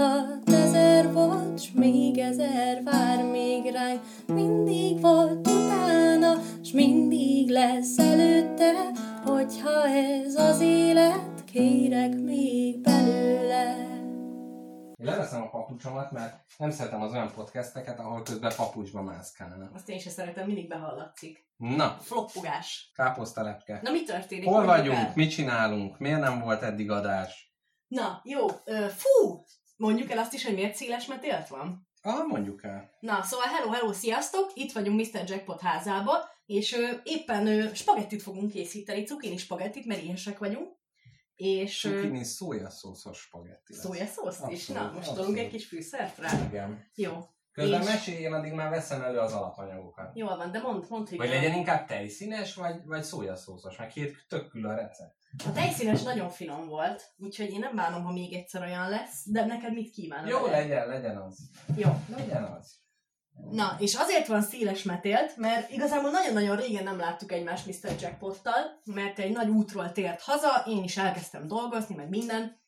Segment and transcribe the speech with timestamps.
[0.00, 4.00] alatt ezer volt, s még ezer vár még ránk.
[4.26, 6.34] Mindig volt utána,
[6.64, 8.72] s mindig lesz előtte,
[9.24, 13.88] hogyha ez az élet, kérek még belőle.
[14.96, 19.74] Én leveszem a papucsomat, mert nem szeretem az olyan podcasteket, ahol közben papucsba mászkálnak.
[19.74, 21.48] Azt én sem szeretem, mindig behallatszik.
[21.56, 22.90] Na, Floppogás.
[22.94, 23.80] káposztalepke.
[23.82, 24.48] Na mi történik?
[24.48, 24.98] Hol vagyunk?
[24.98, 25.12] el.
[25.14, 25.98] Mit csinálunk?
[25.98, 27.54] Miért nem volt eddig adás?
[27.88, 28.46] Na, jó.
[28.64, 29.44] Ö, fú!
[29.80, 31.88] Mondjuk el azt is, hogy miért széles metélt van?
[32.02, 32.90] Ah, mondjuk el.
[33.00, 34.50] Na, szóval hello, hello, sziasztok!
[34.54, 35.22] Itt vagyunk Mr.
[35.28, 40.78] Jackpot házába, és ö, éppen ö, spagettit fogunk készíteni, cukini spagettit, mert éhesek vagyunk.
[41.34, 43.82] És ö, Cukini szójaszószos spagetti lesz.
[43.82, 44.66] szójaszószt is.
[44.66, 45.18] Na, most abszolút.
[45.18, 46.46] tolunk egy kis fűszert rá.
[46.48, 46.90] Igen.
[46.94, 47.12] Jó.
[47.60, 50.10] Közben És- mesélj, én addig már veszem elő az alapanyagokat.
[50.16, 54.24] Jól van, de mondd, mondd, hogy Vagy legyen inkább tejszínes, vagy, vagy szójaszószos, mert két
[54.28, 55.14] tök külön recept.
[55.46, 59.44] A tejszínes nagyon finom volt, úgyhogy én nem bánom, ha még egyszer olyan lesz, de
[59.44, 60.30] neked mit kívánok?
[60.30, 61.38] Jó, legyen, legyen az.
[61.76, 61.90] Jó.
[62.16, 62.78] Legyen az.
[63.50, 67.90] Na, és azért van széles metélt, mert igazából nagyon-nagyon régen nem láttuk egymást Mr.
[68.00, 72.60] Jackpottal, mert egy nagy útról tért haza, én is elkezdtem dolgozni, meg minden.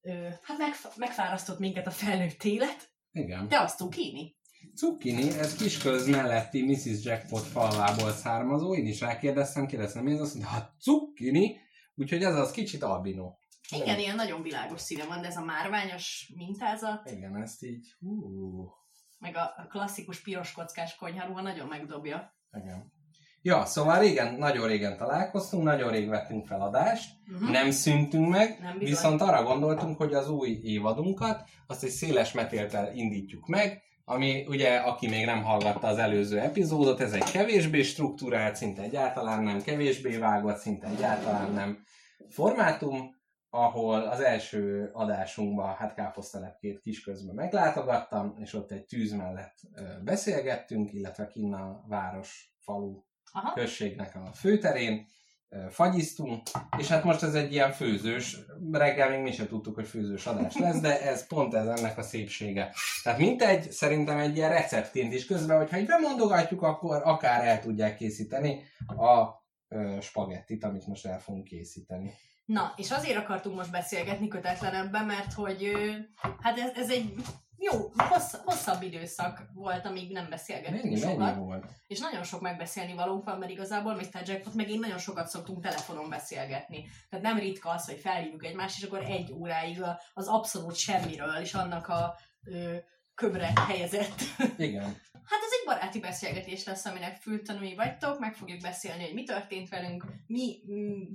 [0.00, 2.91] Ö, hát megf- megfárasztott minket a felnőtt élet.
[3.12, 3.48] Igen.
[3.48, 4.36] Te azt cukini?
[4.74, 7.04] Cukkini, ez Kisköz melletti Mrs.
[7.04, 8.74] Jackpot falvából származó.
[8.74, 11.56] Én is rákérdeztem, kérdeztem, mi ez azt mondta, hát cukkini,
[11.94, 13.34] úgyhogy ez az kicsit albino.
[13.76, 18.70] Igen, ilyen nagyon világos színe van, de ez a márványos mintázat, Igen, ezt így, hú,
[19.18, 22.36] meg a klasszikus piros kockás konyharuha nagyon megdobja.
[22.52, 22.92] igen.
[23.42, 27.50] Ja, szóval régen, nagyon régen találkoztunk, nagyon rég vettünk fel adást, Uh-huh.
[27.50, 28.94] nem szűntünk meg, Nem bizony.
[28.94, 34.76] viszont arra gondoltunk, hogy az új évadunkat, azt egy széles metéltel indítjuk meg, ami ugye,
[34.76, 40.16] aki még nem hallgatta az előző epizódot, ez egy kevésbé struktúrált, szinte egyáltalán nem, kevésbé
[40.16, 41.82] vágott, szinte egyáltalán nem
[42.28, 43.20] formátum,
[43.50, 49.54] ahol az első adásunkban hát káposztelepkét kisközben meglátogattam, és ott egy tűz mellett
[50.04, 53.52] beszélgettünk, illetve kinn a város, falu, Aha.
[53.52, 55.06] községnek a főterén,
[55.48, 56.42] ö, fagyiztunk,
[56.78, 58.36] és hát most ez egy ilyen főzős,
[58.72, 62.02] reggel még mi sem tudtuk, hogy főzős adás lesz, de ez pont ez ennek a
[62.02, 62.74] szépsége.
[63.02, 67.96] Tehát mintegy, szerintem egy ilyen receptként is közben, hogyha így bemondogatjuk, akkor akár el tudják
[67.96, 69.28] készíteni a
[69.68, 72.12] ö, spagettit, amit most el fogunk készíteni.
[72.44, 75.72] Na, és azért akartunk most beszélgetni kötetlenebben, mert hogy
[76.40, 77.14] hát ez, ez egy
[77.70, 81.16] jó, hossz, hosszabb időszak volt, amíg nem beszélgettünk Mennyi, sokat.
[81.16, 81.64] mennyi volt?
[81.86, 84.22] És nagyon sok megbeszélni valónk van, mert igazából Mr.
[84.24, 86.84] Jackpot meg én nagyon sokat szoktunk telefonon beszélgetni.
[87.08, 91.54] Tehát nem ritka az, hogy felhívjuk egymást, és akkor egy óráig az abszolút semmiről, és
[91.54, 92.76] annak a ö,
[93.14, 94.20] köbre helyezett.
[94.56, 95.00] Igen.
[95.24, 99.68] Hát ez egy baráti beszélgetés lesz, aminek fültanúi vagytok, meg fogjuk beszélni, hogy mi történt
[99.68, 100.58] velünk, mi,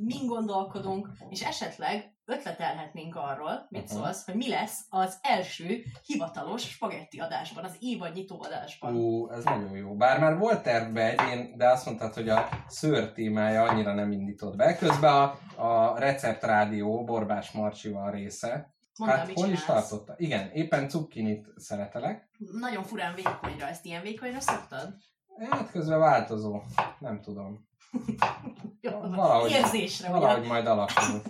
[0.06, 7.20] min gondolkodunk, és esetleg ötletelhetnénk arról, mit szólsz, hogy mi lesz az első hivatalos spagetti
[7.20, 8.96] adásban, az évad nyitó adásban.
[8.96, 9.96] Ú, ez nagyon jó.
[9.96, 14.12] Bár már volt tervbe egy, én- de azt mondtad, hogy a szőr témája annyira nem
[14.12, 14.76] indított be.
[14.76, 15.38] Közben a,
[15.68, 18.76] a Recept Rádió Borbás Marcsival része.
[18.98, 20.14] Mondd el, hát mit hol is tartotta?
[20.18, 22.30] Igen, éppen cukkinit szeretelek.
[22.52, 24.94] Nagyon furán vékonyra, ezt ilyen vékonyra szoktad?
[25.50, 26.62] Hát közben változó.
[27.00, 27.68] Nem tudom.
[28.82, 30.48] Jó, Valahogy- érzésre, Valahogy ugye?
[30.48, 31.22] majd alakul.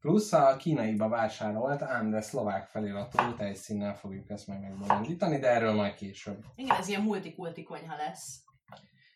[0.00, 5.72] Plusz a kínaiba vásárolt, ám de szlovák feliratú tejszínnel fogjuk ezt meg megbolondítani, de erről
[5.74, 6.44] majd később.
[6.54, 8.42] Igen, ez ilyen multikulti konyha lesz.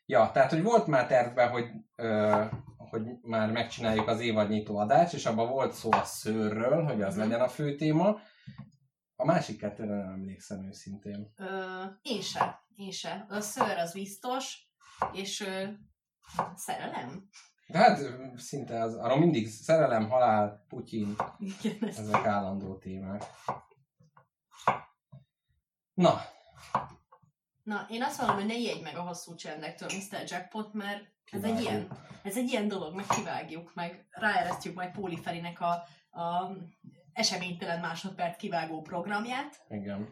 [0.06, 2.44] Ja, tehát, hogy volt már tervben, hogy, ö,
[2.91, 7.23] hogy már megcsináljuk az évadnyitó adást, és abban volt szó a szőrről, hogy az Mhm.
[7.23, 8.19] legyen a fő téma.
[9.17, 11.33] A másik kettőre nem emlékszem őszintén.
[11.37, 13.27] Ö, én se, én se.
[13.28, 14.69] A szőr az biztos,
[15.12, 15.65] és ö,
[16.55, 17.28] szerelem?
[17.67, 18.01] De hát
[18.37, 23.22] szinte az, arról mindig szerelem, halál, Putyin, Igen, ezek állandó témák.
[25.95, 26.21] Na,
[27.62, 30.22] Na, én azt mondom, hogy ne ijedj meg a hosszú csendektől, Mr.
[30.27, 31.86] Jackpot, mert ez egy, ilyen,
[32.22, 35.71] ez egy ilyen dolog, meg kivágjuk, meg ráeresztjük majd Póli Ferinek a,
[36.21, 36.53] a
[37.12, 39.60] eseménytelen másodperc kivágó programját.
[39.71, 40.09] igen.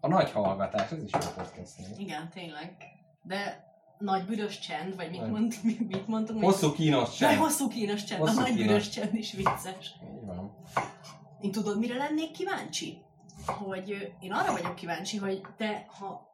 [0.00, 1.72] A nagy hallgatás, ez is jó podcast.
[1.98, 2.76] Igen, tényleg.
[3.22, 5.54] De nagy büdös csend, vagy mit, mond,
[5.88, 6.44] mit mondtunk?
[6.44, 7.38] Hosszú kínos csend.
[7.38, 8.66] hosszú kínos csend, Hosszú a nagy kínos.
[8.66, 9.94] büdös csend is vicces.
[10.24, 10.56] Van.
[11.40, 13.02] Én tudod, mire lennék kíváncsi?
[13.46, 16.31] Hogy én arra vagyok kíváncsi, hogy te, ha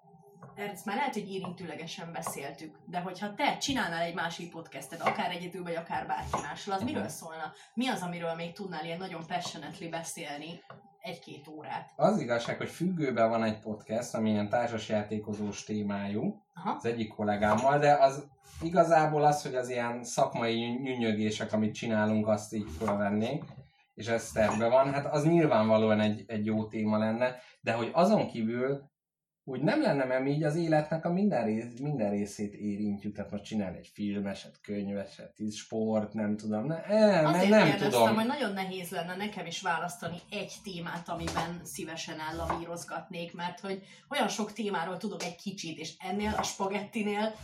[0.54, 5.62] ezt már lehet, hogy érintőlegesen beszéltük, de hogyha te csinálnál egy másik podcastet, akár egyedül,
[5.62, 7.52] vagy akár bárki mással, az miről szólna?
[7.74, 10.60] Mi az, amiről még tudnál ilyen nagyon passionately beszélni
[11.00, 11.92] egy-két órát?
[11.96, 16.74] Az igazság, hogy függőben van egy podcast, ami ilyen társasjátékozós témájú, Aha.
[16.76, 18.26] az egyik kollégámmal, de az
[18.62, 23.44] igazából az, hogy az ilyen szakmai nyűnyögések, amit csinálunk, azt így fölvennénk.
[23.94, 28.26] és ez terve van, hát az nyilvánvalóan egy, egy jó téma lenne, de hogy azon
[28.26, 28.87] kívül
[29.48, 33.44] úgy nem lenne, mi így az életnek a minden, rész, minden részét érintjük, tehát most
[33.44, 38.14] csinálni egy filmeset, könyveset, sport, nem tudom, ne, eh, Azért nem tudom.
[38.14, 44.28] hogy nagyon nehéz lenne nekem is választani egy témát, amiben szívesen ellavírozgatnék, mert hogy olyan
[44.28, 47.34] sok témáról tudok egy kicsit, és ennél a spagettinél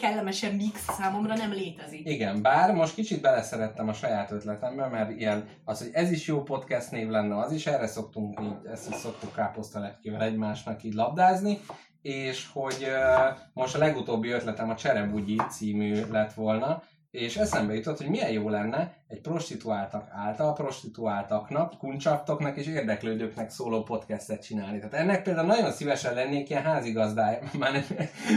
[0.00, 2.08] kellemesebb mix számomra nem létezik.
[2.08, 6.42] Igen, bár most kicsit beleszerettem a saját ötletembe, mert ilyen, az, hogy ez is jó
[6.42, 11.58] podcast név lenne, az is, erre szoktunk így, ezt is szoktuk káposztalepkével egymásnak így labdázni,
[12.02, 17.98] és hogy uh, most a legutóbbi ötletem a Cserebugyi című lett volna, és eszembe jutott,
[17.98, 24.78] hogy milyen jó lenne egy prostituáltak által, prostituáltaknak, kuncsaktoknak és érdeklődőknek szóló podcastet csinálni.
[24.78, 27.38] Tehát ennek például nagyon szívesen lennék ilyen házigazdája.
[27.58, 27.82] Már, nem,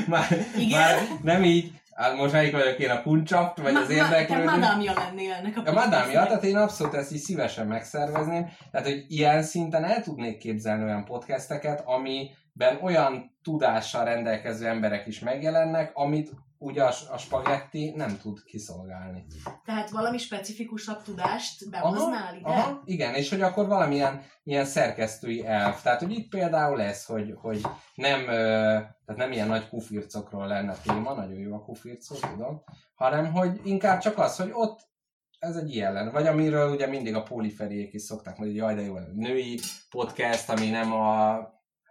[0.07, 0.27] már,
[0.57, 0.79] Igen?
[0.79, 4.43] már nem így, hát most melyik vagyok én a kuncsakt, vagy az Te érdeklődő.
[4.43, 8.49] madámja lennél ennek a A madámja, tehát én abszolút ezt is szívesen megszervezném.
[8.71, 15.19] Tehát, hogy ilyen szinten el tudnék képzelni olyan podcasteket, amiben olyan tudással rendelkező emberek is
[15.19, 16.31] megjelennek, amit
[16.63, 19.25] ugye a, a spagetti nem tud kiszolgálni.
[19.65, 22.47] Tehát valami specifikusabb tudást behoznál ide?
[22.49, 25.81] aha, igen, és hogy akkor valamilyen ilyen szerkesztői elf.
[25.81, 27.61] Tehát, hogy itt például ez, hogy, hogy
[27.95, 32.63] nem, tehát nem ilyen nagy kufircokról lenne téma, nagyon jó a kufircok, tudom,
[32.95, 34.91] hanem hogy inkább csak az, hogy ott
[35.39, 36.11] ez egy ilyen lenne.
[36.11, 40.49] Vagy amiről ugye mindig a poliferiék is szokták mondani, hogy jaj, de jó, női podcast,
[40.49, 41.37] ami nem a,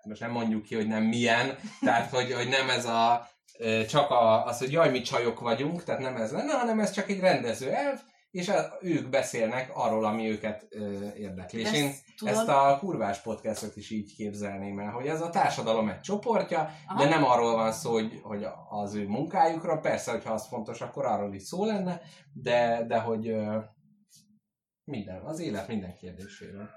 [0.04, 3.28] most nem mondjuk ki, hogy nem milyen, tehát hogy, hogy nem ez a,
[3.88, 7.08] csak a, az, hogy jaj, mi csajok vagyunk, tehát nem ez lenne, hanem ez csak
[7.08, 8.00] egy rendező elv,
[8.30, 11.60] és a, ők beszélnek arról, ami őket ö, érdekli.
[11.60, 15.88] És én tudod- ezt a kurvás podcastot is így képzelném el, hogy ez a társadalom
[15.88, 17.02] egy csoportja, Aha.
[17.02, 21.04] de nem arról van szó, hogy, hogy az ő munkájukra, persze, hogyha az fontos, akkor
[21.04, 22.00] arról is szó lenne,
[22.32, 23.58] de, de hogy ö,
[24.84, 26.68] minden, az élet minden kérdéséről.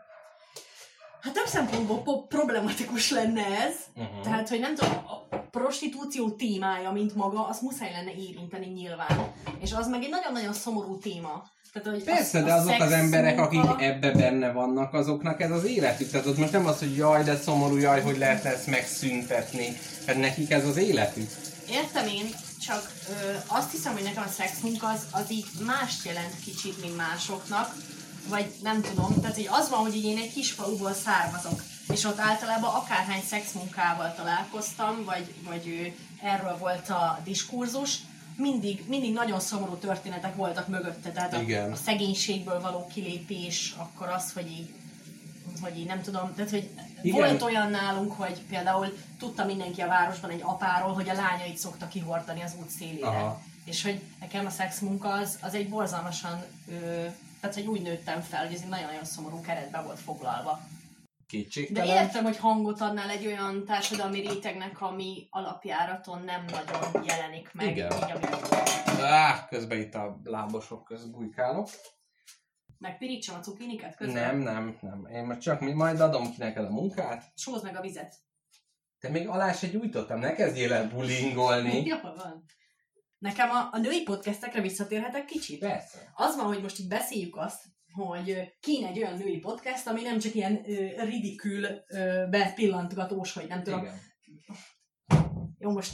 [1.26, 3.74] Hát több szempontból po- problematikus lenne ez.
[3.96, 4.24] Uh-huh.
[4.24, 9.32] Tehát, hogy nem tudom, a prostitúció témája, mint maga, azt muszáj lenne érinteni nyilván.
[9.60, 11.44] És az meg egy nagyon-nagyon szomorú téma.
[11.74, 15.42] Tehát, hogy Persze, a- de a azok az emberek, akik munka- ebbe benne vannak, azoknak
[15.42, 16.10] ez az életük.
[16.10, 19.78] Tehát ott most nem az, hogy jaj, de szomorú, jaj, hogy lehetne ezt megszüntetni.
[20.08, 21.30] Hát nekik ez az életük.
[21.70, 22.30] Értem én,
[22.66, 23.14] csak ö,
[23.48, 27.76] azt hiszem, hogy nekem a szexmunka az, az így mást jelent kicsit, mint másoknak,
[28.30, 32.04] vagy nem tudom, tehát így az van, hogy így én egy kis faluból származok, és
[32.04, 37.98] ott általában akárhány szexmunkával találkoztam, vagy, vagy erről volt a diskurzus,
[38.38, 41.72] mindig, mindig nagyon szomorú történetek voltak mögötte, tehát a, Igen.
[41.72, 44.70] a szegénységből való kilépés, akkor az, hogy így
[45.62, 46.70] hogy így nem tudom, tehát hogy
[47.02, 47.18] Igen.
[47.18, 51.88] volt olyan nálunk, hogy például tudta mindenki a városban egy apáról, hogy a lányait szokta
[51.88, 53.08] kihordani az út szélére.
[53.08, 53.42] Aha.
[53.66, 57.06] És hogy nekem a szexmunka az, az egy borzalmasan, ö,
[57.50, 60.52] tehát hogy úgy nőttem fel, hogy ez egy nagyon-nagyon szomorú keretbe volt foglalva.
[60.52, 62.04] De Kétségtelen.
[62.04, 67.70] értem, hogy hangot adnál egy olyan társadalmi rétegnek, ami alapjáraton nem nagyon jelenik meg.
[67.70, 67.92] Igen.
[67.92, 68.26] Így, ami
[69.02, 71.70] Á, közben itt a lábosok közt bujkálok.
[72.78, 74.24] Megpirítsam a cukiniket közben?
[74.24, 75.06] Nem, nem, nem.
[75.06, 77.32] Én most csak majd adom ki neked a munkát.
[77.36, 78.16] Sózd meg a vizet.
[79.00, 81.86] Te még alá se gyújtottam, ne kezdjél el bulingolni.
[81.86, 82.46] Jó van.
[83.26, 85.60] Nekem a, a női podcastekre visszatérhetek kicsit?
[85.60, 86.12] Persze.
[86.14, 90.20] Az van, hogy most így beszéljük azt, hogy kéne egy olyan női podcast, ami nem
[90.20, 93.80] csak ilyen ö, ridikül ö, bepillantgatós, hogy nem tudom.
[93.80, 94.00] Igen.
[95.60, 95.94] Jó, most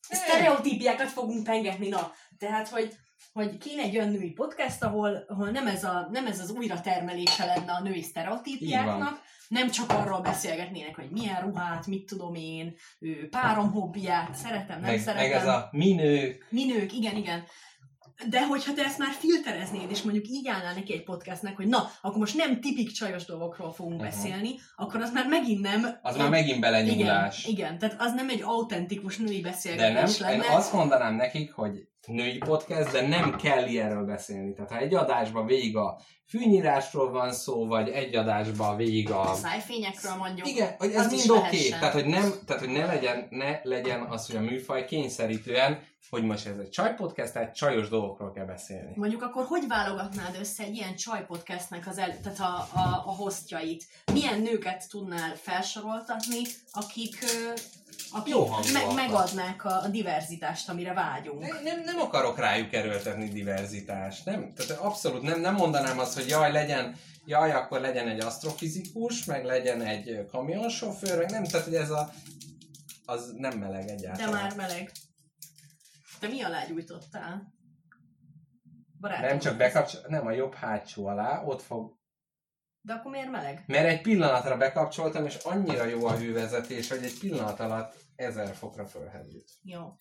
[0.00, 2.12] sztereotípiákat fogunk pengetni, na.
[2.38, 2.94] Tehát, hogy,
[3.32, 7.44] hogy kéne egy olyan női podcast, ahol, ahol nem, ez a, nem ez az újratermelése
[7.44, 13.28] lenne a női sztereotípiáknak, nem csak arról beszélgetnének, hogy milyen ruhát, mit tudom én, ő,
[13.28, 15.28] párom hobbiát, szeretem, nem Meg, szeretem.
[15.28, 16.46] meg ez a minők.
[16.50, 17.42] Minők, igen, igen.
[18.28, 21.90] De hogyha te ezt már filtereznéd, és mondjuk így állnál neki egy podcastnek, hogy na,
[22.02, 24.04] akkor most nem tipik csajos dolgokról fogunk Mhm.
[24.04, 25.98] beszélni, akkor az már megint nem...
[26.02, 27.44] Az már megint belenyúlás.
[27.44, 30.54] Igen, igen, tehát az nem egy autentikus női De nem, beszélgetés én lenne.
[30.54, 34.52] azt mondanám nekik, hogy női podcast, de nem kell ilyenről beszélni.
[34.52, 39.34] Tehát ha egy adásban végig a fűnyírásról van szó, vagy egy adásban végig a...
[39.34, 40.48] Szájfényekről mondjuk.
[40.48, 41.38] Igen, hogy ez mind oké.
[41.38, 41.68] Okay.
[41.68, 46.22] Tehát, hogy nem, tehát, hogy ne legyen, ne legyen az, hogy a műfaj kényszerítően, hogy
[46.24, 48.92] most ez egy csajpodcast, tehát csajos dolgokról kell beszélni.
[48.94, 53.14] Mondjuk akkor hogy válogatnád össze egy ilyen csaj podcastnek az el, tehát a, a, a
[53.14, 53.84] hostjait?
[54.12, 57.18] Milyen nőket tudnál felsoroltatni, akik,
[58.12, 61.40] akik Jó me- megadnák a, a diverzitást, amire vágyunk?
[61.40, 64.24] Nem, nem, nem akarok rájuk erőltetni diverzitást.
[64.24, 69.24] Nem, tehát abszolút nem, nem mondanám azt, hogy jaj, legyen, jaj, akkor legyen egy asztrofizikus,
[69.24, 72.12] meg legyen egy kamionsofőr, meg nem, tehát hogy ez a,
[73.04, 74.32] az nem meleg De egyáltalán.
[74.32, 74.90] már meleg.
[76.20, 77.52] Te mi alá gyújtottál?
[79.00, 79.26] Barátom.
[79.28, 81.98] Nem csak bekapcsol, nem a jobb hátsó alá, ott fog
[82.82, 83.64] De akkor miért meleg?
[83.66, 88.86] Mert egy pillanatra bekapcsoltam, és annyira jó a hővezetés, hogy egy pillanat alatt 1000 fokra
[88.86, 89.50] fölhevült.
[89.62, 89.98] Jó.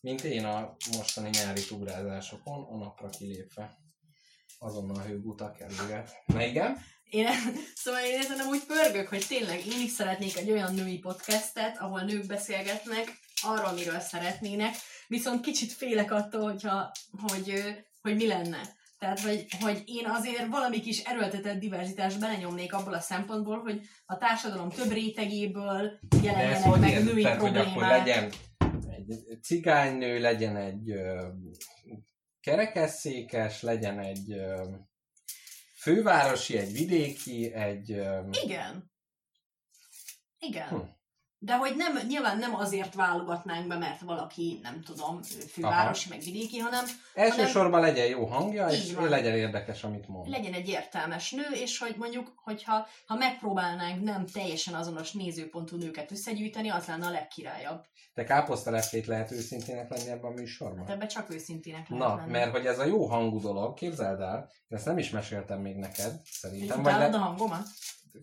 [0.00, 3.78] Mint én a mostani nyári túrázásokon, a napra kilépve.
[4.58, 6.22] Azonnal hőgutak kerülget.
[6.26, 6.76] Na igen?
[7.04, 7.26] Én,
[7.82, 12.00] szóval én ezen úgy pörgök, hogy tényleg én is szeretnék egy olyan női podcastet, ahol
[12.00, 14.74] nők beszélgetnek arról, amiről szeretnének,
[15.06, 16.92] viszont kicsit félek attól, hogyha,
[17.28, 17.52] hogy,
[18.00, 18.78] hogy mi lenne.
[19.00, 24.16] Tehát, hogy, hogy én azért valami kis erőltetett diverzitást belenyomnék abból a szempontból, hogy a
[24.16, 27.76] társadalom több rétegéből jelenjenek meg női Tehát, hogy problémák.
[27.76, 28.32] akkor legyen
[28.88, 31.28] egy cigánynő, legyen egy ö,
[32.40, 34.64] kerekesszékes, legyen egy ö,
[35.76, 37.92] fővárosi, egy vidéki, egy...
[37.92, 38.90] Ö, Igen.
[40.38, 40.68] Igen.
[40.68, 40.99] Hm.
[41.42, 46.58] De hogy nem, nyilván nem azért válogatnánk be, mert valaki, nem tudom, fővárosi, meg vidéki,
[46.58, 49.08] hanem elsősorban legyen jó hangja, és van.
[49.08, 50.28] legyen érdekes, amit mond.
[50.28, 56.10] legyen egy értelmes nő, és hogy mondjuk, hogyha ha megpróbálnánk nem teljesen azonos nézőpontú nőket
[56.10, 57.84] összegyűjteni, az lenne a legkirályabb.
[58.14, 60.78] Te káposztalepkét lehet őszintének lenni ebben a műsorban?
[60.78, 62.30] Hát ebbe csak őszintének lehet Na, lenni.
[62.30, 66.20] mert hogy ez a jó hangú dolog, képzeld el, ezt nem is meséltem még neked,
[66.24, 67.06] szerintem, vagy le...
[67.06, 67.66] a hangomat?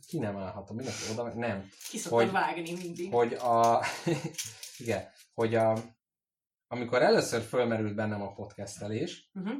[0.07, 3.13] Ki nem állhatom, mindenki oda, nem, Ki Hogy- vágni mindig.
[3.13, 3.83] hogy a,
[4.83, 5.77] igen, hogy a,
[6.67, 9.57] amikor először fölmerült bennem a podcastelés, Uh-huh.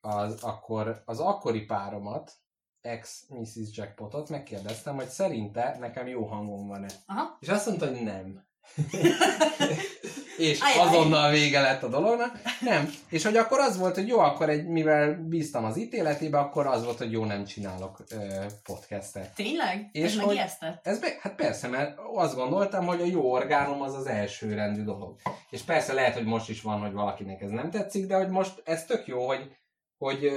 [0.00, 2.32] az, akkor az akkori páromat,
[2.80, 3.76] ex Mrs.
[3.76, 6.88] Jackpotot megkérdeztem, hogy szerinte nekem jó hangom van-e.
[7.06, 7.36] Aha.
[7.40, 8.44] És azt mondta, hogy nem.
[10.38, 10.86] és Ajaj.
[10.88, 12.38] azonnal vége lett a dolognak.
[12.60, 12.92] Nem.
[13.08, 16.84] És hogy akkor az volt, hogy jó, akkor egy, mivel bíztam az ítéletébe, akkor az
[16.84, 18.16] volt, hogy jó, nem csinálok ö,
[18.64, 19.34] podcastet.
[19.34, 19.88] Tényleg?
[19.92, 20.86] És Ez hogy- megijesztett?
[20.86, 24.82] Ez be, hát persze, mert azt gondoltam, hogy a jó orgánum az az első rendű
[24.82, 25.16] dolog.
[25.50, 28.62] És persze lehet, hogy most is van, hogy valakinek ez nem tetszik, de hogy most
[28.64, 29.50] ez tök jó, hogy
[29.98, 30.30] hogy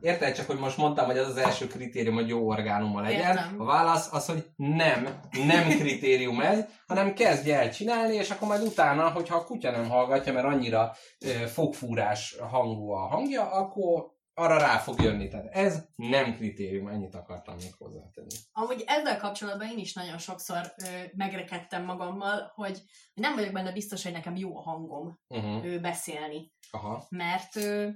[0.00, 3.36] érted csak, hogy most mondtam, hogy az az első kritérium, hogy jó orgánuma legyen.
[3.36, 3.60] Értem.
[3.60, 8.62] A válasz az, hogy nem, nem kritérium ez, hanem kezdj el csinálni, és akkor majd
[8.62, 10.92] utána, hogyha a kutya nem hallgatja, mert annyira
[11.46, 15.28] fogfúrás hangú a hangja, akkor arra rá fog jönni.
[15.28, 18.34] Tehát ez nem kritérium, ennyit akartam még hozzátenni.
[18.52, 20.84] Amúgy ezzel kapcsolatban én is nagyon sokszor ö,
[21.16, 22.82] megrekedtem magammal, hogy
[23.14, 25.64] nem vagyok benne biztos, hogy nekem jó a hangom Uh-huh.
[25.64, 26.52] ö, beszélni.
[26.70, 27.06] Aha.
[27.08, 27.88] Mert ö,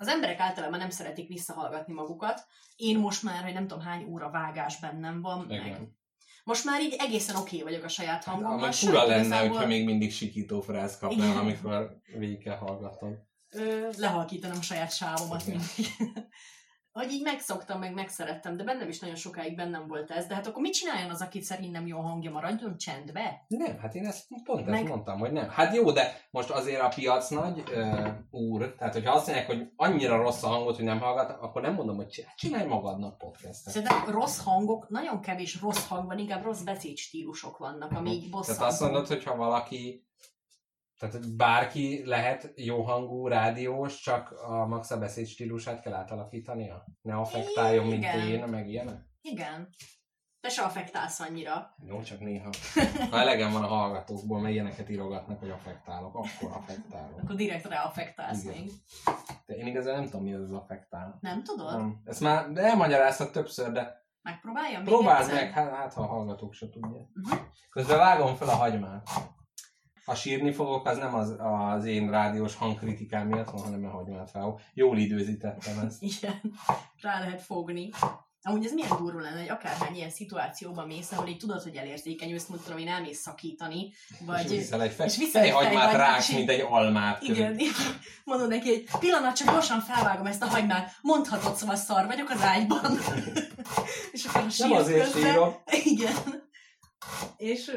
[0.00, 2.46] az emberek általában nem szeretik visszahallgatni magukat.
[2.76, 5.96] Én most már, hogy nem tudom hány óra vágás bennem van, meg Igen.
[6.44, 8.58] most már így egészen oké okay vagyok a saját hangommal.
[8.58, 13.18] Amúgy sőt, fura lenne, igazából, hogyha még mindig sikító frász kapnám, amikor végig kell hallgatom.
[13.52, 15.86] ö, lehalkítanom a saját sávomat mindig.
[17.00, 20.26] Hogy így megszoktam, meg megszerettem, de bennem is nagyon sokáig bennem volt ez.
[20.26, 23.44] De hát akkor mit csináljon az, aki szerint nem jó hangja, maradjon csendbe?
[23.48, 25.48] Nem, hát én ezt pont ezt Meg- mondtam, hogy nem.
[25.48, 29.68] Hát jó, de most azért a piac nagy ö, úr, tehát hogyha azt mondják, hogy
[29.76, 33.72] annyira rossz a hangot, hogy nem hallgat, akkor nem mondom, hogy csinálj, csinálj magadnak podcastet.
[33.72, 38.58] Szerintem rossz hangok, nagyon kevés rossz hang van, inkább rossz beszédstílusok vannak, ami így bosszantó.
[38.58, 40.08] Tehát azt mondod, hogy ha valaki,
[41.00, 46.84] tehát bárki lehet jó hangú rádiós, csak a max a beszéd stílusát kell átalakítania?
[47.02, 48.28] Ne affektáljon, mint Igen.
[48.28, 49.08] én, meg ilyenek?
[49.20, 49.68] Igen.
[50.40, 51.74] Te se affektálsz annyira.
[51.84, 52.50] Jó, csak néha.
[53.10, 57.18] Ha elegem van a hallgatókból, mert ilyeneket írogatnak, hogy affektálok, akkor affektálok.
[57.22, 58.56] Akkor direkt rá affektálsz Igen.
[58.56, 58.70] még.
[59.46, 61.18] De én igazán nem tudom, mi az az affektál.
[61.20, 61.76] Nem tudod?
[61.76, 62.00] Nem.
[62.04, 65.34] Ezt már elmagyaráztad többször, de Megpróbáljam még próbáld egyszer?
[65.44, 67.08] meg, hát, hát ha a hallgatók se tudják.
[67.12, 67.36] Mhm.
[67.70, 69.08] Közben vágom fel a hagymát.
[70.04, 74.32] Ha sírni fogok, az nem az, az én rádiós hangkritikám miatt van, hanem a hagymát
[74.32, 74.60] vágok.
[74.74, 76.02] Jól időzítettem ezt.
[76.02, 76.40] Igen.
[77.00, 77.90] Rá lehet fogni.
[78.42, 82.46] Amúgy ez milyen durva lenne, hogy akárhány ilyen szituációban mész, ahol így tudod, hogy elérzékenyülsz,
[82.46, 84.48] mondjuk tudom, én elmész szakítani, és vagy...
[84.48, 87.22] viszel egy és fej, viszel egy fejhagymát, ráksz, és mint egy almát.
[87.22, 87.70] Igen, így
[88.24, 92.42] mondod neki, hogy pillanat, csak gyorsan felvágom ezt a hagymát, mondhatod, szóval szar vagyok az
[92.42, 92.90] ágyban.
[94.12, 95.62] és akkor a Nem azért közben- sírok.
[95.84, 96.48] Igen.
[97.36, 97.70] És,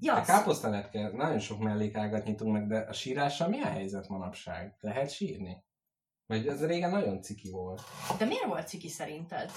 [0.00, 4.76] ja, A káposztalepke, nagyon sok mellékágat nyitunk meg, de a sírással mi a helyzet manapság?
[4.80, 5.64] Lehet sírni?
[6.26, 7.82] Vagy ez régen nagyon ciki volt.
[8.18, 9.50] de miért volt ciki szerinted?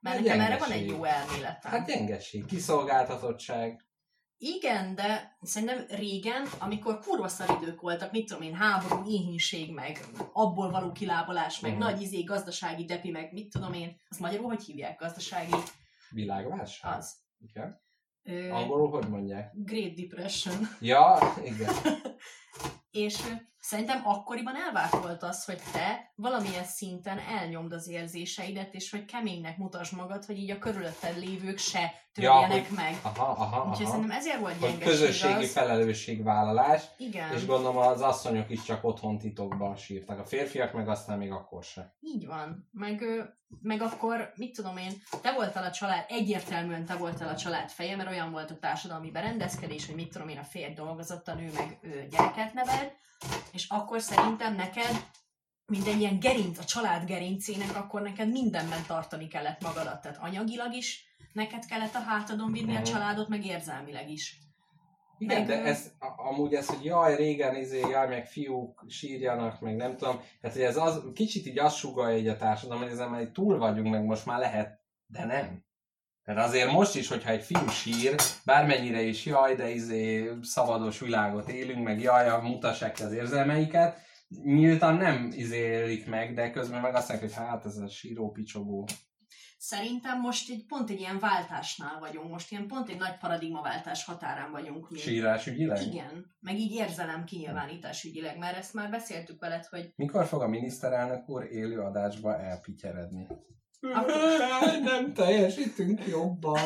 [0.00, 1.70] Mert nekem erre van egy jó elméletem.
[1.70, 3.84] Hát gyengeség, kiszolgáltatottság.
[4.36, 7.28] Igen, de szerintem régen, amikor kurva
[7.62, 10.00] idők voltak, mit tudom én, háború, éhínség, meg
[10.32, 11.80] abból való kilábalás, meg Mhm.
[11.80, 14.98] nagy izé, gazdasági depi, meg mit tudom én, azt magyarul hogy hívják?
[15.00, 15.54] Gazdasági,
[16.10, 16.96] Világválság?
[16.96, 17.14] az.
[17.38, 17.82] Igen.
[18.52, 19.50] Angolul hogy mondják?
[19.54, 20.54] Great Depression.
[20.80, 21.74] Ja, igen.
[22.90, 23.22] És
[23.66, 29.56] Szerintem akkoriban elvárt volt az, hogy te valamilyen szinten elnyomd az érzéseidet, és hogy keménynek
[29.56, 32.96] mutasd magad, hogy így a körülötted lévők se törjenek hogy- meg.
[33.02, 33.94] Aha, aha, Úgyhogy aha.
[33.94, 35.52] szerintem ezért volt Hogy gyengeség közösségi az.
[35.52, 40.18] felelősségvállalás, Igen, és gondolom az asszonyok is csak otthon titokban sírtak.
[40.18, 41.94] A férfiak meg aztán még akkor se.
[42.00, 42.68] így van.
[42.72, 43.04] Meg,
[43.62, 44.92] meg akkor, mit tudom én,
[45.22, 49.10] te voltál a család, egyértelműen te voltál a család feje, mert olyan volt a társadalmi
[49.10, 52.92] berendezkedés, hogy mit tudom én, a férj dolgozott, a nő meg ő gyereket neved,
[53.54, 55.06] és akkor szerintem neked,
[55.66, 60.00] mint egy ilyen gerinc, a család gerincének, akkor neked mindenben tartani kellett magadat.
[60.00, 62.82] Tehát anyagilag is neked kellett a hátadon vinni a Mhm.
[62.82, 64.38] családot, meg érzelmileg is.
[65.18, 69.60] Igen, Meg, de ez a- amúgy ez, hogy jaj, régen izé, jaj, meg fiúk sírjanak,
[69.60, 72.92] meg nem tudom, tehát hogy ez az, kicsit így azt sugalja így a társadalom, hogy
[72.92, 75.63] ezen már túl vagyunk, meg most már lehet, de nem.
[76.24, 78.14] Tehát azért most is, hogyha egy fiú sír,
[78.44, 83.98] bármennyire is jaj, de izé szabados világot élünk, meg jaj, mutassák ki az érzelmeiket,
[84.44, 88.88] nyíltan nem izélik meg, de közben meg azt mondják, hogy hát ez a síró picsogó.
[89.58, 94.50] Szerintem most egy pont egy ilyen váltásnál vagyunk, most ilyen pont egy nagy paradigmaváltás határán
[94.50, 94.98] vagyunk mi.
[94.98, 95.86] Sírás ügyileg?
[95.86, 100.48] Igen, meg így érzelem kinyilvánítás ügyileg, mert ezt már beszéltük veled, hogy Mikor fog a
[100.48, 103.26] miniszterelnök úr élő adásba elpityeredni?
[104.82, 106.60] Nem teljesítünk jobban.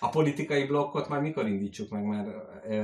[0.00, 2.28] A politikai blokkot már mikor indítsuk meg, mert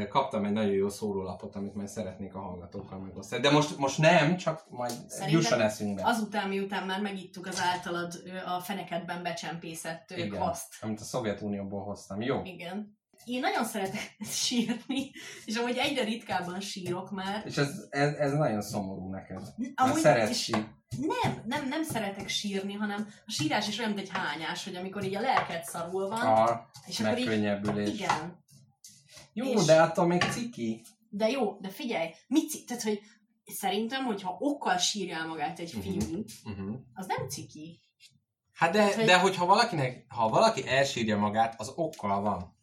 [0.09, 3.43] kaptam egy nagyon jó szórólapot, amit majd szeretnék a hallgatókkal megosztani.
[3.43, 6.03] De most, most nem, csak majd Szerintem jusson eszünkbe.
[6.05, 10.29] azután, miután már megittuk az általad a fenekedben becsempészett Igen.
[10.29, 10.75] kvaszt.
[10.81, 12.21] Amit a Szovjetunióból hoztam.
[12.21, 12.41] Jó.
[12.45, 13.01] Igen.
[13.25, 15.11] Én nagyon szeretek sírni,
[15.45, 17.43] és amúgy egyre ritkábban sírok már.
[17.47, 19.43] És ez, ez, ez nagyon szomorú neked.
[19.75, 20.67] Amúgy szeretsz és sír.
[21.23, 25.05] nem, nem, nem szeretek sírni, hanem a sírás is olyan, mint egy hányás, hogy amikor
[25.05, 28.41] így a lelked szarul van, A és akkor így, igen,
[29.33, 30.85] Jó, És- de attól még ciki.
[31.09, 33.01] De jó, de figyelj, mit, ci- tehát, hogy
[33.45, 35.83] szerintem, hogyha okkal sírja magát egy Mhm.
[35.99, 36.75] fiú, Uh-huh.
[36.95, 37.81] az nem ciki.
[38.53, 42.61] Hát de, hogy- de hogyha valakinek, ha valaki elsírja magát, az okkal van.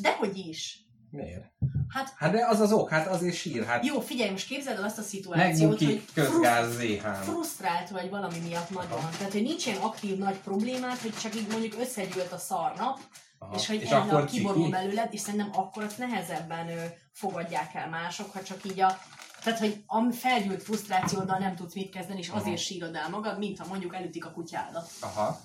[0.00, 0.80] Dehogy is.
[1.10, 1.44] Miért?
[1.88, 4.84] Hát Hát de az az ok, hát azért sír, hát jó, figyelj, most képzeld el
[4.84, 7.06] azt a szituációt, hogy közgáz ZH.
[7.06, 8.98] frusztrált vagy valami miatt nagyon.
[8.98, 9.08] Aha.
[9.18, 12.98] Tehát, hogy nincs ilyen aktív nagy problémát, hogy csak így mondjuk összegyűlt a szarnap,
[13.38, 13.54] Aha.
[13.54, 18.32] és hogy és akkor kiborul belőled, és szerintem akkor azt nehezebben ö, fogadják el mások,
[18.32, 18.98] ha csak így a
[19.44, 22.56] tehát, hogy a felgyűlt frusztrációddal nem tudsz mit kezdeni, és azért Aha.
[22.56, 24.90] sírod el magad, mint ha mondjuk elütik a kutyádat.
[25.00, 25.40] Aha.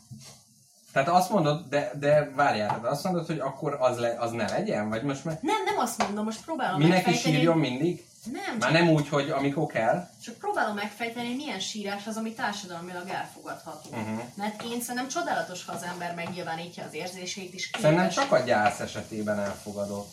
[0.92, 4.50] Tehát azt mondod, de, de várjál, tehát azt mondod, hogy akkor az, le, az ne
[4.50, 4.90] legyen?
[4.90, 7.36] Vagy most már Nem, nem azt mondom, most próbálom mindenki megfejteni.
[7.36, 8.06] sírjon mindig?
[8.32, 10.08] Nem, Már nem úgy, hogy amikor kell?
[10.24, 13.90] csak próbálom megfejteni, milyen sírás az, ami társadalmilag elfogadható.
[13.92, 14.22] Uh-huh.
[14.34, 17.70] Mert én szerintem csodálatos, ha az ember megnyilvánítja az érzéseit is.
[17.82, 20.10] Szerintem képes- csak a gyász esetében elfogadott.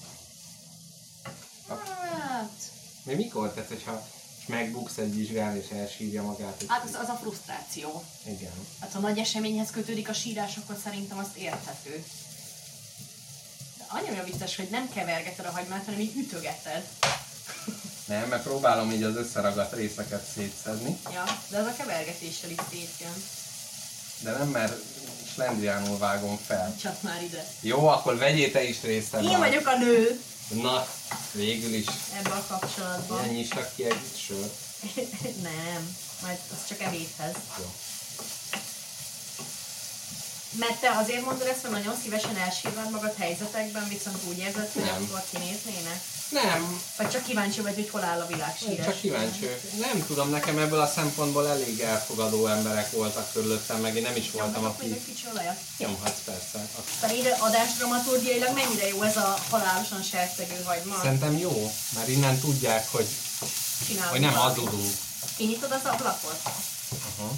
[1.69, 2.51] Hát,
[3.03, 3.53] Mi mikor?
[3.53, 4.03] Tehát, hogyha
[4.49, 6.65] megbuksz egy vizsgán és elsírja magát.
[6.69, 8.03] hát az, az a frusztráció.
[8.25, 8.53] Igen.
[8.81, 12.05] Hát ha nagy eseményhez kötődik a sírás, akkor szerintem azt érthető.
[13.79, 16.89] De annyira vicces, hogy nem kevergeted a hagymát, hanem így ütögeted.
[18.07, 23.13] Nem, mert próbálom így az összeragadt részeket szétszedni, Ja, de az a kevergetéssel is szétjön.
[24.21, 24.75] de nem, mert
[25.35, 26.77] slendriánul vágom fel.
[26.83, 27.47] Csak már ide.
[27.61, 29.15] Jó, akkor vegyél te is részt.
[29.15, 30.87] Én vagyok a nő Na,
[31.33, 31.87] végül is
[32.19, 33.23] ebben a kapcsolatban.
[33.23, 34.51] ilyen nyissak ki egy sör.
[35.43, 37.35] nem, majd az csak ebédhez.
[37.59, 37.73] Jó.
[40.59, 44.83] Mert te azért mondod ezt, hogy nagyon szívesen elsírnád magad helyzetekben, viszont úgy érzed, hogy
[44.83, 45.03] Nem.
[45.03, 46.01] akkor kinéznének?
[46.29, 48.85] Nem, Vagy csak kíváncsi vagy, hogy hol áll a világ sírás?
[48.87, 49.49] csak kíváncsi.
[49.81, 54.31] Nem tudom, nekem ebből a szempontból elég elfogadó emberek voltak körülöttem, meg én nem is
[54.31, 54.91] voltam, Nyomhatok aki...
[54.93, 55.57] egy kicsi olajat?
[55.79, 56.69] Nyomhatsz persze.
[57.01, 60.99] Pedig adás dramaturgiailag mennyire jó ez a halálosan sercegő hagyma?
[61.03, 63.07] Szerintem jó, mert innen tudják, hogy,
[63.87, 64.57] Csinálunk hogy nem valamit.
[64.59, 64.93] hazudunk.
[65.37, 66.41] Kinyitod az ablakot?
[67.19, 67.31] Aha.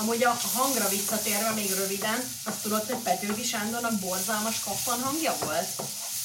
[0.00, 5.68] Amúgy a hangra visszatérve még röviden, azt tudod, hogy Petőfi Sándornak borzalmas kappan hangja volt?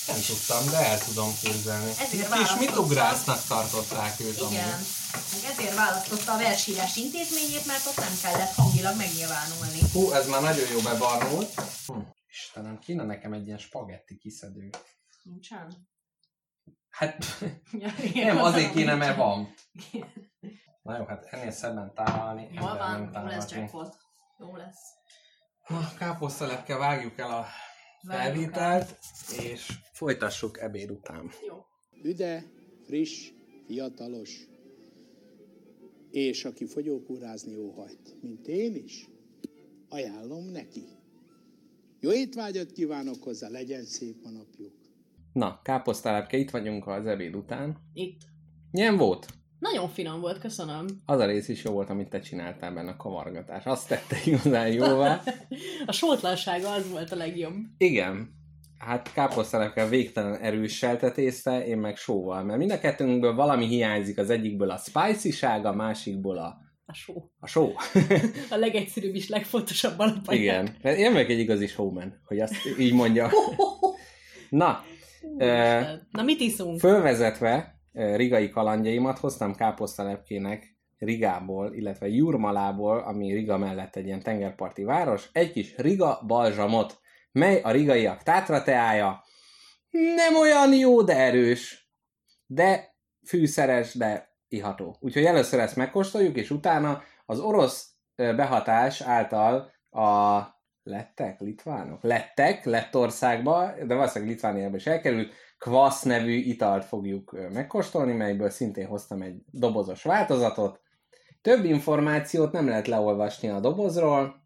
[0.08, 1.90] Nem tudtam, de el tudom képzelni.
[1.90, 2.66] Ezért És választottam.
[2.66, 4.52] mit ugrásznak tartották őt amúgy?
[4.52, 4.86] Igen.
[5.34, 9.80] Meg ezért választotta a versírás intézményét, mert ott nem kellett hangilag megnyilvánulni.
[9.94, 11.54] Hú, ez már nagyon jó bebarnult.
[11.88, 12.00] Hm.
[12.30, 14.70] Istenem, kéne nekem egy ilyen spagetti kiszedő.
[15.24, 15.88] Nincsen?
[16.90, 17.26] Hát
[17.84, 19.54] Ja, igen, nem, azért kéne, mert van.
[20.86, 22.50] Na jó, hát ennél szebben tálalni.
[22.52, 23.98] Jól van, nem jó lesz jackpot.
[24.40, 24.94] Jó lesz.
[25.68, 27.46] Na, káposztalepke, vágjuk el a
[28.08, 29.00] felvételt,
[29.42, 31.32] és folytassuk ebéd után.
[31.48, 31.56] Jó.
[32.04, 32.44] üde,
[32.84, 33.32] friss,
[33.68, 34.48] fiatalos,
[36.10, 39.10] és aki fogyókúrázni óhajt, mint én is,
[39.90, 40.84] ajánlom neki.
[42.00, 44.74] Jó étvágyat kívánok hozzá, legyen szép a napjuk!
[45.34, 47.78] Na, káposztálepke, itt vagyunk az ebéd után.
[47.94, 48.22] Itt.
[48.72, 49.28] Milyen volt?
[49.72, 50.86] Nagyon finom volt, köszönöm.
[51.06, 53.66] Az a rész is jó volt, amit te csináltál benne, a kavargatás.
[53.66, 55.22] Azt tette igazán jóvá.
[55.86, 57.54] A sótlansága az volt a legjobb.
[57.78, 58.30] Igen.
[58.78, 62.44] Hát káposztálepke végtelen erőssel tetészte, én meg sóval.
[62.44, 67.14] Mert mind a kettőnkből valami hiányzik, az egyikből a spicy a másikból a, A só.
[67.40, 67.74] a só.
[68.50, 70.42] A legegyszerűbb és legfontosabb alapanyag.
[70.42, 70.76] Igen.
[70.98, 73.30] Én meg egy igazi showman, hogy azt így mondja.
[74.50, 74.84] Na,
[75.38, 76.80] Eh, Na mit iszunk?
[76.80, 85.30] Fölvezetve rigai kalandjaimat hoztam káposztalepkének Rigából, illetve Jurmalából, ami Riga mellett egy ilyen tengerparti város,
[85.32, 87.00] egy kis Riga balzsamot,
[87.32, 89.24] mely a rigaiak tátra teája.
[90.16, 91.90] Nem olyan jó, de erős.
[92.46, 92.96] De
[93.28, 94.98] fűszeres, de iható.
[95.00, 100.42] Úgyhogy először ezt megkóstoljuk, és utána az orosz eh, behatás által a
[100.84, 102.04] lettek, litvánok?
[102.04, 105.34] Lettek, Lettországba, de valószínűleg Litvániába is elkerült,
[105.66, 110.82] Kvasz nevű italt fogjuk megkóstolni, melyből szintén hoztam egy dobozos változatot.
[111.42, 114.44] Több információt nem lehet leolvasni a dobozról.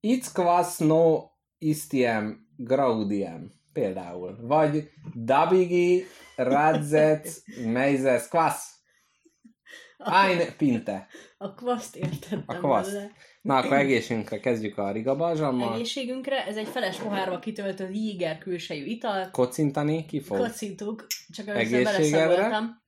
[0.00, 4.38] It's kvasz no istiem graudiem, például.
[4.40, 6.04] Vagy Dabigi
[6.36, 8.80] radzec meizes kvasz.
[9.96, 11.06] Ein pinte.
[11.38, 12.42] A kvaszt értettem.
[12.46, 12.92] A kvaszt.
[12.92, 13.10] bele.
[13.44, 15.74] Na, akkor egészünkre kezdjük a Riga balzsammal.
[15.74, 19.30] Egészségünkre ez egy feles pohárba kitöltött jéger külsejű ital.
[19.30, 20.38] Kocintani ki fog?
[20.38, 22.26] Kocintuk, csak először Egészségedre.
[22.26, 22.82] beleszagoltam.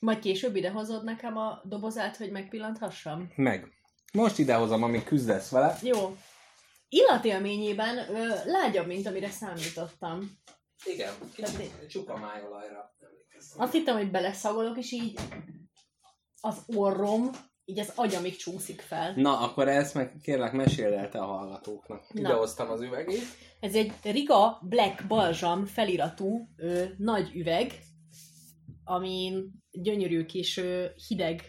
[0.00, 3.32] Majd később ide hozod nekem a dobozát, hogy megpillanthassam?
[3.34, 3.68] Meg.
[4.12, 5.78] Most idehozom, amíg küzdesz vele.
[5.82, 6.16] Jó.
[6.88, 10.30] Illatélményében ö, lágyabb, mint amire számítottam.
[10.84, 12.94] Igen, kicsit csupa májolajra
[13.56, 15.18] Azt hittem, hogy beleszagolok, és így
[16.40, 17.30] az orrom,
[17.68, 19.12] így az agyamig csúszik fel.
[19.16, 22.12] Na, akkor ezt meg kérlek meséld el te a hallgatóknak.
[22.12, 22.20] Na.
[22.20, 23.24] Idehoztam az üvegét.
[23.60, 27.72] Ez egy Riga Black Balsam feliratú ö, nagy üveg,
[28.84, 31.42] amin gyönyörű kis ö, hideg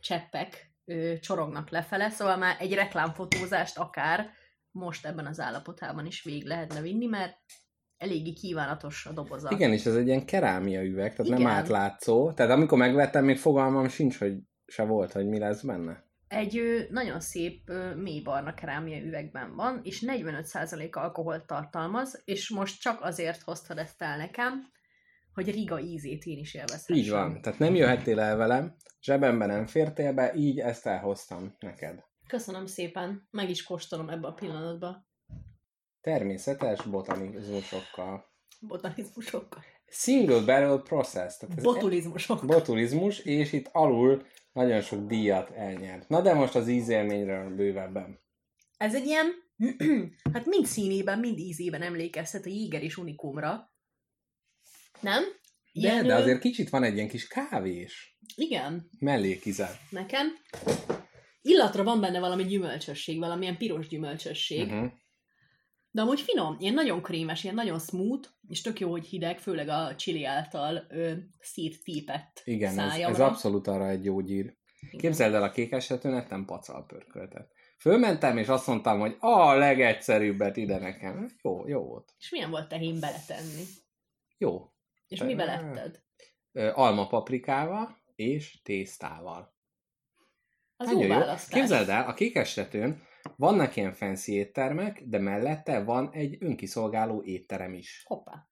[0.00, 4.30] cseppek ö, csorognak lefele, szóval már egy reklámfotózást akár
[4.70, 7.36] most ebben az állapotában is végig lehetne vinni, mert
[7.96, 9.50] eléggé kívánatos a doboza.
[9.52, 11.52] Igen, és ez egy ilyen kerámia üveg, tehát nem Igen.
[11.52, 12.32] átlátszó.
[12.32, 14.34] Tehát amikor megvettem, még fogalmam sincs, hogy
[14.66, 16.04] se volt, hogy mi lesz benne.
[16.28, 23.00] Egy nagyon szép mély barna kerámia üvegben van, és 45% alkoholt tartalmaz, és most csak
[23.02, 24.72] azért hoztad ezt el nekem,
[25.34, 26.96] hogy Riga ízét én is élvezhessem.
[26.96, 27.40] Így van.
[27.40, 32.04] Tehát nem jöhettél el velem, zsebembe nem fértél be, így ezt elhoztam neked.
[32.26, 35.06] Köszönöm szépen, meg is kóstolom ebbe a pillanatba.
[36.00, 38.32] Természetes botanizmusokkal.
[38.60, 39.62] Botanizmusokkal.
[39.86, 41.36] Single barrel process.
[41.36, 42.46] Tehát ez Botulizmusokkal.
[42.46, 46.08] botulizmus, és itt alul nagyon sok díjat elnyert.
[46.08, 48.20] Na de most az ízélményről bővebben.
[48.76, 49.26] Ez egy ilyen,
[50.32, 53.72] hát mind színében, mind ízében emlékeztet a Jéger és Unikumra.
[55.00, 55.22] Nem?
[55.72, 59.78] De, de ö, azért kicsit van egy ilyen kis kávés Igen, mellékizet.
[59.90, 60.26] nekem.
[61.42, 64.66] Illatra van benne valami gyümölcsösség, valamilyen piros gyümölcsösség.
[64.66, 64.92] Uh-huh.
[65.94, 69.68] De amúgy finom, ilyen nagyon krémes, ilyen nagyon smooth, és tök jó, hogy hideg, főleg
[69.68, 73.08] a chili által ö, szírt típett Igen, ez, szájamra.
[73.08, 74.56] ez abszolút arra egy jó gyír.
[74.98, 77.52] Képzeld el, a kékesetőn ettem pacal pörköltet.
[77.78, 81.30] Fölmentem, és azt mondtam, hogy a legegyszerűbbet ide nekem.
[81.42, 82.14] Jó, jó volt.
[82.18, 83.62] És milyen volt tehén beletenni?
[84.38, 84.72] Jó.
[85.08, 86.02] És mi beletted?
[86.72, 89.54] Alma paprikával és tésztával.
[90.76, 91.18] Az Nagyon jó jó.
[91.18, 91.58] választás.
[91.60, 93.02] Képzeld el, a kékestetőn
[93.36, 98.02] vannak ilyen fancy éttermek, de mellette van egy önkiszolgáló étterem is.
[98.06, 98.48] Hoppá.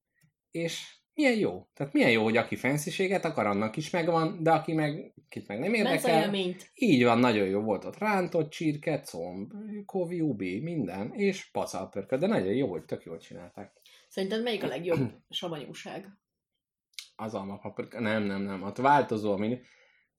[0.51, 1.69] És milyen jó.
[1.75, 5.59] Tehát milyen jó, hogy aki fancységet akar, annak is megvan, de aki meg, kit meg
[5.59, 6.71] nem érdekel, Menzaélményt.
[6.75, 9.53] így van, nagyon jó volt ott rántott csirke, comb,
[9.87, 13.73] kovi, ubi, minden, és pacalpörköd, de nagyon jó, hogy tök jól csinálták.
[14.09, 16.09] Szerinted melyik a legjobb savanyúság?
[17.17, 19.61] Az alma paprika, nem, nem, nem, ott változó, ami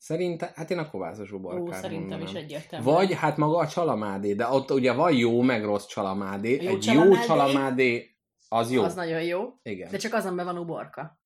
[0.04, 2.26] Szerintem, hát én a kovászos Ó, uborkát szerintem mondanám.
[2.26, 2.86] is egyértelmű.
[2.86, 6.60] Vagy hát maga a csalamádé, de ott ugye van jó meg rossz csalamádé.
[6.62, 8.18] Jó Egy csalamádé- jó csalamádé,
[8.50, 8.84] az jó.
[8.84, 9.92] Az nagyon jó, Igen.
[9.92, 11.20] de csak azon be van uborka.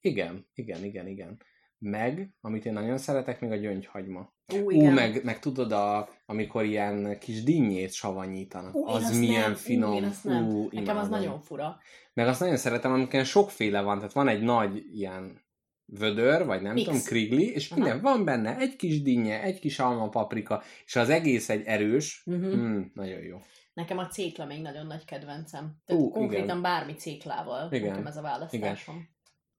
[0.00, 1.42] Igen, igen, igen, igen.
[1.78, 4.32] Meg, amit én nagyon szeretek, még a gyöngyhagyma.
[4.54, 4.92] Ó, Ú, igen.
[4.92, 8.74] meg, meg tudod, a, amikor ilyen kis dinnyét savanyítanak.
[8.74, 9.54] Ú, az milyen nem.
[9.54, 9.92] finom.
[9.92, 10.48] Ú, én azt nem.
[10.48, 11.78] Ú, Nekem az nagyon fura.
[12.14, 15.46] Meg azt nagyon szeretem, amikor sokféle van, tehát van egy nagy ilyen
[15.92, 16.86] vödör, vagy nem Mix.
[16.86, 17.80] tudom, krigli, és Aha.
[17.80, 22.22] minden van benne, egy kis dinnye, egy kis alma paprika, és az egész egy erős,
[22.26, 22.54] Uh-huh.
[22.54, 23.38] mm, nagyon jó.
[23.74, 25.76] Nekem a cékla még nagyon nagy kedvencem.
[25.84, 26.62] Tehát uh, konkrétan igen.
[26.62, 27.72] bármi céklával.
[27.72, 27.88] Igen.
[27.88, 29.08] Nekem ez a választásom.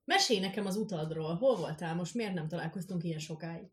[0.06, 1.36] Mesélj nekem az utadról.
[1.36, 2.14] Hol voltál most?
[2.16, 3.68] Miért nem találkoztunk ilyen sokáig?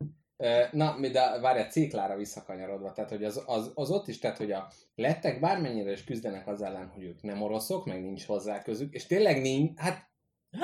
[0.71, 4.37] Na, mi- de várj, a ciklára visszakanyarodva, tehát hogy az, az, az ott is, tehát
[4.37, 8.61] hogy a lettek bármennyire is küzdenek az ellen, hogy ők nem oroszok, meg nincs hozzá
[8.61, 10.06] közük, és tényleg nincs, hát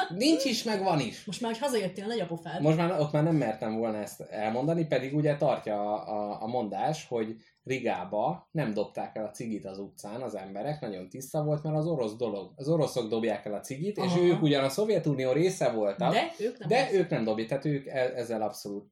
[0.09, 1.25] Nincs is, meg van is.
[1.25, 2.61] Most már, hogy hazajöttél, nagy apofád.
[2.61, 6.47] Most már ott már nem mertem volna ezt elmondani, pedig ugye tartja a, a, a
[6.47, 11.63] mondás, hogy Rigába nem dobták el a cigit az utcán az emberek, nagyon tiszta volt,
[11.63, 14.07] mert az orosz dolog, az oroszok dobják el a cigit, Aha.
[14.07, 16.67] és ők ugyan a Szovjetunió része voltak, De ők nem.
[16.67, 18.91] de ők nem dobják, tehát ők e- ezzel abszolút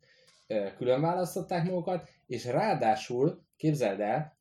[0.77, 4.37] külön választották magukat, és ráadásul, képzeld el,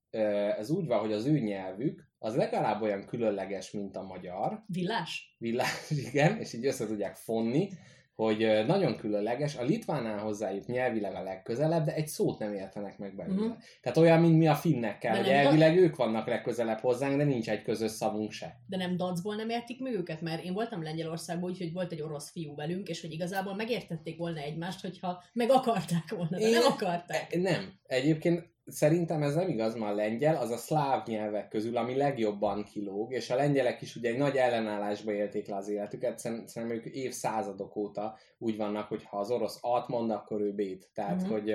[0.59, 5.35] ez úgy van, hogy az ő nyelvük az legalább olyan különleges, mint a magyar, Villás?
[5.39, 7.69] villás, igen, és így össze tudják fonni,
[8.15, 13.15] hogy nagyon különleges, a litvánál hozzájuk nyelvileg a legközelebb, de egy szót nem értenek meg
[13.15, 13.47] belőle.
[13.47, 13.57] Mhm.
[13.83, 17.51] Tehát olyan, mint mi a finnekkel, De hogy elvileg ők vannak legközelebb hozzánk, de nincs
[17.51, 18.61] egy közös szavunk se.
[18.67, 22.31] De nem dacból nem értik meg őket, mert én voltam Lengyelországban, úgyhogy volt egy orosz
[22.31, 26.67] fiú velünk, és hogy igazából megértették volna egymást, hogyha meg akarták volna, de Én- nem
[26.67, 27.37] akarták.
[27.37, 27.73] Nem.
[27.87, 32.65] Egyébként szerintem ez nem igaz, mert a lengyel az a szláv nyelvek közül, ami legjobban
[32.65, 36.77] kilóg, és a lengyelek is ugye egy nagy ellenállásba élték le az életüket, Szerint- szerintem
[36.79, 40.91] ők évszázadok óta úgy vannak, hogy ha az orosz alt mond, akkor ő bét.
[40.95, 41.31] Tehát, Mhm.
[41.31, 41.55] hogy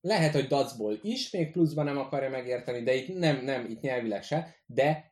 [0.00, 4.22] lehet, hogy dacból is még pluszban nem akarja megérteni, de itt nem, nem, itt nyelvileg
[4.22, 5.07] se, de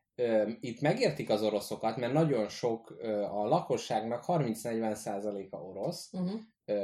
[0.59, 2.97] itt megértik az oroszokat, mert nagyon sok
[3.31, 6.39] a lakosságnak 30-40 százaléka orosz, Uh-huh.
[6.65, 6.75] ö,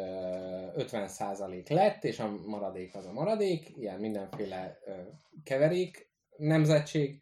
[0.77, 4.77] 50% lett, és a maradék az a maradék, ilyen mindenféle
[5.43, 7.21] keverék nemzetség,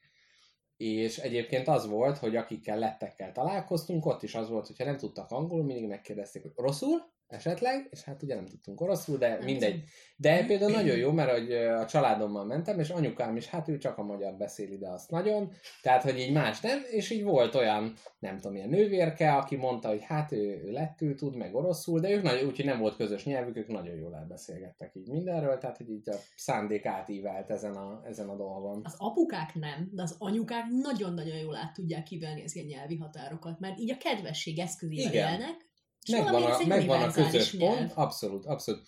[0.77, 5.31] és egyébként az volt, hogy akikkel lettekkel találkoztunk, ott is az volt, hogyha nem tudtak
[5.31, 9.83] angolul, mindig megkérdezték, hogy rosszul esetleg, és hát ugye nem tudtunk oroszul, de Hát mindegy.
[10.15, 13.97] De például nagyon jó, mert hogy a családommal mentem, és anyukám is, hát ő csak
[13.97, 17.93] a magyar beszél ide azt nagyon, tehát, hogy így más nem, és így volt olyan,
[18.19, 22.09] nem tudom, ilyen nővérke, aki mondta, hogy hát ő, ő lettül tud, meg oroszul, de
[22.09, 25.89] ők nagyon, úgyhogy nem volt közös nyelvük, ők nagyon jól elbeszélgettek így mindenről, tehát, hogy
[25.89, 28.81] így a szándék átívelt ezen a, ezen a dolgon.
[28.83, 33.59] Az apukák nem, de az anyukák nagyon-nagyon jól át tudják kivelni az ilyen nyelvi határokat,
[33.59, 35.69] mert így a kedvesség eszközével élnek,
[36.09, 37.77] Megvan a, megvan a közös nyelv.
[37.77, 38.87] pont, abszolút, abszolút.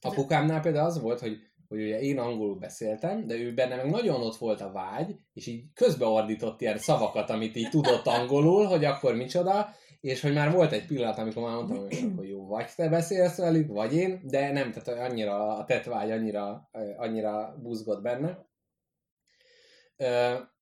[0.00, 4.22] Apukámnál például az volt, hogy, hogy ugye én angolul beszéltem, de ő benne meg nagyon
[4.22, 9.14] ott volt a vágy, és így közbeordított ilyen szavakat, amit így tudott angolul, hogy akkor
[9.14, 12.88] micsoda, és hogy már volt egy pillanat, amikor már mondtam, hogy akkor jó, vagy te
[12.88, 18.46] beszélsz velük, vagy én, de nem, tehát annyira a tetvágy annyira, annyira buzgott benne.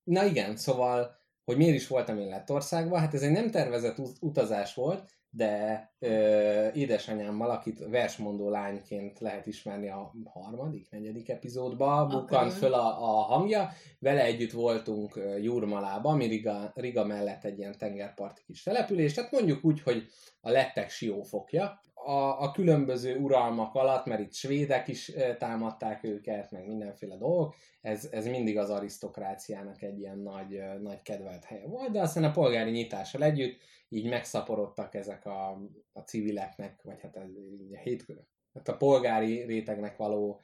[0.03, 4.17] Na igen, szóval, hogy miért is voltam én Lettországban, hát ez egy nem tervezett ut-
[4.21, 5.05] utazás volt,
[5.37, 12.59] de ö, édesanyámmal, akit versmondó lányként lehet ismerni a harmadik, negyedik epizódban, bukkant Akkor.
[12.59, 18.43] föl a, a hangja, vele együtt voltunk Jurmalába, ami Riga, Riga mellett egy ilyen tengerparti
[18.47, 20.07] kis település, tehát mondjuk úgy, hogy
[20.41, 21.81] a lettek siófokja.
[22.07, 28.09] A, a különböző uralmak alatt, mert itt svédek is támadták őket, meg mindenféle dolgok, ez,
[28.11, 32.71] ez mindig az arisztokráciának egy ilyen nagy, nagy kedvelt helye volt, de aztán a polgári
[32.71, 35.51] nyitással együtt így megszaporodtak ezek a,
[35.93, 37.19] a civileknek, vagy hát
[37.61, 38.15] így a hétkö,
[38.55, 40.41] hát a polgári rétegnek való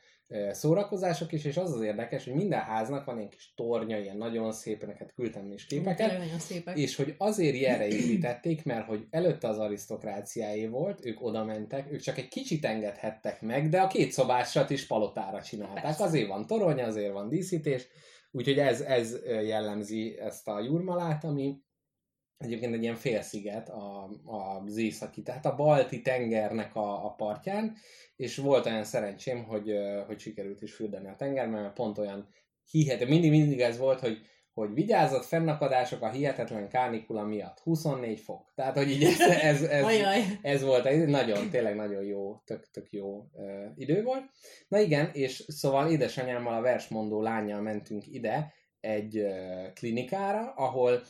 [0.51, 4.53] szórakozások is, és az az érdekes, hogy minden háznak van egy kis tornya, ilyen nagyon
[4.53, 6.77] szép, neked küldtem is képeket, nagyon szépek.
[6.77, 12.01] és hogy azért ilyenre építették, mert hogy előtte az arisztokráciáé volt, ők oda mentek, ők
[12.01, 15.83] csak egy kicsit engedhettek meg, de a két szobásat is palotára csinálták.
[15.83, 16.05] Persze.
[16.05, 17.89] Azért van torony, azért van díszítés,
[18.31, 21.61] úgyhogy ez, ez jellemzi ezt a Jurmalát, ami
[22.45, 27.77] egyébként egy ilyen félsziget a, a, az északi, tehát a balti tengernek a, a partján,
[28.17, 29.73] és volt olyan szerencsém, hogy,
[30.07, 32.29] hogy sikerült is fürdeni a tengerben, mert pont olyan
[32.71, 34.19] hihető, mindig, mindig ez volt, hogy
[34.55, 37.59] hogy vigyázat, fennakadások a hihetetlen kánikula miatt.
[37.59, 38.53] 24 fok.
[38.55, 39.85] Tehát, hogy így ez, ez, ez,
[40.43, 44.25] ez volt egy nagyon, tényleg nagyon jó, tök, tök jó uh, idő volt.
[44.69, 51.03] Na igen, és szóval édesanyámmal a versmondó lányjal mentünk ide egy uh, klinikára, ahol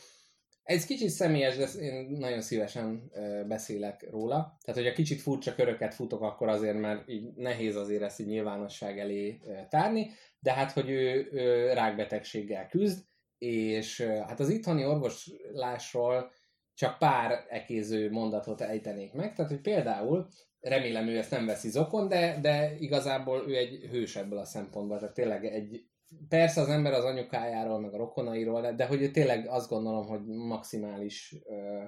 [0.63, 3.11] ez kicsit személyes, de én nagyon szívesen
[3.47, 4.57] beszélek róla.
[4.61, 8.27] Tehát, hogy a kicsit furcsa köröket futok, akkor azért, mert így nehéz azért ezt így
[8.27, 13.05] nyilvánosság elé tárni, de hát, hogy ő, ő rákbetegséggel küzd,
[13.37, 16.31] és hát az itthoni orvoslásról
[16.73, 19.33] csak pár ekéző mondatot ejtenék meg.
[19.33, 20.27] Tehát, hogy például,
[20.59, 24.99] remélem ő ezt nem veszi zokon, de, de igazából ő egy hős ebből a szempontból.
[24.99, 25.85] Tehát tényleg egy,
[26.29, 31.35] persze az ember az anyukájáról, meg a rokonairól, de, hogy tényleg azt gondolom, hogy maximális
[31.45, 31.83] ö,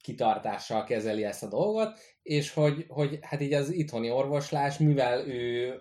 [0.00, 5.80] kitartással kezeli ezt a dolgot, és hogy, hogy hát így az itthoni orvoslás, mivel ő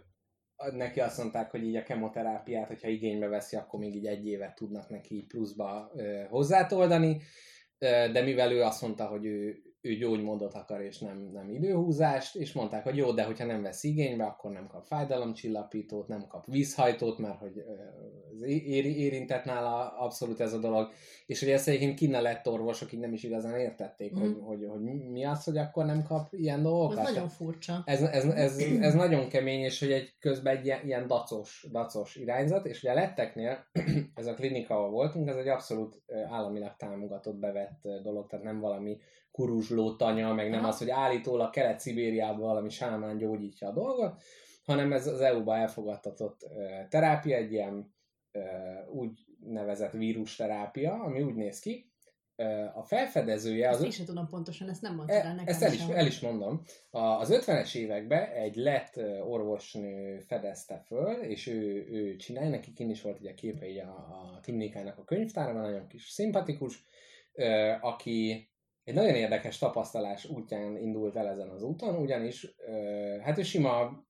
[0.71, 4.56] neki azt mondták, hogy így a kemoterápiát, hogyha igénybe veszi, akkor még így egy évet
[4.56, 7.21] tudnak neki pluszba ö, hozzátoldani,
[8.12, 12.54] de mivel ő azt mondta, hogy ő, ő gyógymódot akar, és nem, nem időhúzást, és
[12.54, 17.17] mondták, hogy jó, de hogyha nem vesz igénybe, akkor nem kap fájdalomcsillapítót, nem kap vízhajtót,
[17.17, 17.63] mert hogy
[18.34, 20.89] ez éri, érintett nála abszolút ez a dolog.
[21.26, 24.19] És hogy ezt egyébként kine lett orvosok így nem is igazán értették, mm.
[24.19, 26.98] hogy, hogy, hogy, mi az, hogy akkor nem kap ilyen dolgokat.
[26.98, 27.84] Ez nagyon furcsa.
[27.86, 32.15] Ez, ez, ez, ez nagyon kemény, és hogy egy közben egy ilyen, ilyen dacos, dacos
[32.15, 33.65] irányzat, és ugye a letteknél,
[34.13, 38.98] ez a klinika, ahol voltunk, ez egy abszolút államilag támogatott, bevett dolog, tehát nem valami
[39.36, 40.67] kuruzsló tanya, meg nem Aha.
[40.67, 44.21] az, hogy állítólag Kelet-Szibériában valami sámán gyógyítja a dolgot,
[44.65, 46.45] hanem ez az EU-ba elfogadtatott
[46.89, 47.93] terápia, egy ilyen
[48.91, 51.89] úgy nevezett vírusterápia, ami úgy néz ki,
[52.74, 53.67] a felfedezője...
[53.69, 53.86] Ezt az...
[53.86, 56.62] én sem tudom pontosan, ezt nem mondtad el nekem Ezt el is, el is mondom.
[56.91, 63.02] Az 50-es években egy lett orvosnő fedezte föl, és ő, ő csinálja, neki kint is
[63.02, 66.84] volt ugye képei a, a klinikának a könyvtárban, nagyon kis szimpatikus,
[67.82, 68.50] aki
[68.86, 72.56] egy nagyon érdekes tapasztalás útján indult el ezen az úton, ugyanis
[73.21, 74.04] hát ő sima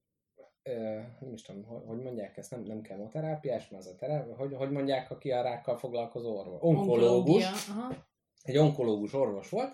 [1.19, 4.25] nem is tudom, hogy mondják ezt, nem, nem kemoterápiás, mert az a terá...
[4.38, 6.61] hogy, hogy mondják, aki a rákkal foglalkozó orvos?
[6.61, 7.45] Onkológus.
[8.41, 9.73] Egy onkológus orvos volt,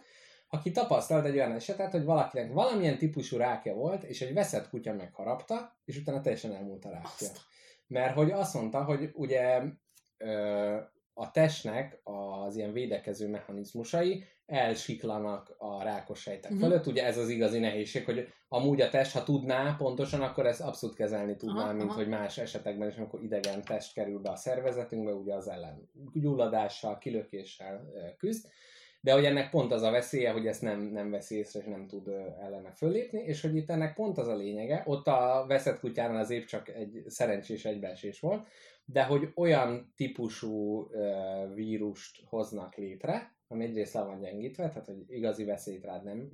[0.49, 4.93] aki tapasztalt egy olyan esetet, hogy valakinek valamilyen típusú rákja volt, és egy veszett kutya
[4.93, 7.09] megharapta, és utána teljesen elmúlt a rákja.
[7.09, 7.39] Azt.
[7.87, 9.61] Mert hogy azt mondta, hogy ugye
[11.21, 16.67] a testnek az ilyen védekező mechanizmusai elsiklanak a rákos sejtek uh-huh.
[16.67, 16.88] fölött.
[16.88, 20.95] Ugye ez az igazi nehézség, hogy amúgy a test, ha tudná pontosan, akkor ezt abszolút
[20.95, 21.97] kezelni tudná, aha, mint aha.
[21.97, 26.97] hogy más esetekben is, amikor idegen test kerül be a szervezetünkbe, ugye az ellen gyulladással,
[26.97, 28.47] kilökéssel küzd.
[29.03, 31.87] De hogy ennek pont az a veszélye, hogy ezt nem, nem veszi észre, és nem
[31.87, 32.07] tud
[32.41, 36.29] ellene föllépni, és hogy itt ennek pont az a lényege, ott a veszett kutyán az
[36.29, 38.47] épp csak egy szerencsés egybeesés volt,
[38.85, 40.87] de hogy olyan típusú
[41.53, 46.31] vírust hoznak létre, ami egyrészt le van gyengítve, tehát hogy igazi veszélyt rád nem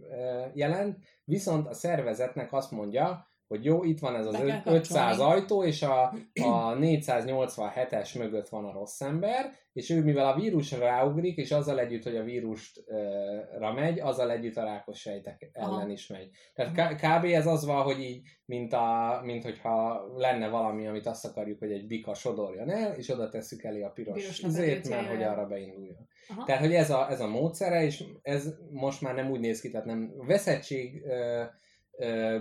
[0.53, 5.81] jelent, viszont a szervezetnek azt mondja, hogy jó, itt van ez az 500 ajtó, és
[5.81, 11.51] a, a 487-es mögött van a rossz ember, és ő mivel a vírusra ráugrik, és
[11.51, 15.89] azzal együtt, hogy a vírusra megy, azzal együtt a rákos sejtek ellen Aha.
[15.89, 16.29] is megy.
[16.53, 17.25] Tehát kb.
[17.25, 21.71] ez az van, hogy így, mint, a, mint hogyha lenne valami, amit azt akarjuk, hogy
[21.71, 25.45] egy bika sodorjon el, és oda tesszük elé a piros, piros izét, mert hogy arra
[25.45, 26.07] beinduljon.
[26.29, 26.43] Aha.
[26.43, 29.69] Tehát, hogy ez a, ez a módszere, és ez most már nem úgy néz ki,
[29.69, 31.03] tehát nem veszettség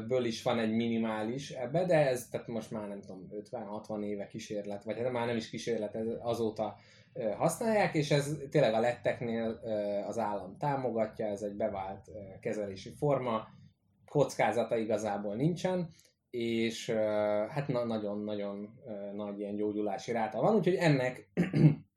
[0.07, 4.27] ből is van egy minimális ebbe, de ez tehát most már nem tudom, 50-60 éve
[4.27, 6.77] kísérlet, vagy hát már nem is kísérlet, ez azóta
[7.37, 9.61] használják, és ez tényleg a letteknél
[10.07, 13.49] az állam támogatja, ez egy bevált kezelési forma,
[14.09, 15.95] kockázata igazából nincsen,
[16.31, 16.91] és
[17.49, 18.81] hát nagyon-nagyon
[19.15, 21.29] nagy ilyen gyógyulási ráta van, úgyhogy ennek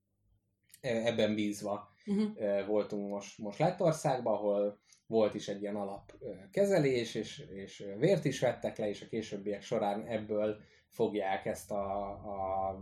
[0.81, 2.65] ebben bízva uh-huh.
[2.67, 8.77] voltunk most, most Lettországban, ahol volt is egy ilyen alapkezelés, és, és vért is vettek
[8.77, 10.57] le, és a későbbiek során ebből
[10.89, 12.79] fogják ezt a, a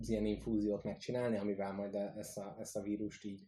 [0.00, 3.40] az ilyen infúziót megcsinálni, amivel majd ezt a, ezt a vírust így,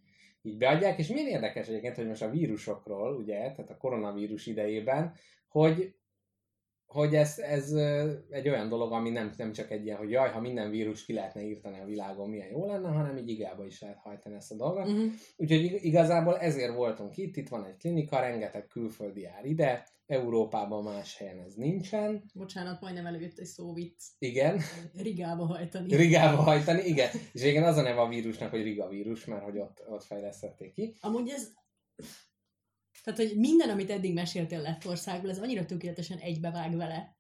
[0.43, 0.99] így beadják.
[0.99, 5.15] És milyen érdekes egyébként, hogy most a vírusokról, ugye, tehát a koronavírus idejében,
[5.49, 5.95] hogy
[6.87, 7.73] hogy ez, ez
[8.31, 11.13] egy olyan dolog, ami nem, nem csak egy ilyen, hogy jaj, ha minden vírus ki
[11.13, 14.57] lehetne írtani a világon, milyen jó lenne, hanem így igába is lehet hajtani ezt a
[14.57, 14.87] dolgot.
[14.87, 15.13] Uh-huh.
[15.37, 21.17] Úgyhogy igazából ezért voltunk itt, itt van egy klinika, rengeteg külföldi jár ide, Európában más
[21.17, 22.25] helyen ez nincsen.
[22.35, 24.03] Bocsánat, majdnem előtt egy szó vicc.
[24.19, 24.61] Igen.
[24.95, 25.97] Rigába hajtani.
[25.97, 27.09] Rigába hajtani, igen.
[27.33, 30.73] És igen, az a neve a vírusnak, hogy Riga vírus, mert hogy ott, ott fejlesztették
[30.73, 30.97] ki.
[31.01, 31.53] Amúgy ez
[33.07, 37.17] tehát, hogy minden, amit eddig meséltél Lettországból, ez annyira tökéletesen egybevág vele.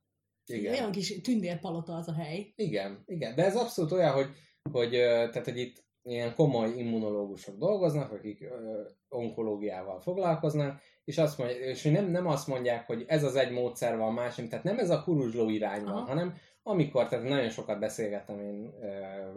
[0.46, 0.72] Igen.
[0.72, 2.52] Olyan kis tündérpalota az a hely.
[2.56, 3.34] Igen, igen.
[3.34, 4.28] De ez abszolút olyan, hogy,
[4.70, 11.56] hogy, tehát, hogy itt ilyen komoly immunológusok dolgoznak, akik ö, onkológiával foglalkoznak, és, azt mondja,
[11.56, 14.90] és nem, nem azt mondják, hogy ez az egy módszer van másik, tehát nem ez
[14.90, 16.06] a kuruzsló irány van, Aha.
[16.06, 18.86] hanem amikor, tehát nagyon sokat beszélgettem én ö,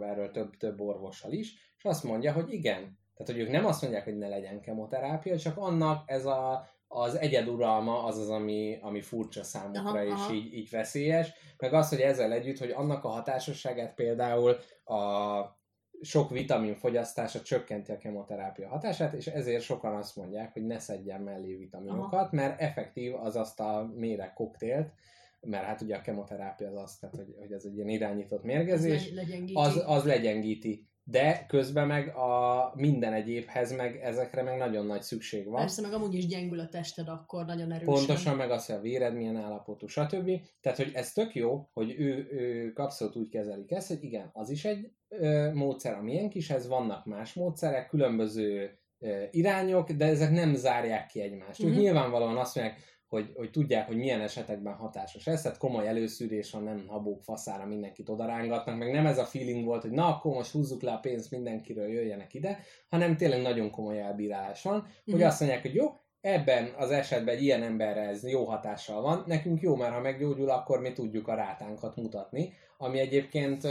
[0.04, 3.82] erről több, több orvossal is, és azt mondja, hogy igen, tehát, hogy ők nem azt
[3.82, 9.00] mondják, hogy ne legyen kemoterápia, csak annak ez a, az egyeduralma az az, ami, ami
[9.00, 10.32] furcsa számukra, aha, és aha.
[10.32, 11.32] Így, így veszélyes.
[11.58, 15.58] Meg az, hogy ezzel együtt, hogy annak a hatásosságát például a
[16.00, 21.20] sok vitamin fogyasztása csökkenti a kemoterápia hatását, és ezért sokan azt mondják, hogy ne szedjen
[21.20, 22.28] mellé vitaminokat, aha.
[22.36, 24.92] mert effektív az azt a méreg koktélt,
[25.40, 29.06] mert hát ugye a kemoterápia az az, tehát hogy, hogy ez egy ilyen irányított mérgezés,
[29.06, 29.54] az, legyengíti.
[29.54, 35.46] az, az legyengíti de közben meg a minden egyébhez meg ezekre meg nagyon nagy szükség
[35.46, 35.60] van.
[35.60, 37.94] Persze, meg amúgy is gyengül a tested akkor nagyon erősen.
[37.94, 40.30] Pontosan, meg az, hogy a véred milyen állapotú, stb.
[40.60, 44.50] Tehát, hogy ez tök jó, hogy ő, ő abszolút úgy kezelik ezt, hogy igen, az
[44.50, 50.54] is egy ö, módszer, amilyen kishez, vannak más módszerek, különböző ö, irányok, de ezek nem
[50.54, 51.60] zárják ki egymást.
[51.60, 51.76] Uh-huh.
[51.76, 52.78] Ők nyilvánvalóan azt mondják,
[53.10, 57.66] hogy, hogy tudják, hogy milyen esetekben hatásos ez, tehát komoly előszűrés van, nem habók faszára
[57.66, 60.98] mindenkit odarángatnak, meg nem ez a feeling volt, hogy na akkor most húzzuk le a
[60.98, 62.58] pénzt mindenkiről, jöjjenek ide,
[62.88, 65.26] hanem tényleg nagyon komoly elbírálás van, hogy Mhm.
[65.26, 65.86] azt mondják, hogy jó,
[66.20, 70.50] ebben az esetben egy ilyen emberre ez jó hatással van, nekünk jó, mert ha meggyógyul,
[70.50, 73.66] akkor mi tudjuk a rátánkat mutatni, ami egyébként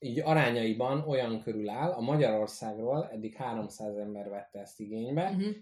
[0.00, 5.54] így arányaiban olyan körül áll, a Magyarországról eddig 300 ember vette ezt igénybe, Uh-huh.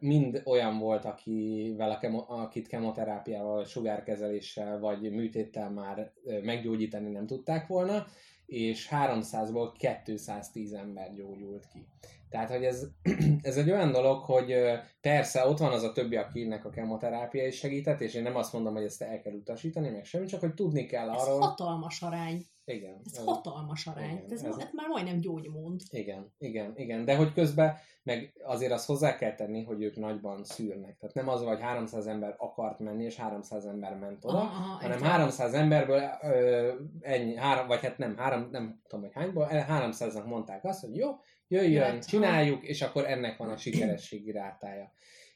[0.00, 6.12] Mind olyan volt, akivel a kemo, akit kemoterápiával, sugárkezeléssel, vagy műtéttel már
[6.42, 8.06] meggyógyítani nem tudták volna,
[8.46, 11.86] és 300-ból 210 ember gyógyult ki.
[12.28, 12.86] Tehát, hogy ez,
[13.42, 14.54] ez egy olyan dolog, hogy
[15.00, 18.52] persze ott van az a többi, akinek a kemoterápia is segített, és én nem azt
[18.52, 21.40] mondom, hogy ezt el kell utasítani, meg semmi, csak hogy tudni kell Ez arról.
[21.40, 22.46] hatalmas arány.
[22.74, 23.00] Igen.
[23.04, 24.10] Ez ez- hatalmas arány.
[24.10, 25.80] igen, ez, ez- ez már majdnem gyógymód.
[25.90, 27.04] igen, igen, igen.
[27.04, 30.96] De hogy közben meg azért azt hozzá kell tenni, hogy ők nagyban szűrnek.
[30.98, 34.74] Tehát nem az, hogy 300 ember akart menni, és 300 ember ment oda, Aha, aha,
[34.74, 35.08] hanem értem.
[35.10, 40.24] 300 emberből ö, ennyi, három, vagy hát nem, három, nem tudom, hogy hányból, eh, 300-nak
[40.26, 41.08] mondták azt, hogy jó,
[41.48, 44.92] jöjjön, Jöhet, csináljuk, és akkor ennek van a sikerességi rátája.